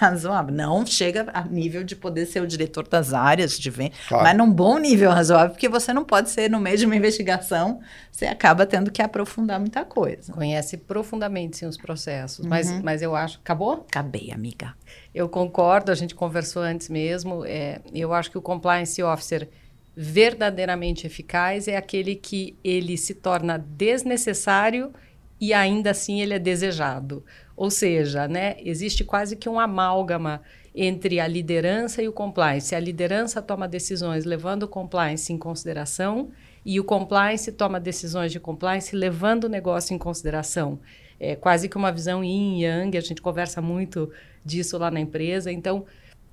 Razoável. 0.00 0.52
Não 0.52 0.84
chega 0.84 1.26
a 1.32 1.44
nível 1.44 1.84
de 1.84 1.94
poder 1.94 2.26
ser 2.26 2.42
o 2.42 2.46
diretor 2.46 2.88
das 2.88 3.14
áreas 3.14 3.56
de 3.56 3.70
venda, 3.70 3.94
claro. 4.08 4.24
mas 4.24 4.36
num 4.36 4.50
bom 4.50 4.78
nível 4.78 5.12
razoável, 5.12 5.50
porque 5.50 5.68
você 5.68 5.92
não 5.92 6.04
pode 6.04 6.30
ser, 6.30 6.50
no 6.50 6.58
meio 6.58 6.76
de 6.76 6.86
uma 6.86 6.96
investigação, 6.96 7.80
você 8.10 8.26
acaba 8.26 8.66
tendo 8.66 8.90
que 8.90 9.00
aprofundar 9.00 9.60
muita 9.60 9.84
coisa. 9.84 10.32
Conhece 10.32 10.76
profundamente, 10.76 11.58
sim, 11.58 11.66
os 11.66 11.76
processos. 11.76 12.40
Uhum. 12.40 12.50
Mas, 12.50 12.82
mas 12.82 13.00
eu 13.00 13.14
acho. 13.14 13.38
Acabou? 13.38 13.86
Acabei, 13.88 14.32
amiga. 14.32 14.74
Eu 15.14 15.28
concordo, 15.28 15.92
a 15.92 15.94
gente 15.94 16.16
conversou 16.16 16.62
antes 16.62 16.88
mesmo. 16.88 17.44
É, 17.44 17.80
eu 17.94 18.12
acho 18.12 18.28
que 18.28 18.38
o 18.38 18.42
compliance 18.42 19.00
officer 19.00 19.48
verdadeiramente 19.96 21.06
eficaz 21.06 21.68
é 21.68 21.76
aquele 21.76 22.16
que 22.16 22.58
ele 22.64 22.96
se 22.96 23.14
torna 23.14 23.56
desnecessário 23.56 24.92
e 25.40 25.52
ainda 25.52 25.90
assim 25.90 26.20
ele 26.20 26.34
é 26.34 26.38
desejado. 26.38 27.24
Ou 27.56 27.70
seja, 27.70 28.26
né, 28.26 28.56
existe 28.58 29.04
quase 29.04 29.36
que 29.36 29.48
um 29.48 29.58
amálgama 29.58 30.42
entre 30.74 31.20
a 31.20 31.26
liderança 31.26 32.02
e 32.02 32.08
o 32.08 32.12
compliance. 32.12 32.74
A 32.74 32.80
liderança 32.80 33.40
toma 33.40 33.68
decisões 33.68 34.24
levando 34.24 34.64
o 34.64 34.68
compliance 34.68 35.32
em 35.32 35.38
consideração 35.38 36.30
e 36.64 36.80
o 36.80 36.84
compliance 36.84 37.52
toma 37.52 37.78
decisões 37.78 38.32
de 38.32 38.40
compliance 38.40 38.96
levando 38.96 39.44
o 39.44 39.48
negócio 39.48 39.94
em 39.94 39.98
consideração. 39.98 40.80
É 41.20 41.36
quase 41.36 41.68
que 41.68 41.76
uma 41.76 41.92
visão 41.92 42.24
yin 42.24 42.62
yang, 42.62 42.98
a 42.98 43.00
gente 43.00 43.22
conversa 43.22 43.62
muito 43.62 44.10
disso 44.44 44.76
lá 44.76 44.90
na 44.90 44.98
empresa. 44.98 45.52
Então, 45.52 45.84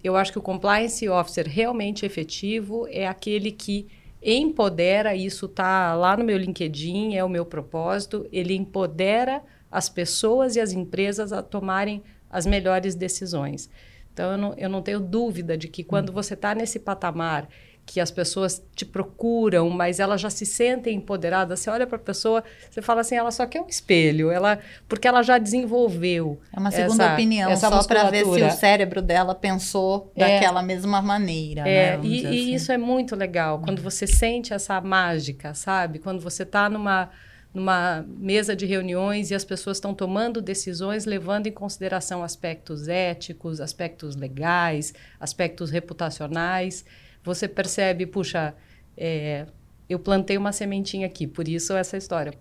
eu 0.03 0.15
acho 0.15 0.31
que 0.31 0.39
o 0.39 0.41
compliance 0.41 1.07
officer 1.07 1.47
realmente 1.47 2.05
efetivo 2.05 2.87
é 2.89 3.05
aquele 3.05 3.51
que 3.51 3.87
empodera, 4.21 5.15
isso 5.15 5.47
está 5.47 5.95
lá 5.95 6.15
no 6.15 6.23
meu 6.23 6.37
LinkedIn, 6.37 7.15
é 7.15 7.23
o 7.23 7.29
meu 7.29 7.45
propósito, 7.45 8.27
ele 8.31 8.55
empodera 8.55 9.41
as 9.71 9.89
pessoas 9.89 10.55
e 10.55 10.59
as 10.59 10.71
empresas 10.71 11.33
a 11.33 11.41
tomarem 11.41 12.03
as 12.29 12.45
melhores 12.45 12.93
decisões. 12.93 13.69
Então, 14.13 14.31
eu 14.31 14.37
não, 14.37 14.53
eu 14.55 14.69
não 14.69 14.81
tenho 14.81 14.99
dúvida 14.99 15.57
de 15.57 15.67
que 15.67 15.83
quando 15.83 16.09
hum. 16.09 16.13
você 16.13 16.33
está 16.33 16.53
nesse 16.53 16.79
patamar 16.79 17.47
que 17.91 17.99
as 17.99 18.09
pessoas 18.09 18.63
te 18.73 18.85
procuram, 18.85 19.69
mas 19.69 19.99
elas 19.99 20.21
já 20.21 20.29
se 20.29 20.45
sentem 20.45 20.95
empoderadas. 20.95 21.59
Você 21.59 21.69
olha 21.69 21.85
para 21.85 21.97
a 21.97 21.99
pessoa, 21.99 22.41
você 22.69 22.81
fala 22.81 23.01
assim, 23.01 23.15
ela 23.15 23.31
só 23.31 23.45
quer 23.45 23.59
um 23.59 23.67
espelho, 23.67 24.31
ela 24.31 24.59
porque 24.87 25.05
ela 25.05 25.21
já 25.21 25.37
desenvolveu. 25.37 26.39
É 26.55 26.59
uma 26.59 26.71
segunda 26.71 27.03
essa, 27.03 27.13
opinião, 27.13 27.51
essa 27.51 27.67
só 27.67 27.83
para 27.83 28.09
ver 28.09 28.23
se 28.23 28.43
o 28.43 28.51
cérebro 28.51 29.01
dela 29.01 29.35
pensou 29.35 30.09
é, 30.15 30.21
daquela 30.21 30.63
mesma 30.63 31.01
maneira. 31.01 31.67
É, 31.67 31.97
né, 31.97 31.99
e, 32.01 32.25
assim. 32.25 32.33
e, 32.33 32.53
isso 32.53 32.71
é 32.71 32.77
muito 32.77 33.13
legal, 33.13 33.59
quando 33.59 33.79
uhum. 33.79 33.83
você 33.83 34.07
sente 34.07 34.53
essa 34.53 34.79
mágica, 34.79 35.53
sabe? 35.53 35.99
Quando 35.99 36.21
você 36.21 36.43
está 36.43 36.69
numa 36.69 37.09
numa 37.53 38.05
mesa 38.07 38.55
de 38.55 38.65
reuniões 38.65 39.29
e 39.29 39.35
as 39.35 39.43
pessoas 39.43 39.75
estão 39.75 39.93
tomando 39.93 40.41
decisões 40.41 41.03
levando 41.03 41.47
em 41.47 41.51
consideração 41.51 42.23
aspectos 42.23 42.87
éticos, 42.87 43.59
aspectos 43.59 44.15
legais, 44.15 44.93
aspectos 45.19 45.69
reputacionais 45.69 46.85
você 47.23 47.47
percebe, 47.47 48.05
puxa, 48.05 48.53
é, 48.97 49.45
eu 49.89 49.99
plantei 49.99 50.37
uma 50.37 50.51
sementinha 50.51 51.05
aqui, 51.07 51.27
por 51.27 51.47
isso 51.47 51.73
essa 51.73 51.97
história. 51.97 52.33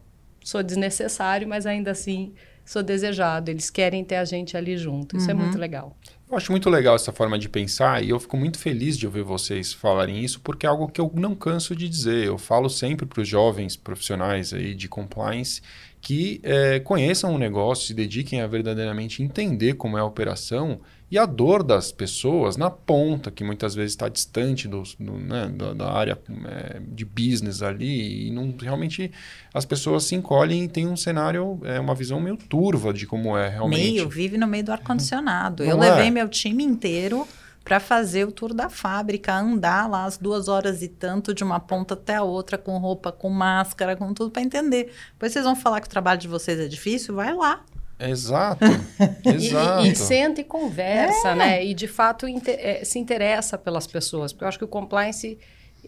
Sou 0.43 0.63
desnecessário, 0.63 1.47
mas 1.47 1.67
ainda 1.67 1.91
assim 1.91 2.33
sou 2.65 2.83
desejado. 2.83 3.51
Eles 3.51 3.69
querem 3.69 4.05
ter 4.05 4.17
a 4.17 4.25
gente 4.25 4.57
ali 4.57 4.77
junto. 4.77 5.17
Isso 5.17 5.27
uhum. 5.27 5.33
é 5.33 5.35
muito 5.35 5.55
uhum. 5.55 5.61
legal. 5.61 5.97
Eu 6.31 6.37
acho 6.37 6.53
muito 6.53 6.71
legal 6.71 6.95
essa 6.95 7.13
forma 7.13 7.37
de 7.37 7.49
pensar 7.49 8.05
e 8.05 8.11
eu 8.11 8.21
fico 8.21 8.37
muito 8.37 8.59
feliz 8.59 8.97
de 8.97 9.05
ouvir 9.05 9.23
vocês 9.23 9.73
falarem 9.73 10.23
isso, 10.25 10.41
porque 10.41 10.65
é 10.65 10.69
algo 10.69 10.87
que 10.87 11.01
eu 11.01 11.11
não 11.15 11.35
canso 11.35 11.75
de 11.75 11.89
dizer. 11.89 12.25
Eu 12.25 12.39
falo 12.39 12.71
sempre 12.71 13.05
para 13.05 13.21
os 13.21 13.29
jovens 13.29 13.77
profissionais 13.77 14.53
aí 14.53 14.75
de 14.75 14.89
compliance 14.89 15.61
que 16.01 16.41
é, 16.43 16.81
conheçam 16.81 17.35
o 17.35 17.39
negócio, 17.39 17.87
se 17.87 17.95
dediquem 17.95 18.41
a 18.41 18.47
verdadeiramente 18.47 19.23
entender 19.23 19.75
como 19.75 19.99
é 19.99 20.01
a 20.01 20.05
operação 20.05 20.81
e 21.11 21.19
a 21.19 21.27
dor 21.27 21.63
das 21.63 21.91
pessoas 21.91 22.57
na 22.57 22.71
ponta, 22.71 23.31
que 23.31 23.43
muitas 23.43 23.75
vezes 23.75 23.93
está 23.93 24.09
distante 24.09 24.69
do, 24.69 24.83
do 24.99 25.13
né, 25.13 25.49
da, 25.49 25.75
da, 25.75 25.93
área 25.93 26.17
é, 26.47 26.81
de 26.81 27.05
business 27.05 27.63
ali, 27.63 28.29
e 28.29 28.31
não, 28.31 28.55
realmente 28.59 29.11
as 29.53 29.65
pessoas 29.65 30.05
se 30.05 30.15
encolhem 30.15 30.65
e 30.65 30.69
tem 30.69 30.87
um 30.87 30.97
cenário, 30.97 31.61
é, 31.65 31.81
uma 31.81 31.95
visão 31.95 32.21
meio 32.21 32.37
turva 32.37 32.93
de 32.95 33.07
como 33.07 33.37
é 33.37 33.49
realmente. 33.49 33.81
Meio, 33.81 34.09
vive 34.09 34.39
no 34.39 34.47
meio 34.47 34.65
do 34.65 34.73
ar-condicionado. 34.73 35.65
Eu 35.65 35.77
levei 35.77 36.07
é? 36.07 36.11
meu 36.11 36.29
time 36.29 36.63
inteiro 36.63 37.27
para 37.71 37.79
fazer 37.79 38.27
o 38.27 38.33
tour 38.33 38.53
da 38.53 38.69
fábrica, 38.69 39.33
andar 39.33 39.89
lá 39.89 40.05
as 40.05 40.19
duas 40.19 40.49
horas 40.49 40.83
e 40.83 40.89
tanto 40.89 41.33
de 41.33 41.45
uma 41.45 41.61
ponta 41.61 41.95
até 41.95 42.17
a 42.17 42.23
outra, 42.25 42.59
com 42.59 42.77
roupa, 42.79 43.13
com 43.13 43.31
máscara, 43.31 43.95
com 43.95 44.13
tudo 44.13 44.29
para 44.29 44.43
entender. 44.43 44.93
Depois 45.13 45.33
vocês 45.33 45.45
vão 45.45 45.55
falar 45.55 45.81
que 45.81 45.87
o 45.87 45.91
trabalho 45.91 46.19
de 46.19 46.27
vocês 46.27 46.59
é 46.59 46.67
difícil, 46.67 47.15
vai 47.15 47.33
lá. 47.33 47.65
Exato, 47.97 48.65
exato. 49.25 49.87
E, 49.87 49.93
e, 49.93 49.95
senta 49.95 50.41
e 50.41 50.45
conversa, 50.45 51.29
é. 51.29 51.35
né? 51.37 51.65
E 51.65 51.73
de 51.73 51.87
fato 51.87 52.27
inter, 52.27 52.57
é, 52.59 52.85
se 52.85 52.99
interessa 52.99 53.57
pelas 53.57 53.87
pessoas. 53.87 54.33
Porque 54.33 54.43
eu 54.43 54.49
acho 54.49 54.59
que 54.59 54.65
o 54.65 54.69
compliance 54.69 55.39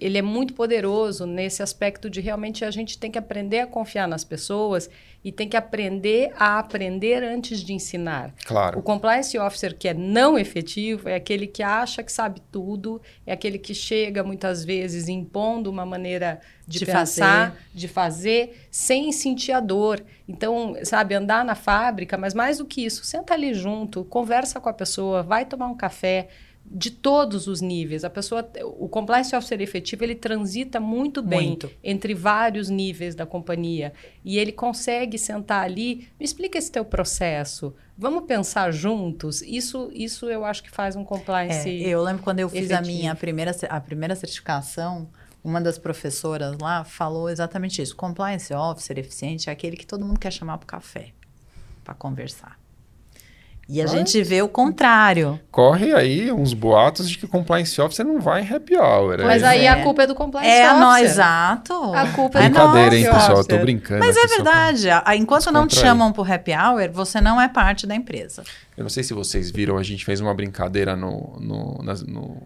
ele 0.00 0.18
é 0.18 0.22
muito 0.22 0.54
poderoso 0.54 1.26
nesse 1.26 1.62
aspecto 1.62 2.10
de 2.10 2.20
realmente 2.20 2.64
a 2.64 2.70
gente 2.70 2.98
tem 2.98 3.10
que 3.10 3.18
aprender 3.18 3.60
a 3.60 3.66
confiar 3.66 4.08
nas 4.08 4.24
pessoas 4.24 4.88
e 5.24 5.30
tem 5.30 5.48
que 5.48 5.56
aprender 5.56 6.32
a 6.36 6.58
aprender 6.58 7.22
antes 7.22 7.60
de 7.60 7.72
ensinar. 7.72 8.34
Claro. 8.44 8.78
O 8.78 8.82
compliance 8.82 9.38
officer 9.38 9.76
que 9.76 9.86
é 9.86 9.94
não 9.94 10.36
efetivo 10.36 11.08
é 11.08 11.14
aquele 11.14 11.46
que 11.46 11.62
acha 11.62 12.02
que 12.02 12.10
sabe 12.10 12.42
tudo, 12.50 13.00
é 13.26 13.32
aquele 13.32 13.58
que 13.58 13.74
chega 13.74 14.24
muitas 14.24 14.64
vezes 14.64 15.08
impondo 15.08 15.70
uma 15.70 15.86
maneira 15.86 16.40
de, 16.66 16.80
de 16.80 16.86
pensar, 16.86 17.50
fazer. 17.50 17.62
de 17.72 17.88
fazer, 17.88 18.66
sem 18.70 19.12
sentir 19.12 19.52
a 19.52 19.60
dor. 19.60 20.02
Então, 20.26 20.76
sabe, 20.82 21.14
andar 21.14 21.44
na 21.44 21.54
fábrica, 21.54 22.18
mas 22.18 22.34
mais 22.34 22.58
do 22.58 22.64
que 22.64 22.84
isso, 22.84 23.04
senta 23.04 23.34
ali 23.34 23.54
junto, 23.54 24.04
conversa 24.04 24.60
com 24.60 24.68
a 24.68 24.72
pessoa, 24.72 25.22
vai 25.22 25.44
tomar 25.44 25.68
um 25.68 25.76
café 25.76 26.28
de 26.64 26.90
todos 26.90 27.46
os 27.46 27.60
níveis. 27.60 28.04
A 28.04 28.10
pessoa, 28.10 28.48
o 28.78 28.88
compliance 28.88 29.34
officer 29.34 29.60
efetivo, 29.60 30.04
ele 30.04 30.14
transita 30.14 30.80
muito 30.80 31.22
bem 31.22 31.48
muito. 31.48 31.70
entre 31.82 32.14
vários 32.14 32.68
níveis 32.68 33.14
da 33.14 33.26
companhia 33.26 33.92
e 34.24 34.38
ele 34.38 34.52
consegue 34.52 35.18
sentar 35.18 35.64
ali, 35.64 36.08
me 36.18 36.24
explica 36.24 36.58
esse 36.58 36.70
teu 36.70 36.84
processo. 36.84 37.74
Vamos 37.96 38.24
pensar 38.24 38.72
juntos. 38.72 39.42
Isso, 39.42 39.90
isso 39.92 40.26
eu 40.30 40.44
acho 40.44 40.62
que 40.62 40.70
faz 40.70 40.96
um 40.96 41.04
compliance. 41.04 41.68
É, 41.68 41.88
eu 41.88 42.02
lembro 42.02 42.22
quando 42.22 42.40
eu 42.40 42.48
fiz 42.48 42.70
efetivo. 42.70 42.78
a 42.78 42.82
minha 42.82 43.14
primeira, 43.14 43.54
a 43.68 43.80
primeira 43.80 44.14
certificação, 44.14 45.08
uma 45.44 45.60
das 45.60 45.76
professoras 45.78 46.56
lá 46.58 46.84
falou 46.84 47.28
exatamente 47.28 47.82
isso. 47.82 47.94
Compliance 47.94 48.52
officer 48.54 48.98
eficiente 48.98 49.50
é 49.50 49.52
aquele 49.52 49.76
que 49.76 49.86
todo 49.86 50.04
mundo 50.04 50.18
quer 50.18 50.32
chamar 50.32 50.58
para 50.58 50.66
café, 50.66 51.12
para 51.84 51.94
conversar. 51.94 52.61
E 53.72 53.80
a 53.80 53.86
gente 53.86 54.22
vê 54.22 54.42
o 54.42 54.48
contrário. 54.48 55.40
Corre 55.50 55.94
aí 55.94 56.30
uns 56.30 56.52
boatos 56.52 57.08
de 57.08 57.16
que 57.16 57.26
compliance 57.26 57.80
officer 57.80 58.04
não 58.04 58.20
vai 58.20 58.42
em 58.42 58.54
happy 58.54 58.76
hour. 58.76 59.18
É 59.18 59.24
Mas 59.24 59.42
aí 59.42 59.64
é. 59.64 59.68
a 59.70 59.82
culpa 59.82 60.02
é 60.02 60.06
do 60.06 60.14
compliance 60.14 60.50
é 60.50 60.66
officer. 60.66 60.76
É, 60.76 60.78
nós, 60.78 61.10
exato. 61.10 61.72
A 61.94 62.06
culpa 62.08 62.38
é 62.38 62.50
do 62.50 62.54
Brincadeira, 62.54 62.96
hein, 62.96 63.04
pessoal? 63.10 63.38
Eu 63.38 63.44
tô 63.46 63.58
brincando. 63.60 64.00
Mas 64.00 64.14
é 64.14 64.26
verdade. 64.26 64.88
Pra... 64.88 65.16
Enquanto 65.16 65.50
não 65.50 65.66
te 65.66 65.76
chamam 65.76 66.12
pro 66.12 66.22
happy 66.22 66.52
hour, 66.52 66.92
você 66.92 67.18
não 67.18 67.40
é 67.40 67.48
parte 67.48 67.86
da 67.86 67.94
empresa. 67.94 68.44
Eu 68.76 68.82
não 68.82 68.90
sei 68.90 69.02
se 69.02 69.14
vocês 69.14 69.50
viram, 69.50 69.78
a 69.78 69.82
gente 69.82 70.04
fez 70.04 70.20
uma 70.20 70.34
brincadeira 70.34 70.94
no... 70.94 71.38
no, 71.40 71.82
no 71.82 72.42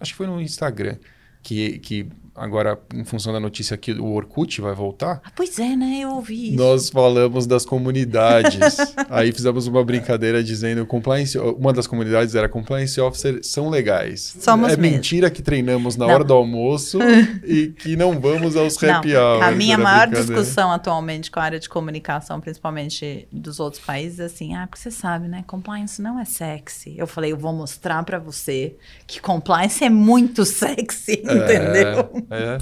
acho 0.00 0.12
que 0.12 0.16
foi 0.16 0.26
no 0.26 0.40
Instagram. 0.40 0.96
Que, 1.42 1.78
que 1.78 2.08
agora, 2.40 2.78
em 2.94 3.04
função 3.04 3.32
da 3.32 3.38
notícia 3.38 3.76
que 3.76 3.92
o 3.92 4.12
Orkut 4.14 4.60
vai 4.60 4.74
voltar. 4.74 5.20
Ah, 5.22 5.30
pois 5.36 5.58
é, 5.58 5.76
né? 5.76 6.00
Eu 6.00 6.10
ouvi 6.10 6.48
isso. 6.48 6.56
Nós 6.56 6.88
falamos 6.88 7.46
das 7.46 7.66
comunidades. 7.66 8.76
Aí 9.10 9.30
fizemos 9.30 9.66
uma 9.66 9.84
brincadeira 9.84 10.42
dizendo 10.42 10.86
compliance, 10.86 11.38
uma 11.38 11.72
das 11.72 11.86
comunidades 11.86 12.34
era 12.34 12.48
compliance 12.48 12.98
officer 13.00 13.40
são 13.42 13.68
legais. 13.68 14.36
Somos 14.40 14.72
é 14.72 14.76
mesmo. 14.76 14.96
mentira 14.96 15.30
que 15.30 15.42
treinamos 15.42 15.96
na 15.96 16.06
não. 16.06 16.14
hora 16.14 16.24
do 16.24 16.32
almoço 16.32 16.98
e 17.44 17.68
que 17.68 17.94
não 17.94 18.18
vamos 18.18 18.56
aos 18.56 18.82
happy 18.82 19.14
hours. 19.14 19.46
A 19.46 19.50
minha 19.50 19.76
maior 19.76 20.08
discussão 20.08 20.72
atualmente 20.72 21.30
com 21.30 21.40
a 21.40 21.42
área 21.42 21.60
de 21.60 21.68
comunicação, 21.68 22.40
principalmente 22.40 23.28
dos 23.30 23.60
outros 23.60 23.82
países, 23.82 24.18
é 24.18 24.24
assim, 24.24 24.54
ah, 24.54 24.66
porque 24.66 24.82
você 24.82 24.90
sabe, 24.90 25.28
né? 25.28 25.44
Compliance 25.46 26.00
não 26.00 26.18
é 26.18 26.24
sexy. 26.24 26.94
Eu 26.96 27.06
falei, 27.06 27.32
eu 27.32 27.36
vou 27.36 27.52
mostrar 27.52 28.02
para 28.02 28.18
você 28.18 28.76
que 29.06 29.20
compliance 29.20 29.84
é 29.84 29.90
muito 29.90 30.44
sexy, 30.46 31.22
é... 31.26 31.34
entendeu? 31.34 32.10
É. 32.30 32.58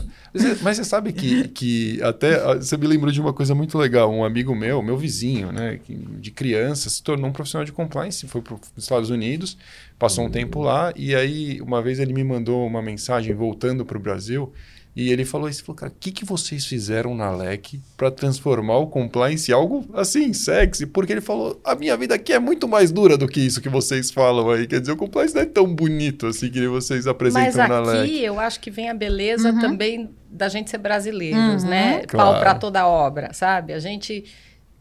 Mas 0.63 0.79
você 0.79 0.85
sabe 0.85 1.13
que, 1.13 1.47
que 1.49 2.03
até 2.03 2.57
você 2.57 2.77
me 2.77 2.87
lembrou 2.87 3.13
de 3.13 3.21
uma 3.21 3.35
coisa 3.35 3.55
muito 3.55 3.77
legal. 3.77 4.11
Um 4.11 4.25
amigo 4.25 4.55
meu, 4.55 4.83
meu 4.83 4.97
vizinho, 4.97 5.53
né, 5.53 5.79
de 5.87 6.31
criança, 6.31 6.89
se 6.89 7.03
tornou 7.03 7.29
um 7.29 7.33
profissional 7.33 7.67
de 7.67 7.73
compliance, 7.73 8.27
foi 8.27 8.41
para 8.41 8.55
os 8.55 8.61
Estados 8.77 9.11
Unidos, 9.11 9.59
passou 9.99 10.25
um 10.25 10.31
tempo 10.31 10.63
lá, 10.63 10.93
e 10.97 11.15
aí 11.15 11.61
uma 11.61 11.83
vez 11.83 11.99
ele 11.99 12.15
me 12.15 12.25
mandou 12.25 12.67
uma 12.67 12.81
mensagem 12.81 13.35
voltando 13.35 13.85
para 13.85 13.99
o 13.99 14.01
Brasil. 14.01 14.53
E 14.99 15.13
ele 15.13 15.25
falou 15.25 15.49
isso, 15.49 15.63
falou, 15.63 15.77
cara, 15.77 15.93
o 15.93 15.95
que, 15.95 16.11
que 16.11 16.25
vocês 16.25 16.67
fizeram 16.67 17.15
na 17.15 17.31
LEC 17.31 17.81
para 17.97 18.11
transformar 18.11 18.79
o 18.79 18.89
compliance 18.89 19.49
em 19.49 19.55
algo 19.55 19.89
assim, 19.95 20.33
sexy? 20.33 20.87
Porque 20.87 21.13
ele 21.13 21.21
falou, 21.21 21.61
a 21.65 21.77
minha 21.77 21.97
vida 21.97 22.17
aqui 22.17 22.33
é 22.33 22.39
muito 22.41 22.67
mais 22.67 22.91
dura 22.91 23.17
do 23.17 23.29
que 23.29 23.39
isso 23.39 23.61
que 23.61 23.69
vocês 23.69 24.11
falam 24.11 24.51
aí. 24.51 24.67
Quer 24.67 24.81
dizer, 24.81 24.91
o 24.91 24.97
compliance 24.97 25.33
não 25.33 25.43
é 25.43 25.47
tão 25.47 25.73
bonito 25.73 26.27
assim 26.27 26.51
que 26.51 26.67
vocês 26.67 27.07
apresentam 27.07 27.69
na 27.69 27.79
LEC. 27.79 27.87
Mas 27.87 28.01
aqui 28.01 28.25
eu 28.25 28.41
acho 28.41 28.59
que 28.59 28.73
vem 28.73 28.91
a 28.91 28.95
beleza 28.95 29.53
uhum. 29.53 29.61
também 29.61 30.11
da 30.29 30.49
gente 30.49 30.69
ser 30.69 30.79
brasileiros, 30.79 31.63
uhum. 31.63 31.71
né? 31.71 32.05
Claro. 32.05 32.33
Pau 32.33 32.41
para 32.41 32.57
toda 32.57 32.85
obra, 32.85 33.33
sabe? 33.33 33.75
A 33.75 33.79
gente, 33.79 34.25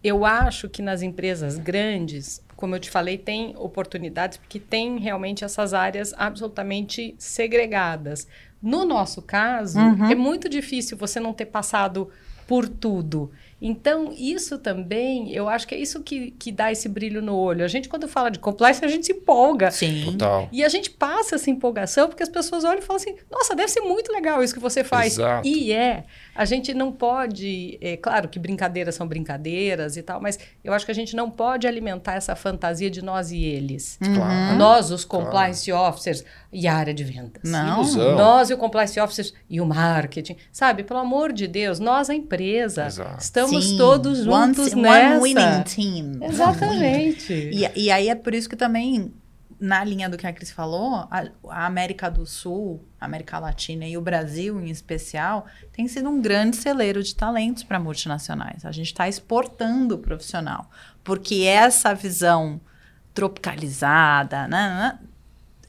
eu 0.04 0.26
acho 0.26 0.68
que 0.68 0.82
nas 0.82 1.04
empresas 1.04 1.60
grandes 1.60 2.42
como 2.58 2.76
eu 2.76 2.80
te 2.80 2.90
falei, 2.90 3.18
tem 3.20 3.54
oportunidades, 3.56 4.38
porque 4.38 4.60
tem 4.60 4.98
realmente 4.98 5.46
essas 5.46 5.76
áreas 5.76 6.14
absolutamente 6.18 7.16
segregadas. 7.18 8.28
No 8.62 8.84
nosso 8.84 9.22
caso, 9.22 9.80
uhum. 9.80 10.12
é 10.12 10.16
muito 10.16 10.50
difícil 10.50 10.98
você 10.98 11.20
não 11.20 11.32
ter 11.32 11.46
passado 11.46 12.10
por 12.48 12.68
tudo. 12.68 13.32
Então, 13.62 14.14
isso 14.16 14.58
também, 14.58 15.32
eu 15.34 15.50
acho 15.50 15.68
que 15.68 15.76
é 15.76 15.78
isso 15.78 16.02
que, 16.02 16.32
que 16.32 16.52
dá 16.52 16.72
esse 16.72 16.88
brilho 16.88 17.22
no 17.22 17.36
olho. 17.36 17.66
A 17.66 17.68
gente, 17.68 17.90
quando 17.90 18.08
fala 18.08 18.30
de 18.30 18.40
compliance, 18.40 18.84
a 18.84 18.88
gente 18.88 19.06
se 19.06 19.12
empolga. 19.12 19.70
Sim. 19.70 20.06
Total. 20.12 20.48
E 20.52 20.64
a 20.64 20.70
gente 20.70 20.90
passa 20.90 21.36
essa 21.36 21.50
empolgação 21.50 22.08
porque 22.08 22.24
as 22.24 22.30
pessoas 22.30 22.64
olham 22.64 22.80
e 22.80 22.82
falam 22.82 23.02
assim: 23.02 23.16
nossa, 23.32 23.56
deve 23.56 23.70
ser 23.70 23.82
muito 23.82 24.12
legal 24.14 24.44
isso 24.44 24.54
que 24.54 24.60
você 24.60 24.84
faz. 24.84 25.14
Exato. 25.14 25.48
E 25.48 25.72
é. 25.72 26.06
A 26.38 26.46
gente 26.46 26.72
não 26.74 26.92
pode. 26.92 27.80
É 27.82 27.98
claro 27.98 28.30
que 28.30 28.38
brincadeiras 28.38 28.94
são 28.94 29.08
brincadeiras 29.08 29.98
e 29.98 30.04
tal, 30.04 30.22
mas 30.22 30.38
eu 30.64 30.72
acho 30.72 30.86
que 30.86 30.92
a 30.92 30.96
gente 30.96 31.16
não 31.16 31.32
pode 31.32 31.66
alimentar 31.66 32.14
essa 32.14 32.36
fantasia 32.36 32.92
de 32.92 33.04
nós 33.04 33.32
e 33.32 33.44
eles. 33.44 33.98
Claro. 34.00 34.56
Nós, 34.56 34.92
os 34.92 35.04
compliance 35.04 35.72
claro. 35.72 35.90
officers 35.90 36.24
e 36.54 36.68
a 36.68 36.76
área 36.76 36.94
de 36.94 37.04
vendas. 37.04 37.42
Não. 37.44 37.82
Ilusão. 37.82 38.16
Nós 38.16 38.50
e 38.52 38.54
o 38.54 38.58
compliance 38.58 39.00
officers 39.00 39.34
e 39.50 39.60
o 39.60 39.66
marketing. 39.66 40.38
Sabe, 40.52 40.84
pelo 40.84 41.00
amor 41.00 41.34
de 41.34 41.48
Deus, 41.48 41.80
nós, 41.80 42.10
a 42.10 42.14
empresa, 42.14 42.86
Exato. 42.86 43.20
estamos 43.20 43.70
Sim. 43.70 43.78
todos 43.78 44.20
juntos 44.20 44.74
one, 44.74 44.82
nessa. 44.84 45.16
One 45.16 45.24
winning 45.24 45.64
team. 45.64 46.30
Exatamente. 46.30 47.34
E, 47.34 47.86
e 47.86 47.92
aí 47.92 48.10
é 48.10 48.16
por 48.16 48.36
isso 48.36 48.48
que 48.48 48.56
também, 48.56 49.12
na 49.60 49.84
linha 49.84 50.10
do 50.10 50.18
que 50.18 50.28
a 50.28 50.34
Cris 50.34 50.52
falou, 50.52 51.08
a, 51.10 51.26
a 51.50 51.66
América 51.66 52.10
do 52.10 52.26
Sul, 52.26 52.84
a 53.00 53.06
América 53.06 53.40
Latina 53.40 53.86
e 53.86 53.98
o 53.98 54.02
Brasil 54.02 54.62
em 54.62 54.70
especial, 54.70 55.46
tem 55.72 55.88
sido 55.88 56.10
um 56.10 56.22
grande 56.22 56.56
celeiro 56.56 57.02
de 57.02 57.16
talentos 57.16 57.64
para 57.64 57.80
multinacionais. 57.80 58.66
A 58.66 58.72
gente 58.72 58.88
está 58.88 59.08
exportando 59.08 59.96
o 59.96 60.00
profissional. 60.00 60.70
Porque 61.04 61.44
essa 61.44 61.94
visão 61.94 62.60
tropicalizada, 63.14 64.48
né, 64.48 64.70
né 64.70 65.00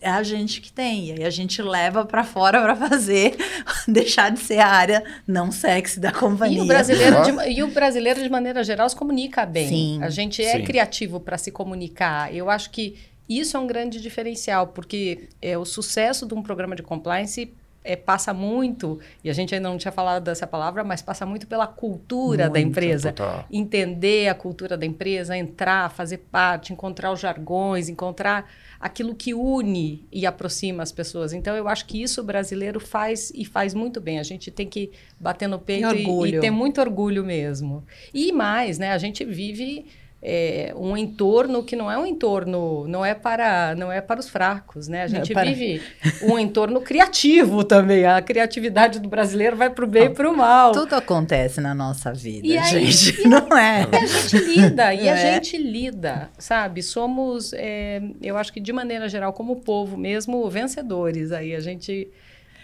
é 0.00 0.10
a 0.10 0.22
gente 0.22 0.60
que 0.60 0.72
tem. 0.72 1.06
E 1.06 1.12
aí 1.12 1.24
a 1.24 1.30
gente 1.30 1.60
leva 1.60 2.04
para 2.04 2.22
fora 2.22 2.60
para 2.60 2.76
fazer, 2.76 3.36
deixar 3.86 4.30
de 4.30 4.38
ser 4.38 4.58
a 4.58 4.68
área 4.68 5.04
não 5.26 5.50
sexy 5.50 5.98
da 5.98 6.12
companhia. 6.12 6.58
E 6.58 6.62
o, 6.62 6.66
brasileiro 6.66 7.22
de, 7.22 7.50
e 7.50 7.62
o 7.62 7.68
brasileiro, 7.68 8.22
de 8.22 8.28
maneira 8.28 8.62
geral, 8.62 8.88
se 8.88 8.94
comunica 8.94 9.44
bem. 9.44 9.68
Sim. 9.68 10.02
A 10.02 10.10
gente 10.10 10.42
é 10.42 10.58
Sim. 10.58 10.64
criativo 10.64 11.18
para 11.18 11.36
se 11.36 11.50
comunicar. 11.50 12.32
Eu 12.32 12.48
acho 12.48 12.70
que 12.70 12.96
isso 13.28 13.56
é 13.56 13.60
um 13.60 13.66
grande 13.66 14.00
diferencial, 14.00 14.68
porque 14.68 15.28
é, 15.42 15.58
o 15.58 15.64
sucesso 15.64 16.26
de 16.26 16.34
um 16.34 16.42
programa 16.42 16.74
de 16.74 16.82
compliance 16.82 17.52
é, 17.84 17.96
passa 17.96 18.34
muito, 18.34 18.98
e 19.24 19.30
a 19.30 19.32
gente 19.32 19.54
ainda 19.54 19.68
não 19.68 19.78
tinha 19.78 19.90
falado 19.90 20.24
dessa 20.24 20.46
palavra, 20.46 20.84
mas 20.84 21.00
passa 21.00 21.24
muito 21.24 21.46
pela 21.46 21.66
cultura 21.66 22.44
Muito, 22.44 22.52
da 22.52 22.60
empresa. 22.60 23.12
total. 23.12 23.46
Entender 23.50 24.28
a 24.28 24.34
cultura 24.34 24.76
da 24.76 24.84
empresa, 24.84 25.36
entrar, 25.36 25.90
fazer 25.90 26.18
parte, 26.18 26.72
encontrar 26.72 27.12
os 27.12 27.20
jargões, 27.20 27.88
encontrar 27.88 28.50
aquilo 28.78 29.14
que 29.14 29.32
une 29.32 30.06
e 30.12 30.26
aproxima 30.26 30.82
as 30.82 30.92
pessoas. 30.92 31.32
Então, 31.32 31.56
eu 31.56 31.66
acho 31.66 31.86
que 31.86 32.02
isso 32.02 32.20
o 32.20 32.24
brasileiro 32.24 32.78
faz 32.78 33.32
e 33.34 33.44
faz 33.44 33.72
muito 33.72 34.00
bem. 34.00 34.18
A 34.18 34.22
gente 34.22 34.50
tem 34.50 34.66
que 34.66 34.90
bater 35.18 35.48
no 35.48 35.58
peito 35.58 35.82
e, 35.82 36.06
orgulho. 36.06 36.36
e 36.36 36.40
ter 36.40 36.50
muito 36.50 36.80
orgulho 36.80 37.24
mesmo. 37.24 37.84
E 38.12 38.32
mais, 38.32 38.78
né? 38.78 38.92
A 38.92 38.98
gente 38.98 39.24
vive 39.24 39.86
é, 40.20 40.72
um 40.76 40.96
entorno 40.96 41.62
que 41.62 41.76
não 41.76 41.88
é 41.90 41.96
um 41.96 42.04
entorno, 42.04 42.86
não 42.88 43.04
é 43.04 43.14
para, 43.14 43.74
não 43.76 43.90
é 43.92 44.00
para 44.00 44.18
os 44.18 44.28
fracos, 44.28 44.88
né? 44.88 45.02
A 45.04 45.06
gente 45.06 45.32
para- 45.32 45.44
vive 45.48 45.80
um 46.22 46.36
entorno 46.38 46.80
criativo 46.80 47.62
também. 47.62 48.04
A 48.04 48.20
criatividade 48.20 48.98
do 48.98 49.08
brasileiro 49.08 49.56
vai 49.56 49.70
para 49.70 49.84
o 49.84 49.88
bem 49.88 50.06
e 50.06 50.10
para 50.10 50.28
o 50.28 50.36
mal. 50.36 50.72
Tudo 50.72 50.94
acontece 50.96 51.60
na 51.60 51.72
nossa 51.74 52.12
vida, 52.12 52.46
E 52.48 52.58
gente. 52.64 53.28
não 53.28 53.56
é? 53.56 53.86
E 53.92 53.96
a 53.96 54.06
gente 54.06 54.36
lida, 54.44 54.94
e 54.94 55.08
a 55.08 55.14
É. 55.16 55.34
gente 55.34 55.56
lida, 55.56 56.30
sabe? 56.36 56.82
Somos, 56.82 57.52
é, 57.52 58.02
eu 58.20 58.36
acho 58.36 58.52
que 58.52 58.60
de 58.60 58.72
maneira 58.72 59.08
geral, 59.08 59.32
como 59.32 59.56
povo 59.56 59.96
mesmo, 59.96 60.48
vencedores. 60.50 61.30
Aí 61.30 61.54
a 61.54 61.60
gente, 61.60 62.08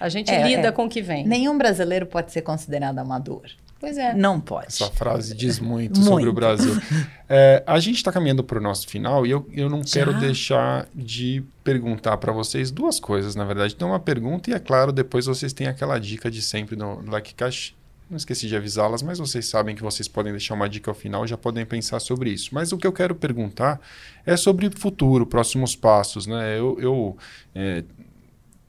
a 0.01 0.09
gente 0.09 0.33
É, 0.33 0.43
lida 0.47 0.69
é. 0.69 0.73
com 0.73 0.87
o 0.87 0.89
que 0.89 1.01
vem. 1.01 1.25
Nenhum 1.25 1.57
brasileiro 1.57 2.05
pode 2.07 2.33
ser 2.33 2.43
considerado 2.43 2.99
amador. 2.99 3.43
Pois 3.85 3.99
é. 3.99 4.14
Não 4.14 4.41
pode. 4.41 4.68
Essa 4.68 4.91
frase 4.91 5.35
diz 5.35 5.61
muito, 5.61 6.01
Muito. 6.01 6.09
sobre 6.09 6.28
o 6.28 6.32
Brasil. 6.32 6.74
É, 7.26 7.64
a 7.66 7.80
gente 7.80 7.97
está 7.97 8.12
caminhando 8.12 8.45
para 8.45 8.59
o 8.59 8.61
nosso 8.61 8.87
final 8.87 9.26
e 9.26 9.30
eu, 9.30 9.49
eu 9.51 9.70
não 9.70 9.82
Já? 9.82 9.95
quero 9.95 10.20
deixar 10.20 10.87
de 10.95 11.43
perguntar 11.64 12.18
para 12.18 12.30
vocês 12.30 12.70
duas 12.70 13.01
coisas, 13.01 13.35
na 13.35 13.47
verdade. 13.47 13.72
Então, 13.74 13.89
uma 13.89 13.99
pergunta 13.99 14.51
e, 14.51 14.53
é 14.53 14.59
claro, 14.59 14.93
depois 14.93 15.24
vocês 15.24 15.51
têm 15.55 15.66
aquela 15.66 15.99
dica 15.99 16.30
de 16.30 16.43
sempre 16.43 16.76
no 16.76 17.03
Like 17.11 17.35
Cash. 17.35 17.74
Não 18.11 18.18
esqueci 18.18 18.47
de 18.47 18.55
avisá-las, 18.55 19.03
mas 19.03 19.18
vocês 19.18 19.47
sabem 19.49 19.74
que 19.74 19.82
vocês 19.82 20.07
podem 20.07 20.32
deixar 20.32 20.53
uma 20.53 20.68
dica 20.68 20.91
ao 20.91 20.95
final, 20.95 21.26
já 21.26 21.39
podem 21.39 21.64
pensar 21.64 21.99
sobre 21.99 22.28
isso. 22.28 22.51
Mas 22.53 22.72
o 22.72 22.76
que 22.76 22.87
eu 22.87 22.93
quero 22.93 23.14
perguntar 23.14 23.80
é 24.26 24.37
sobre 24.37 24.70
futuro, 24.70 25.26
próximos 25.26 25.74
passos. 25.74 26.26
Né? 26.26 26.59
Eu, 26.59 26.78
eu 26.78 27.16
é, 27.55 27.85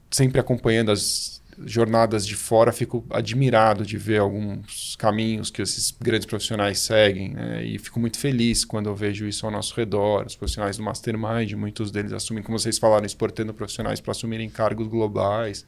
sempre 0.10 0.40
acompanhando 0.40 0.92
as 0.92 1.42
jornadas 1.64 2.26
de 2.26 2.36
fora, 2.36 2.72
fico 2.72 3.06
admirado 3.10 3.86
de 3.86 3.98
ver 3.98 4.20
alguns 4.20 4.96
caminhos 4.98 5.50
que 5.50 5.62
esses 5.62 5.92
grandes 5.92 6.26
profissionais 6.26 6.80
seguem, 6.80 7.34
né? 7.34 7.64
e 7.64 7.80
fico 7.80 8.00
muito 8.00 8.20
feliz 8.20 8.66
quando 8.66 8.88
eu 8.88 8.96
vejo 8.96 9.28
isso 9.28 9.46
ao 9.46 9.52
nosso 9.52 9.76
redor. 9.76 10.26
Os 10.26 10.36
profissionais 10.36 10.78
do 10.78 10.84
Mastermind, 10.84 11.54
muitos 11.54 11.92
deles 11.92 12.12
assumem, 12.12 12.44
como 12.44 12.58
vocês 12.60 12.78
falaram, 12.78 13.06
exportando 13.06 13.54
profissionais 13.54 14.02
para 14.02 14.12
assumirem 14.12 14.50
cargos 14.50 14.88
globais. 14.88 15.66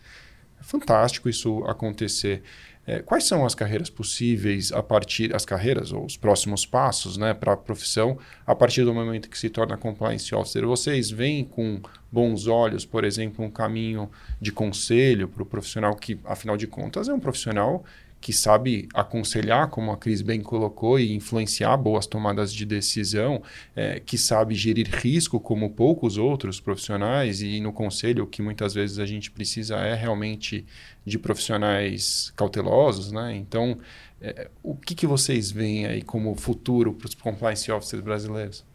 É 0.59 0.63
fantástico 0.63 1.29
isso 1.29 1.63
acontecer. 1.65 2.43
É, 2.89 2.99
quais 2.99 3.25
são 3.25 3.45
as 3.45 3.53
carreiras 3.53 3.89
possíveis 3.89 4.71
a 4.71 4.81
partir, 4.81 5.35
as 5.35 5.43
carreiras 5.43 5.91
ou 5.91 6.05
os 6.05 6.15
próximos 6.15 6.65
passos 6.65 7.17
né, 7.17 7.33
para 7.33 7.51
a 7.51 7.57
profissão 7.57 8.17
a 8.45 8.55
partir 8.55 8.85
do 8.85 8.93
momento 8.93 9.29
que 9.29 9.37
se 9.37 9.49
torna 9.49 9.75
compliance 9.75 10.33
officer? 10.33 10.65
Vocês 10.65 11.11
veem 11.11 11.43
com 11.43 11.81
bons 12.09 12.47
olhos, 12.47 12.85
por 12.85 13.03
exemplo, 13.03 13.43
um 13.43 13.51
caminho 13.51 14.09
de 14.39 14.53
conselho 14.53 15.27
para 15.27 15.43
o 15.43 15.45
profissional 15.45 15.97
que, 15.97 16.17
afinal 16.23 16.55
de 16.55 16.65
contas, 16.65 17.09
é 17.09 17.13
um 17.13 17.19
profissional 17.19 17.83
que 18.19 18.33
sabe 18.33 18.87
aconselhar, 18.93 19.69
como 19.69 19.91
a 19.91 19.97
Cris 19.97 20.21
bem 20.21 20.41
colocou, 20.41 20.99
e 20.99 21.13
influenciar 21.13 21.77
boas 21.77 22.05
tomadas 22.05 22.53
de 22.53 22.65
decisão, 22.65 23.41
é, 23.75 23.99
que 23.99 24.17
sabe 24.17 24.55
gerir 24.55 24.89
risco 24.89 25.39
como 25.39 25.69
poucos 25.69 26.17
outros 26.17 26.59
profissionais, 26.59 27.41
e 27.41 27.59
no 27.59 27.71
conselho 27.71 28.23
o 28.23 28.27
que 28.27 28.41
muitas 28.41 28.73
vezes 28.73 28.99
a 28.99 29.05
gente 29.05 29.31
precisa 29.31 29.75
é 29.77 29.93
realmente 29.93 30.65
de 31.05 31.17
profissionais 31.17 32.33
cautelosos, 32.35 33.11
né? 33.11 33.35
Então, 33.35 33.77
é, 34.21 34.49
o 34.63 34.75
que, 34.75 34.95
que 34.95 35.07
vocês 35.07 35.51
veem 35.51 35.85
aí 35.85 36.01
como 36.01 36.35
futuro 36.35 36.93
para 36.93 37.07
os 37.07 37.15
compliance 37.15 37.71
officers 37.71 38.03
brasileiros? 38.03 38.65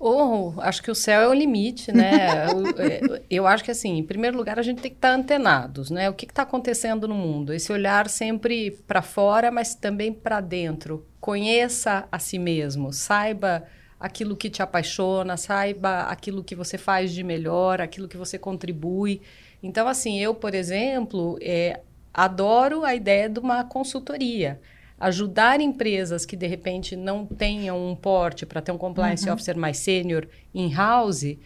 Ou 0.00 0.58
acho 0.62 0.82
que 0.82 0.90
o 0.90 0.94
céu 0.94 1.20
é 1.22 1.28
o 1.28 1.34
limite, 1.34 1.92
né? 1.92 2.48
O- 2.50 2.74
é, 2.80 3.22
eu 3.30 3.46
acho 3.46 3.62
que 3.64 3.70
assim, 3.70 3.98
em 3.98 4.04
primeiro 4.04 4.36
lugar, 4.36 4.58
a 4.58 4.62
gente 4.62 4.80
tem 4.80 4.90
que 4.90 4.96
estar 4.96 5.12
antenados, 5.12 5.90
né? 5.90 6.08
O 6.08 6.14
que 6.14 6.24
está 6.26 6.42
acontecendo 6.42 7.06
no 7.06 7.14
mundo? 7.14 7.52
Esse 7.52 7.72
olhar 7.72 8.08
sempre 8.08 8.70
para 8.86 9.02
fora, 9.02 9.50
mas 9.50 9.74
também 9.74 10.12
para 10.12 10.40
dentro. 10.40 11.06
Conheça 11.20 12.08
a 12.10 12.18
si 12.18 12.38
mesmo, 12.38 12.92
saiba 12.94 13.64
aquilo 13.98 14.34
que 14.36 14.48
te 14.48 14.62
apaixona, 14.62 15.36
saiba 15.36 16.04
aquilo 16.04 16.42
que 16.42 16.54
você 16.56 16.78
faz 16.78 17.12
de 17.12 17.22
melhor, 17.22 17.80
aquilo 17.82 18.08
que 18.08 18.16
você 18.16 18.38
contribui. 18.38 19.20
Então, 19.62 19.86
assim, 19.86 20.18
eu, 20.18 20.34
por 20.34 20.54
exemplo, 20.54 21.38
é, 21.42 21.80
adoro 22.14 22.84
a 22.84 22.94
ideia 22.94 23.28
de 23.28 23.38
uma 23.38 23.64
consultoria 23.64 24.60
ajudar 25.00 25.60
empresas 25.60 26.26
que 26.26 26.36
de 26.36 26.46
repente 26.46 26.94
não 26.94 27.24
tenham 27.26 27.90
um 27.90 27.96
porte 27.96 28.44
para 28.44 28.60
ter 28.60 28.70
um 28.70 28.78
compliance 28.78 29.28
officer 29.30 29.56
mais 29.56 29.78
sênior 29.78 30.28
in-house, 30.54 31.36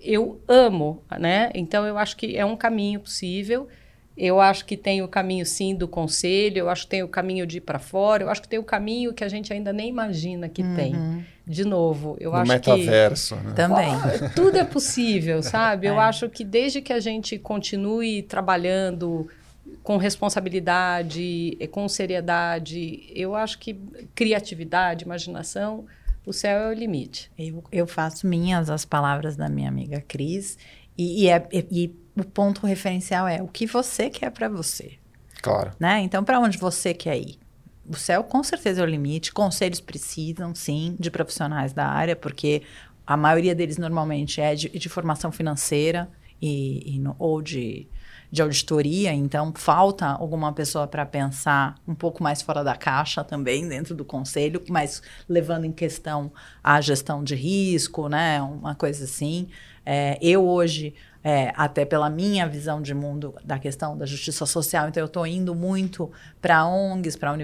eu 0.00 0.40
amo, 0.48 1.02
né? 1.18 1.50
Então 1.54 1.86
eu 1.86 1.96
acho 1.96 2.16
que 2.16 2.36
é 2.36 2.44
um 2.44 2.56
caminho 2.56 2.98
possível. 3.00 3.68
Eu 4.16 4.40
acho 4.40 4.64
que 4.64 4.76
tem 4.76 5.02
o 5.02 5.08
caminho 5.08 5.44
sim 5.44 5.74
do 5.74 5.88
conselho, 5.88 6.58
eu 6.58 6.68
acho 6.70 6.82
que 6.84 6.90
tem 6.90 7.02
o 7.02 7.08
caminho 7.08 7.44
de 7.46 7.58
ir 7.58 7.60
para 7.62 7.80
fora, 7.80 8.22
eu 8.22 8.30
acho 8.30 8.40
que 8.42 8.48
tem 8.48 8.60
o 8.60 8.62
caminho 8.64 9.12
que 9.12 9.24
a 9.24 9.28
gente 9.28 9.52
ainda 9.52 9.72
nem 9.72 9.88
imagina 9.88 10.48
que 10.48 10.62
tem. 10.76 11.24
De 11.46 11.64
novo, 11.64 12.16
eu 12.20 12.30
no 12.30 12.36
acho 12.36 12.60
que 12.60 12.70
metaverso, 12.70 13.34
né? 13.36 13.52
Também. 13.56 13.92
tudo 14.36 14.56
é 14.56 14.64
possível, 14.64 15.42
sabe? 15.42 15.88
Eu 15.88 15.94
É. 16.00 16.04
acho 16.04 16.28
que 16.28 16.44
desde 16.44 16.80
que 16.80 16.92
a 16.92 17.00
gente 17.00 17.38
continue 17.38 18.22
trabalhando 18.22 19.28
com 19.84 19.98
responsabilidade, 19.98 21.58
com 21.70 21.86
seriedade. 21.88 23.06
Eu 23.14 23.36
acho 23.36 23.58
que 23.58 23.74
criatividade, 24.14 25.04
imaginação, 25.04 25.84
o 26.26 26.32
céu 26.32 26.58
é 26.58 26.68
o 26.70 26.72
limite. 26.72 27.30
Eu, 27.38 27.62
eu 27.70 27.86
faço 27.86 28.26
minhas 28.26 28.70
as 28.70 28.86
palavras 28.86 29.36
da 29.36 29.46
minha 29.46 29.68
amiga 29.68 30.00
Cris, 30.00 30.56
e, 30.96 31.24
e, 31.24 31.28
é, 31.28 31.46
e, 31.52 31.66
e 31.70 32.20
o 32.20 32.24
ponto 32.24 32.66
referencial 32.66 33.28
é 33.28 33.42
o 33.42 33.46
que 33.46 33.66
você 33.66 34.08
quer 34.08 34.30
para 34.30 34.48
você. 34.48 34.94
Claro. 35.42 35.72
Né? 35.78 36.00
Então, 36.00 36.24
para 36.24 36.40
onde 36.40 36.56
você 36.56 36.94
quer 36.94 37.18
ir? 37.18 37.38
O 37.86 37.94
céu 37.94 38.24
com 38.24 38.42
certeza 38.42 38.80
é 38.80 38.84
o 38.84 38.86
limite. 38.86 39.32
Conselhos 39.32 39.80
precisam, 39.80 40.54
sim, 40.54 40.96
de 40.98 41.10
profissionais 41.10 41.74
da 41.74 41.86
área, 41.86 42.16
porque 42.16 42.62
a 43.06 43.18
maioria 43.18 43.54
deles 43.54 43.76
normalmente 43.76 44.40
é 44.40 44.54
de, 44.54 44.70
de 44.70 44.88
formação 44.88 45.30
financeira 45.30 46.08
e, 46.40 46.94
e 46.94 46.98
no, 46.98 47.14
ou 47.18 47.42
de 47.42 47.86
de 48.34 48.42
auditoria, 48.42 49.12
então 49.12 49.52
falta 49.54 50.06
alguma 50.06 50.52
pessoa 50.52 50.88
para 50.88 51.06
pensar 51.06 51.76
um 51.86 51.94
pouco 51.94 52.20
mais 52.20 52.42
fora 52.42 52.64
da 52.64 52.74
caixa 52.74 53.22
também 53.22 53.68
dentro 53.68 53.94
do 53.94 54.04
conselho, 54.04 54.60
mas 54.68 55.00
levando 55.28 55.66
em 55.66 55.70
questão 55.70 56.32
a 56.62 56.80
gestão 56.80 57.22
de 57.22 57.36
risco, 57.36 58.08
né, 58.08 58.42
uma 58.42 58.74
coisa 58.74 59.04
assim. 59.04 59.46
É, 59.86 60.18
eu 60.20 60.44
hoje 60.44 60.96
é, 61.24 61.54
até 61.56 61.86
pela 61.86 62.10
minha 62.10 62.46
visão 62.46 62.82
de 62.82 62.92
mundo 62.92 63.34
da 63.42 63.58
questão 63.58 63.96
da 63.96 64.04
justiça 64.04 64.44
social. 64.44 64.88
Então, 64.88 65.00
eu 65.00 65.06
estou 65.06 65.26
indo 65.26 65.54
muito 65.54 66.12
para 66.38 66.66
ONGs, 66.66 67.16
para 67.16 67.34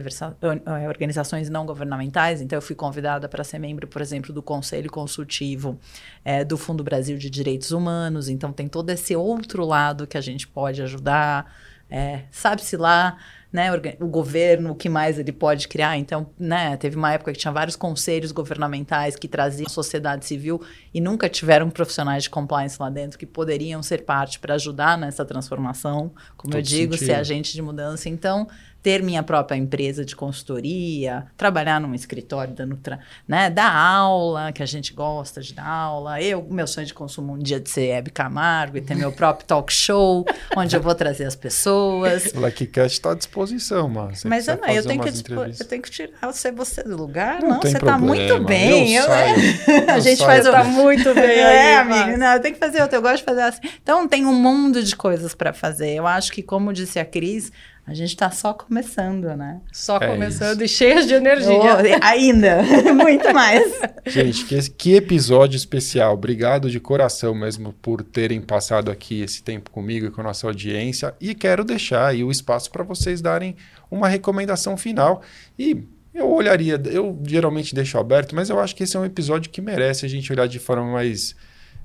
organizações 0.87 1.49
não 1.49 1.65
governamentais. 1.65 2.43
Então, 2.43 2.59
eu 2.59 2.63
fui 2.63 2.77
convidada 2.77 3.27
para 3.27 3.43
ser 3.43 3.59
membro, 3.59 3.89
por 3.89 4.03
exemplo, 4.03 4.35
do 4.35 4.43
Conselho 4.43 4.91
Consultivo 4.91 5.79
é, 6.23 6.45
do 6.45 6.59
Fundo 6.59 6.85
Brasil 6.85 7.17
de 7.17 7.31
Direitos 7.31 7.71
Humanos. 7.71 8.29
Então, 8.29 8.53
tem 8.53 8.69
todo 8.69 8.91
esse 8.91 9.17
outro 9.17 9.65
lado 9.65 10.07
que 10.07 10.19
a 10.19 10.21
gente 10.21 10.47
pode 10.47 10.83
ajudar. 10.83 11.51
É, 11.91 12.23
Sabe-se 12.31 12.77
lá 12.77 13.17
né, 13.53 13.69
o 13.99 14.07
governo, 14.07 14.71
o 14.71 14.75
que 14.77 14.89
mais 14.89 15.19
ele 15.19 15.33
pode 15.33 15.67
criar. 15.67 15.97
Então, 15.99 16.31
né, 16.39 16.77
teve 16.77 16.97
uma 16.97 17.13
época 17.13 17.33
que 17.33 17.39
tinha 17.39 17.53
vários 17.53 17.75
conselhos 17.75 18.31
governamentais 18.31 19.17
que 19.17 19.27
traziam 19.27 19.67
a 19.67 19.71
sociedade 19.71 20.25
civil 20.25 20.63
e 20.95 21.01
nunca 21.01 21.29
tiveram 21.29 21.69
profissionais 21.69 22.23
de 22.25 22.31
compliance 22.31 22.77
lá 22.79 22.89
dentro 22.89 23.19
que 23.19 23.27
poderiam 23.27 23.83
ser 23.83 24.05
parte 24.05 24.39
para 24.39 24.55
ajudar 24.55 24.97
nessa 24.97 25.25
transformação, 25.25 26.13
como 26.37 26.53
Todo 26.53 26.59
eu 26.59 26.63
digo, 26.63 26.93
sentido. 26.93 27.07
ser 27.09 27.15
agente 27.15 27.53
de 27.53 27.61
mudança. 27.61 28.09
Então, 28.09 28.47
ter 28.83 29.03
minha 29.03 29.23
própria 29.23 29.57
empresa 29.57 30.05
de 30.05 30.17
consultoria, 30.17 31.27
trabalhar 31.37 31.81
num 31.81 31.95
escritório 31.95 32.55
dando, 32.55 32.79
né, 33.27 33.51
dar 33.51 33.75
aula, 33.75 34.53
que 34.53 34.63
a 34.63 34.67
gente 34.67 34.93
gosta 34.93 35.41
de 35.41 35.55
dar 35.55 35.67
aula. 35.67 36.21
Eu, 36.21 36.47
meu 36.51 36.67
sonho 36.67 36.87
de 36.87 36.95
consumo 36.95 37.35
um 37.35 37.39
dia 37.39 37.61
de 37.61 37.69
ser 37.69 37.89
Hebe 37.89 38.11
Camargo 38.11 38.77
e 38.77 38.81
ter 38.81 38.95
meu 38.95 39.13
próprio 39.13 39.47
talk 39.47 39.73
show, 39.73 40.25
onde 40.57 40.75
eu 40.75 40.81
vou 40.81 40.95
trazer 40.95 41.25
as 41.25 41.37
pessoas. 41.37 42.27
O 42.35 42.41
LuckyCast 42.41 42.99
está 42.99 43.13
à 43.13 43.15
disposição, 43.15 43.89
mano. 43.89 44.13
Mas 44.25 44.49
eu, 44.49 44.57
não, 44.57 44.69
eu, 44.69 44.85
tenho 44.85 45.03
que, 45.03 45.09
eu 45.09 45.67
tenho 45.67 45.83
que 45.83 45.91
tirar 45.91 46.33
você, 46.33 46.51
você 46.51 46.83
do 46.83 46.97
lugar. 46.97 47.41
Não, 47.41 47.51
não 47.51 47.61
você 47.61 47.77
está 47.77 47.99
muito 47.99 48.41
bem. 48.45 48.95
Eu, 48.95 49.05
eu 49.05 49.91
a 49.91 50.01
gente 50.01 50.19
faz. 50.19 50.45
Tá 50.45 50.65
muito 50.65 51.15
bem 51.15 51.39
É, 51.39 51.79
amigo. 51.79 52.19
Não, 52.19 52.33
eu 52.33 52.41
tenho 52.41 52.55
que 52.55 52.61
fazer 52.61 52.81
outro. 52.83 52.97
Eu 52.97 53.03
gosto 53.03 53.19
de 53.19 53.25
fazer 53.25 53.43
assim. 53.43 53.61
Então, 53.83 54.07
tem 54.09 54.25
um 54.27 54.35
mundo 54.35 54.83
de 54.83 54.95
coisas 54.97 55.35
para 55.35 55.53
fazer. 55.53 55.95
Eu 55.95 56.07
acho 56.07 56.33
que, 56.33 56.43
como 56.43 56.73
disse 56.73 56.99
a 56.99 57.05
Cris, 57.05 57.53
a 57.87 57.95
gente 57.95 58.11
está 58.11 58.31
só 58.31 58.53
começando, 58.53 59.35
né? 59.37 59.61
Só 59.73 59.97
é 59.97 60.07
começando 60.07 60.63
isso. 60.63 60.75
e 60.75 60.77
cheias 60.77 61.07
de 61.07 61.15
energia. 61.15 61.51
Oh, 61.51 62.05
ainda, 62.05 62.63
muito 62.95 63.33
mais. 63.35 63.81
Gente, 64.07 64.45
que, 64.45 64.71
que 64.71 64.95
episódio 64.95 65.57
especial. 65.57 66.15
Obrigado 66.15 66.71
de 66.71 66.79
coração 66.79 67.35
mesmo 67.35 67.73
por 67.73 68.03
terem 68.03 68.41
passado 68.41 68.91
aqui 68.91 69.23
esse 69.23 69.43
tempo 69.43 69.71
comigo 69.71 70.07
e 70.07 70.11
com 70.11 70.21
a 70.21 70.25
nossa 70.25 70.47
audiência. 70.47 71.15
E 71.21 71.35
quero 71.35 71.65
deixar 71.65 72.07
aí 72.09 72.23
o 72.23 72.31
espaço 72.31 72.71
para 72.71 72.85
vocês 72.85 73.21
darem 73.21 73.57
uma 73.91 74.09
recomendação 74.09 74.77
final. 74.77 75.23
E 75.59 75.83
eu 76.15 76.31
olharia, 76.31 76.81
eu 76.87 77.19
geralmente 77.25 77.75
deixo 77.75 77.99
aberto, 77.99 78.35
mas 78.35 78.51
eu 78.51 78.59
acho 78.59 78.75
que 78.75 78.83
esse 78.83 78.97
é 78.97 79.01
um 79.01 79.05
episódio 79.05 79.51
que 79.51 79.61
merece 79.61 80.05
a 80.05 80.09
gente 80.09 80.33
olhar 80.33 80.47
de 80.47 80.59
forma 80.59 80.93
mais. 80.93 81.35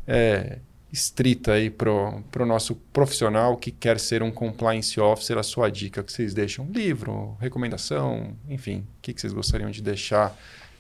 É, 0.08 0.60
estrita 0.92 1.54
aí 1.54 1.70
para 1.70 1.92
o 1.92 2.46
nosso 2.46 2.76
profissional 2.94 3.58
que 3.58 3.72
quer 3.72 4.00
ser 4.00 4.24
um 4.24 4.32
compliance 4.32 5.00
officer, 5.00 5.38
a 5.38 5.44
sua 5.44 5.70
dica 5.70 6.04
que 6.04 6.12
vocês 6.12 6.34
deixam? 6.34 6.66
Livro, 6.72 7.38
recomendação, 7.40 8.36
enfim, 8.50 8.80
o 8.80 9.02
que, 9.02 9.14
que 9.14 9.22
vocês 9.22 9.34
gostariam 9.34 9.70
de 9.70 9.82
deixar? 9.82 10.38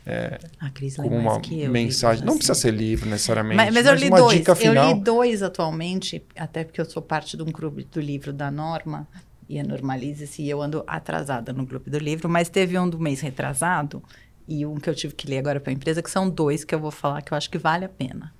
É, 0.07 0.37
a 0.59 0.69
Cris 0.69 0.97
como 0.97 1.15
uma 1.15 1.41
mensagem. 1.69 2.19
Assim. 2.19 2.25
Não 2.25 2.37
precisa 2.37 2.53
ser 2.53 2.71
livro 2.71 3.09
necessariamente. 3.09 3.57
Mas, 3.57 3.73
mas, 3.73 3.85
mas 3.85 3.87
eu 3.87 3.95
li 3.95 4.09
dois. 4.09 4.59
Final. 4.59 4.89
Eu 4.89 4.93
li 4.93 5.01
dois 5.01 5.41
atualmente, 5.41 6.23
até 6.35 6.63
porque 6.63 6.79
eu 6.79 6.85
sou 6.85 7.01
parte 7.01 7.35
de 7.35 7.41
um 7.41 7.51
clube 7.51 7.87
do 7.91 7.99
livro 7.99 8.31
da 8.31 8.51
Norma 8.51 9.07
e 9.49 9.59
a 9.59 9.63
Normalize-se, 9.63 10.43
e 10.43 10.49
eu 10.49 10.61
ando 10.61 10.83
atrasada 10.85 11.51
no 11.51 11.65
clube 11.65 11.89
do 11.89 11.97
livro, 11.97 12.29
mas 12.29 12.49
teve 12.49 12.77
um 12.77 12.87
do 12.87 12.99
mês 12.99 13.19
retrasado 13.21 14.01
e 14.47 14.63
um 14.65 14.75
que 14.75 14.89
eu 14.89 14.95
tive 14.95 15.15
que 15.15 15.27
ler 15.27 15.39
agora 15.39 15.59
para 15.59 15.71
a 15.71 15.73
empresa, 15.73 16.03
que 16.03 16.09
são 16.09 16.29
dois 16.29 16.63
que 16.63 16.73
eu 16.73 16.79
vou 16.79 16.91
falar 16.91 17.23
que 17.23 17.31
eu 17.31 17.37
acho 17.37 17.49
que 17.49 17.57
vale 17.57 17.85
a 17.85 17.89
pena 17.89 18.31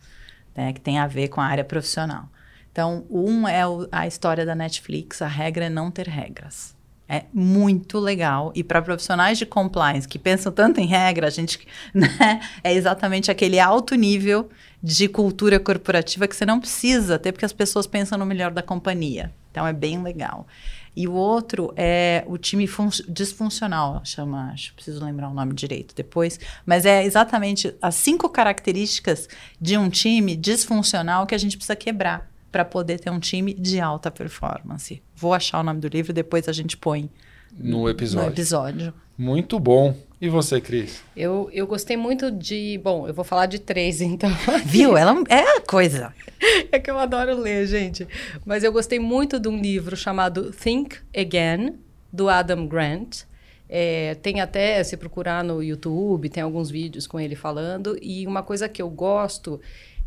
né, 0.56 0.74
que 0.74 0.82
tem 0.82 0.98
a 1.00 1.08
ver 1.08 1.28
com 1.28 1.42
a 1.42 1.46
área 1.46 1.64
profissional. 1.64 2.30
Então, 2.72 3.06
um 3.10 3.48
é 3.48 3.66
o, 3.66 3.88
a 3.92 4.06
história 4.06 4.46
da 4.46 4.54
Netflix, 4.54 5.22
a 5.22 5.28
regra 5.28 5.66
é 5.66 5.70
não 5.70 5.90
ter 5.90 6.08
regras. 6.08 6.76
É 7.08 7.26
muito 7.32 8.00
legal. 8.00 8.52
E 8.56 8.64
para 8.64 8.82
profissionais 8.82 9.38
de 9.38 9.46
compliance 9.46 10.08
que 10.08 10.18
pensam 10.18 10.52
tanto 10.52 10.80
em 10.80 10.88
regra, 10.88 11.28
a 11.28 11.30
gente 11.30 11.60
né, 11.94 12.42
é 12.64 12.74
exatamente 12.74 13.30
aquele 13.30 13.60
alto 13.60 13.96
nível 13.96 14.50
de 14.82 15.08
cultura 15.08 15.60
corporativa 15.60 16.28
que 16.28 16.36
você 16.36 16.46
não 16.46 16.60
precisa 16.60 17.20
ter, 17.20 17.32
porque 17.32 17.46
as 17.46 17.54
pessoas 17.54 17.86
pensam 17.88 18.18
no 18.18 18.26
melhor 18.26 18.52
da 18.52 18.62
companhia. 18.62 19.32
Então 19.52 19.66
é 19.66 19.74
bem 19.74 20.02
legal. 20.02 20.48
E 20.96 21.08
o 21.08 21.14
outro 21.14 21.74
é 21.76 22.24
o 22.26 22.38
time 22.38 22.68
disfuncional, 23.10 24.02
chama, 24.06 24.52
acho, 24.54 24.74
preciso 24.74 25.04
lembrar 25.04 25.30
o 25.30 25.34
nome 25.34 25.54
direito 25.54 25.94
depois, 25.94 26.40
mas 26.66 26.86
é 26.86 27.04
exatamente 27.04 27.76
as 27.82 27.96
cinco 27.96 28.30
características 28.30 29.28
de 29.60 29.78
um 29.78 29.90
time 29.90 30.36
disfuncional 30.36 31.26
que 31.26 31.36
a 31.36 31.38
gente 31.38 31.58
precisa 31.58 31.76
quebrar 31.76 32.32
para 32.52 32.64
poder 32.64 33.00
ter 33.00 33.10
um 33.10 33.20
time 33.20 33.54
de 33.54 33.82
alta 33.82 34.10
performance. 34.10 35.04
Vou 35.14 35.34
achar 35.34 35.60
o 35.60 35.64
nome 35.64 35.82
do 35.82 35.90
livro, 35.90 36.14
depois 36.14 36.48
a 36.48 36.54
gente 36.54 36.78
põe 36.78 37.10
no 37.52 37.90
episódio. 37.90 38.28
No 38.28 38.34
episódio. 38.34 38.94
Muito 39.18 39.60
bom. 39.60 39.96
E 40.20 40.30
você, 40.30 40.60
Cris? 40.60 41.02
Eu, 41.16 41.50
eu 41.54 41.68
gostei 41.68 41.96
muito 41.96 42.32
de. 42.32 42.80
Bom, 42.84 43.08
eu 43.08 43.14
vou 43.14 43.24
falar 43.24 43.46
de 43.46 43.60
três, 43.60 44.00
então. 44.02 44.30
Viu? 44.66 44.98
Ela 44.98 45.16
é 45.30 45.58
a 45.58 45.62
coisa. 45.62 46.14
é 46.72 46.80
que 46.80 46.90
eu 46.90 46.98
adoro 46.98 47.38
ler, 47.38 47.68
gente. 47.68 48.08
Mas 48.46 48.64
eu 48.64 48.72
gostei 48.72 49.00
muito 49.00 49.40
de 49.40 49.48
um 49.48 49.60
livro 49.60 49.96
chamado 49.96 50.52
Think 50.52 50.98
Again, 51.16 51.76
do 52.12 52.30
Adam 52.30 52.66
Grant. 52.68 53.24
É, 53.68 54.16
tem 54.16 54.42
até, 54.42 54.84
se 54.84 54.96
procurar 54.96 55.44
no 55.44 55.62
YouTube, 55.62 56.30
tem 56.30 56.44
alguns 56.44 56.70
vídeos 56.70 57.08
com 57.08 57.20
ele 57.20 57.36
falando. 57.36 57.98
E 58.02 58.26
uma 58.28 58.44
coisa 58.44 58.70
que 58.70 58.82
eu 58.82 58.90
gosto 58.90 59.60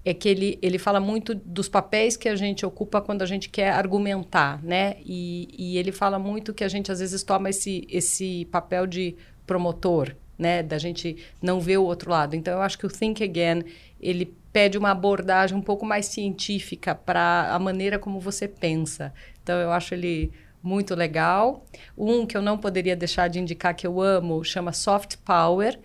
é 0.09 0.15
que 0.15 0.27
ele, 0.27 0.59
ele 0.63 0.79
fala 0.79 0.99
muito 0.99 1.35
dos 1.35 1.69
papéis 1.69 2.17
que 2.17 2.31
a 2.31 2.35
gente 2.35 2.65
ocupa 2.65 2.99
quando 2.99 3.21
a 3.21 3.27
gente 3.27 3.51
quer 3.51 3.73
argumentar, 3.73 4.59
né? 4.63 4.97
E, 5.05 5.49
e 5.59 5.77
ele 5.77 5.93
fala 5.93 6.19
muito 6.19 6.55
que 6.55 6.65
a 6.65 6.69
gente 6.69 6.91
às 6.91 7.01
vezes 7.01 7.23
toma 7.23 7.51
esse, 7.51 7.87
esse 7.91 8.47
papel 8.47 8.87
de 8.87 9.15
promotor, 9.47 10.17
né? 10.39 10.63
Da 10.63 10.79
gente 10.79 11.19
não 11.43 11.61
ver 11.61 11.77
o 11.77 11.85
outro 11.85 12.11
lado. 12.11 12.35
Então, 12.35 12.55
eu 12.55 12.63
acho 12.63 12.79
que 12.79 12.87
o 12.87 12.89
Think 12.89 13.23
Again, 13.23 13.65
ele 14.01 14.35
pede 14.51 14.79
uma 14.79 14.93
abordagem 14.93 15.55
um 15.55 15.61
pouco 15.61 15.85
mais 15.85 16.07
científica 16.07 16.95
para 16.95 17.51
a 17.53 17.59
maneira 17.59 17.99
como 17.99 18.19
você 18.19 18.49
pensa. 18.49 19.13
Então, 19.43 19.59
eu 19.59 19.71
acho 19.71 19.93
ele 19.93 20.33
muito 20.63 20.95
legal. 20.95 21.67
Um 21.97 22.25
que 22.25 22.35
eu 22.35 22.41
não 22.41 22.57
poderia 22.57 22.97
deixar 22.97 23.29
de 23.29 23.41
indicar 23.41 23.75
que 23.75 23.87
eu 23.87 24.01
amo 24.01 24.43
chama 24.43 24.73
Soft 24.73 25.17
Power. 25.19 25.79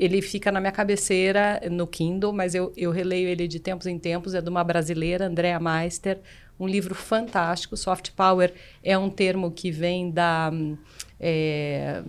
Ele 0.00 0.22
fica 0.22 0.50
na 0.50 0.60
minha 0.60 0.72
cabeceira 0.72 1.60
no 1.70 1.86
Kindle, 1.86 2.32
mas 2.32 2.54
eu, 2.54 2.72
eu 2.74 2.90
releio 2.90 3.28
ele 3.28 3.46
de 3.46 3.60
tempos 3.60 3.86
em 3.86 3.98
tempos. 3.98 4.34
É 4.34 4.40
de 4.40 4.48
uma 4.48 4.64
brasileira, 4.64 5.26
Andrea 5.26 5.60
Meister. 5.60 6.18
Um 6.58 6.66
livro 6.66 6.94
fantástico. 6.94 7.76
Soft 7.76 8.12
Power 8.12 8.50
é 8.82 8.96
um 8.96 9.10
termo 9.10 9.50
que 9.50 9.70
vem 9.70 10.10
da. 10.10 10.50
É, 11.20 12.02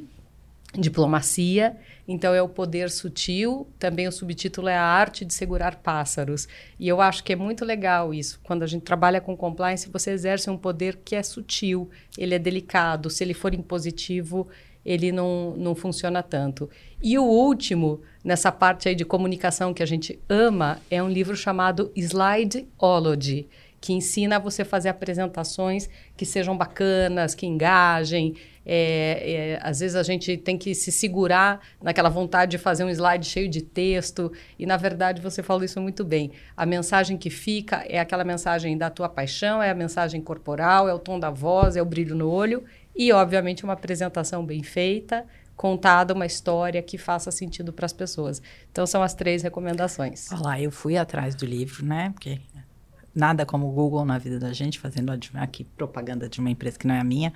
diplomacia, 0.73 1.75
então 2.07 2.33
é 2.33 2.41
o 2.41 2.47
poder 2.47 2.89
sutil, 2.89 3.67
também 3.77 4.07
o 4.07 4.11
subtítulo 4.11 4.69
é 4.69 4.77
a 4.77 4.83
arte 4.83 5.25
de 5.25 5.33
segurar 5.33 5.75
pássaros. 5.77 6.47
E 6.79 6.87
eu 6.87 7.01
acho 7.01 7.23
que 7.23 7.33
é 7.33 7.35
muito 7.35 7.65
legal 7.65 8.13
isso. 8.13 8.39
Quando 8.43 8.63
a 8.63 8.67
gente 8.67 8.83
trabalha 8.83 9.19
com 9.19 9.35
compliance, 9.35 9.89
você 9.89 10.11
exerce 10.11 10.49
um 10.49 10.57
poder 10.57 10.99
que 11.03 11.15
é 11.15 11.23
sutil, 11.23 11.89
ele 12.17 12.35
é 12.35 12.39
delicado, 12.39 13.09
se 13.09 13.21
ele 13.21 13.33
for 13.33 13.53
impositivo, 13.53 14.47
ele 14.85 15.11
não, 15.11 15.55
não 15.57 15.75
funciona 15.75 16.21
tanto. 16.23 16.69
E 17.01 17.17
o 17.17 17.23
último, 17.23 18.01
nessa 18.23 18.51
parte 18.51 18.89
aí 18.89 18.95
de 18.95 19.05
comunicação 19.05 19.73
que 19.73 19.83
a 19.83 19.85
gente 19.85 20.19
ama, 20.27 20.79
é 20.89 21.01
um 21.01 21.09
livro 21.09 21.35
chamado 21.35 21.91
Slideology, 21.95 23.47
que 23.79 23.93
ensina 23.93 24.39
você 24.39 24.63
fazer 24.63 24.89
apresentações 24.89 25.89
que 26.15 26.25
sejam 26.25 26.55
bacanas, 26.55 27.33
que 27.33 27.47
engajem, 27.47 28.35
é, 28.63 29.55
é, 29.55 29.59
às 29.61 29.79
vezes 29.79 29.95
a 29.95 30.03
gente 30.03 30.37
tem 30.37 30.57
que 30.57 30.75
se 30.75 30.91
segurar 30.91 31.59
naquela 31.81 32.09
vontade 32.09 32.51
de 32.51 32.57
fazer 32.59 32.83
um 32.83 32.89
slide 32.89 33.25
cheio 33.25 33.49
de 33.49 33.61
texto, 33.61 34.31
e 34.57 34.67
na 34.67 34.77
verdade 34.77 35.21
você 35.21 35.41
falou 35.41 35.63
isso 35.63 35.81
muito 35.81 36.03
bem. 36.03 36.31
A 36.55 36.65
mensagem 36.65 37.17
que 37.17 37.29
fica 37.29 37.83
é 37.87 37.99
aquela 37.99 38.23
mensagem 38.23 38.77
da 38.77 38.89
tua 38.89 39.09
paixão, 39.09 39.61
é 39.63 39.71
a 39.71 39.75
mensagem 39.75 40.21
corporal, 40.21 40.87
é 40.87 40.93
o 40.93 40.99
tom 40.99 41.19
da 41.19 41.31
voz, 41.31 41.75
é 41.75 41.81
o 41.81 41.85
brilho 41.85 42.15
no 42.15 42.29
olho, 42.29 42.63
e, 42.95 43.11
obviamente, 43.11 43.63
uma 43.63 43.73
apresentação 43.73 44.45
bem 44.45 44.63
feita, 44.63 45.25
contada 45.55 46.13
uma 46.13 46.25
história 46.25 46.81
que 46.81 46.97
faça 46.97 47.31
sentido 47.31 47.71
para 47.71 47.85
as 47.85 47.93
pessoas. 47.93 48.41
Então, 48.71 48.85
são 48.85 49.03
as 49.03 49.13
três 49.13 49.43
recomendações. 49.43 50.31
Olha 50.31 50.41
lá, 50.41 50.61
eu 50.61 50.71
fui 50.71 50.97
atrás 50.97 51.35
do 51.35 51.45
livro, 51.45 51.85
né? 51.85 52.09
Porque 52.13 52.41
nada 53.13 53.45
como 53.45 53.67
o 53.67 53.71
Google 53.71 54.05
na 54.05 54.17
vida 54.17 54.39
da 54.39 54.53
gente, 54.53 54.79
fazendo 54.79 55.11
aqui 55.35 55.63
propaganda 55.63 56.27
de 56.29 56.39
uma 56.39 56.49
empresa 56.49 56.79
que 56.79 56.87
não 56.87 56.95
é 56.95 56.99
a 56.99 57.03
minha. 57.03 57.33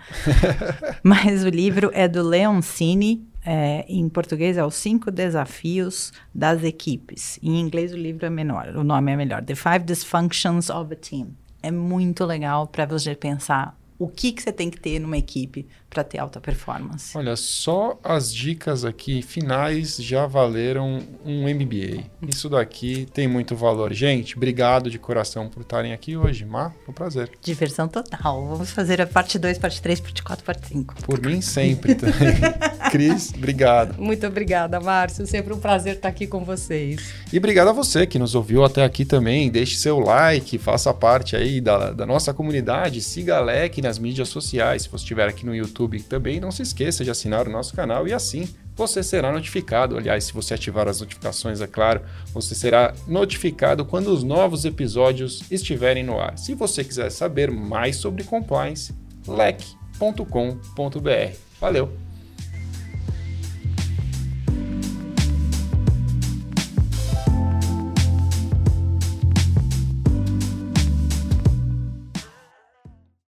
Mas 1.03 1.43
o 1.43 1.49
livro 1.49 1.91
é 1.93 2.07
do 2.07 2.23
Leoncini, 2.23 3.27
é, 3.45 3.85
em 3.87 4.07
português 4.09 4.57
é 4.57 4.65
Os 4.65 4.75
Cinco 4.75 5.11
Desafios 5.11 6.11
das 6.33 6.63
Equipes. 6.63 7.37
Em 7.43 7.59
inglês 7.59 7.93
o 7.93 7.97
livro 7.97 8.25
é 8.25 8.29
menor, 8.29 8.69
o 8.75 8.83
nome 8.83 9.11
é 9.11 9.15
melhor. 9.15 9.43
The 9.43 9.55
Five 9.55 9.79
Dysfunctions 9.79 10.69
of 10.69 10.91
a 10.93 10.95
Team. 10.95 11.29
É 11.61 11.71
muito 11.71 12.25
legal 12.25 12.67
para 12.67 12.85
você 12.85 13.15
pensar 13.15 13.77
o 13.97 14.07
que, 14.07 14.31
que 14.31 14.41
você 14.41 14.51
tem 14.51 14.69
que 14.69 14.79
ter 14.79 14.99
numa 14.99 15.17
equipe 15.17 15.67
para 15.95 16.03
ter 16.03 16.19
alta 16.19 16.41
performance. 16.41 17.17
Olha, 17.17 17.37
só 17.37 17.97
as 18.03 18.33
dicas 18.33 18.83
aqui 18.83 19.21
finais 19.21 19.95
já 19.95 20.27
valeram 20.27 21.01
um 21.25 21.43
MBA. 21.43 22.03
Isso 22.27 22.49
daqui 22.49 23.07
tem 23.13 23.29
muito 23.29 23.55
valor. 23.55 23.93
Gente, 23.93 24.35
obrigado 24.35 24.89
de 24.89 24.99
coração 24.99 25.47
por 25.47 25.61
estarem 25.61 25.93
aqui 25.93 26.17
hoje. 26.17 26.43
Má, 26.43 26.71
foi 26.83 26.89
um 26.89 26.93
prazer. 26.93 27.31
Diversão 27.41 27.87
total. 27.87 28.45
Vamos 28.45 28.71
fazer 28.71 29.01
a 29.01 29.07
parte 29.07 29.39
2, 29.39 29.57
parte 29.57 29.81
3, 29.81 30.01
parte 30.01 30.21
4, 30.21 30.43
parte 30.43 30.67
5. 30.67 30.95
Por 31.03 31.21
mim, 31.21 31.39
sempre 31.39 31.95
também. 31.95 32.35
Cris, 32.91 33.33
obrigado. 33.33 33.97
Muito 33.97 34.27
obrigada, 34.27 34.81
Márcio. 34.81 35.25
Sempre 35.25 35.53
um 35.53 35.59
prazer 35.59 35.95
estar 35.95 36.09
aqui 36.09 36.27
com 36.27 36.43
vocês. 36.43 37.13
E 37.31 37.37
obrigado 37.37 37.69
a 37.69 37.73
você 37.73 38.05
que 38.05 38.19
nos 38.19 38.35
ouviu 38.35 38.65
até 38.65 38.83
aqui 38.83 39.05
também. 39.05 39.49
Deixe 39.49 39.77
seu 39.77 39.99
like, 39.99 40.57
faça 40.57 40.93
parte 40.93 41.37
aí 41.37 41.61
da, 41.61 41.91
da 41.91 42.05
nossa 42.05 42.33
comunidade. 42.33 43.01
Siga 43.01 43.37
a 43.37 43.39
LEC 43.39 43.81
nas 43.81 43.97
mídias 43.97 44.27
sociais. 44.27 44.83
Se 44.83 44.89
você 44.89 45.03
estiver 45.03 45.29
aqui 45.29 45.45
no 45.45 45.55
YouTube, 45.55 45.84
YouTube 45.85 46.03
também. 46.03 46.39
Não 46.39 46.51
se 46.51 46.61
esqueça 46.61 47.03
de 47.03 47.11
assinar 47.11 47.47
o 47.47 47.51
nosso 47.51 47.73
canal 47.73 48.07
e 48.07 48.13
assim 48.13 48.47
você 48.75 49.01
será 49.01 49.31
notificado. 49.31 49.97
Aliás, 49.97 50.25
se 50.25 50.33
você 50.33 50.53
ativar 50.53 50.87
as 50.87 50.99
notificações, 50.99 51.61
é 51.61 51.67
claro, 51.67 52.01
você 52.33 52.53
será 52.53 52.93
notificado 53.07 53.85
quando 53.85 54.07
os 54.07 54.23
novos 54.23 54.65
episódios 54.65 55.43
estiverem 55.49 56.03
no 56.03 56.19
ar. 56.19 56.37
Se 56.37 56.53
você 56.53 56.83
quiser 56.83 57.09
saber 57.09 57.49
mais 57.49 57.95
sobre 57.95 58.23
compliance, 58.23 58.93
lec.com.br. 59.27 60.59
Valeu! 61.59 62.04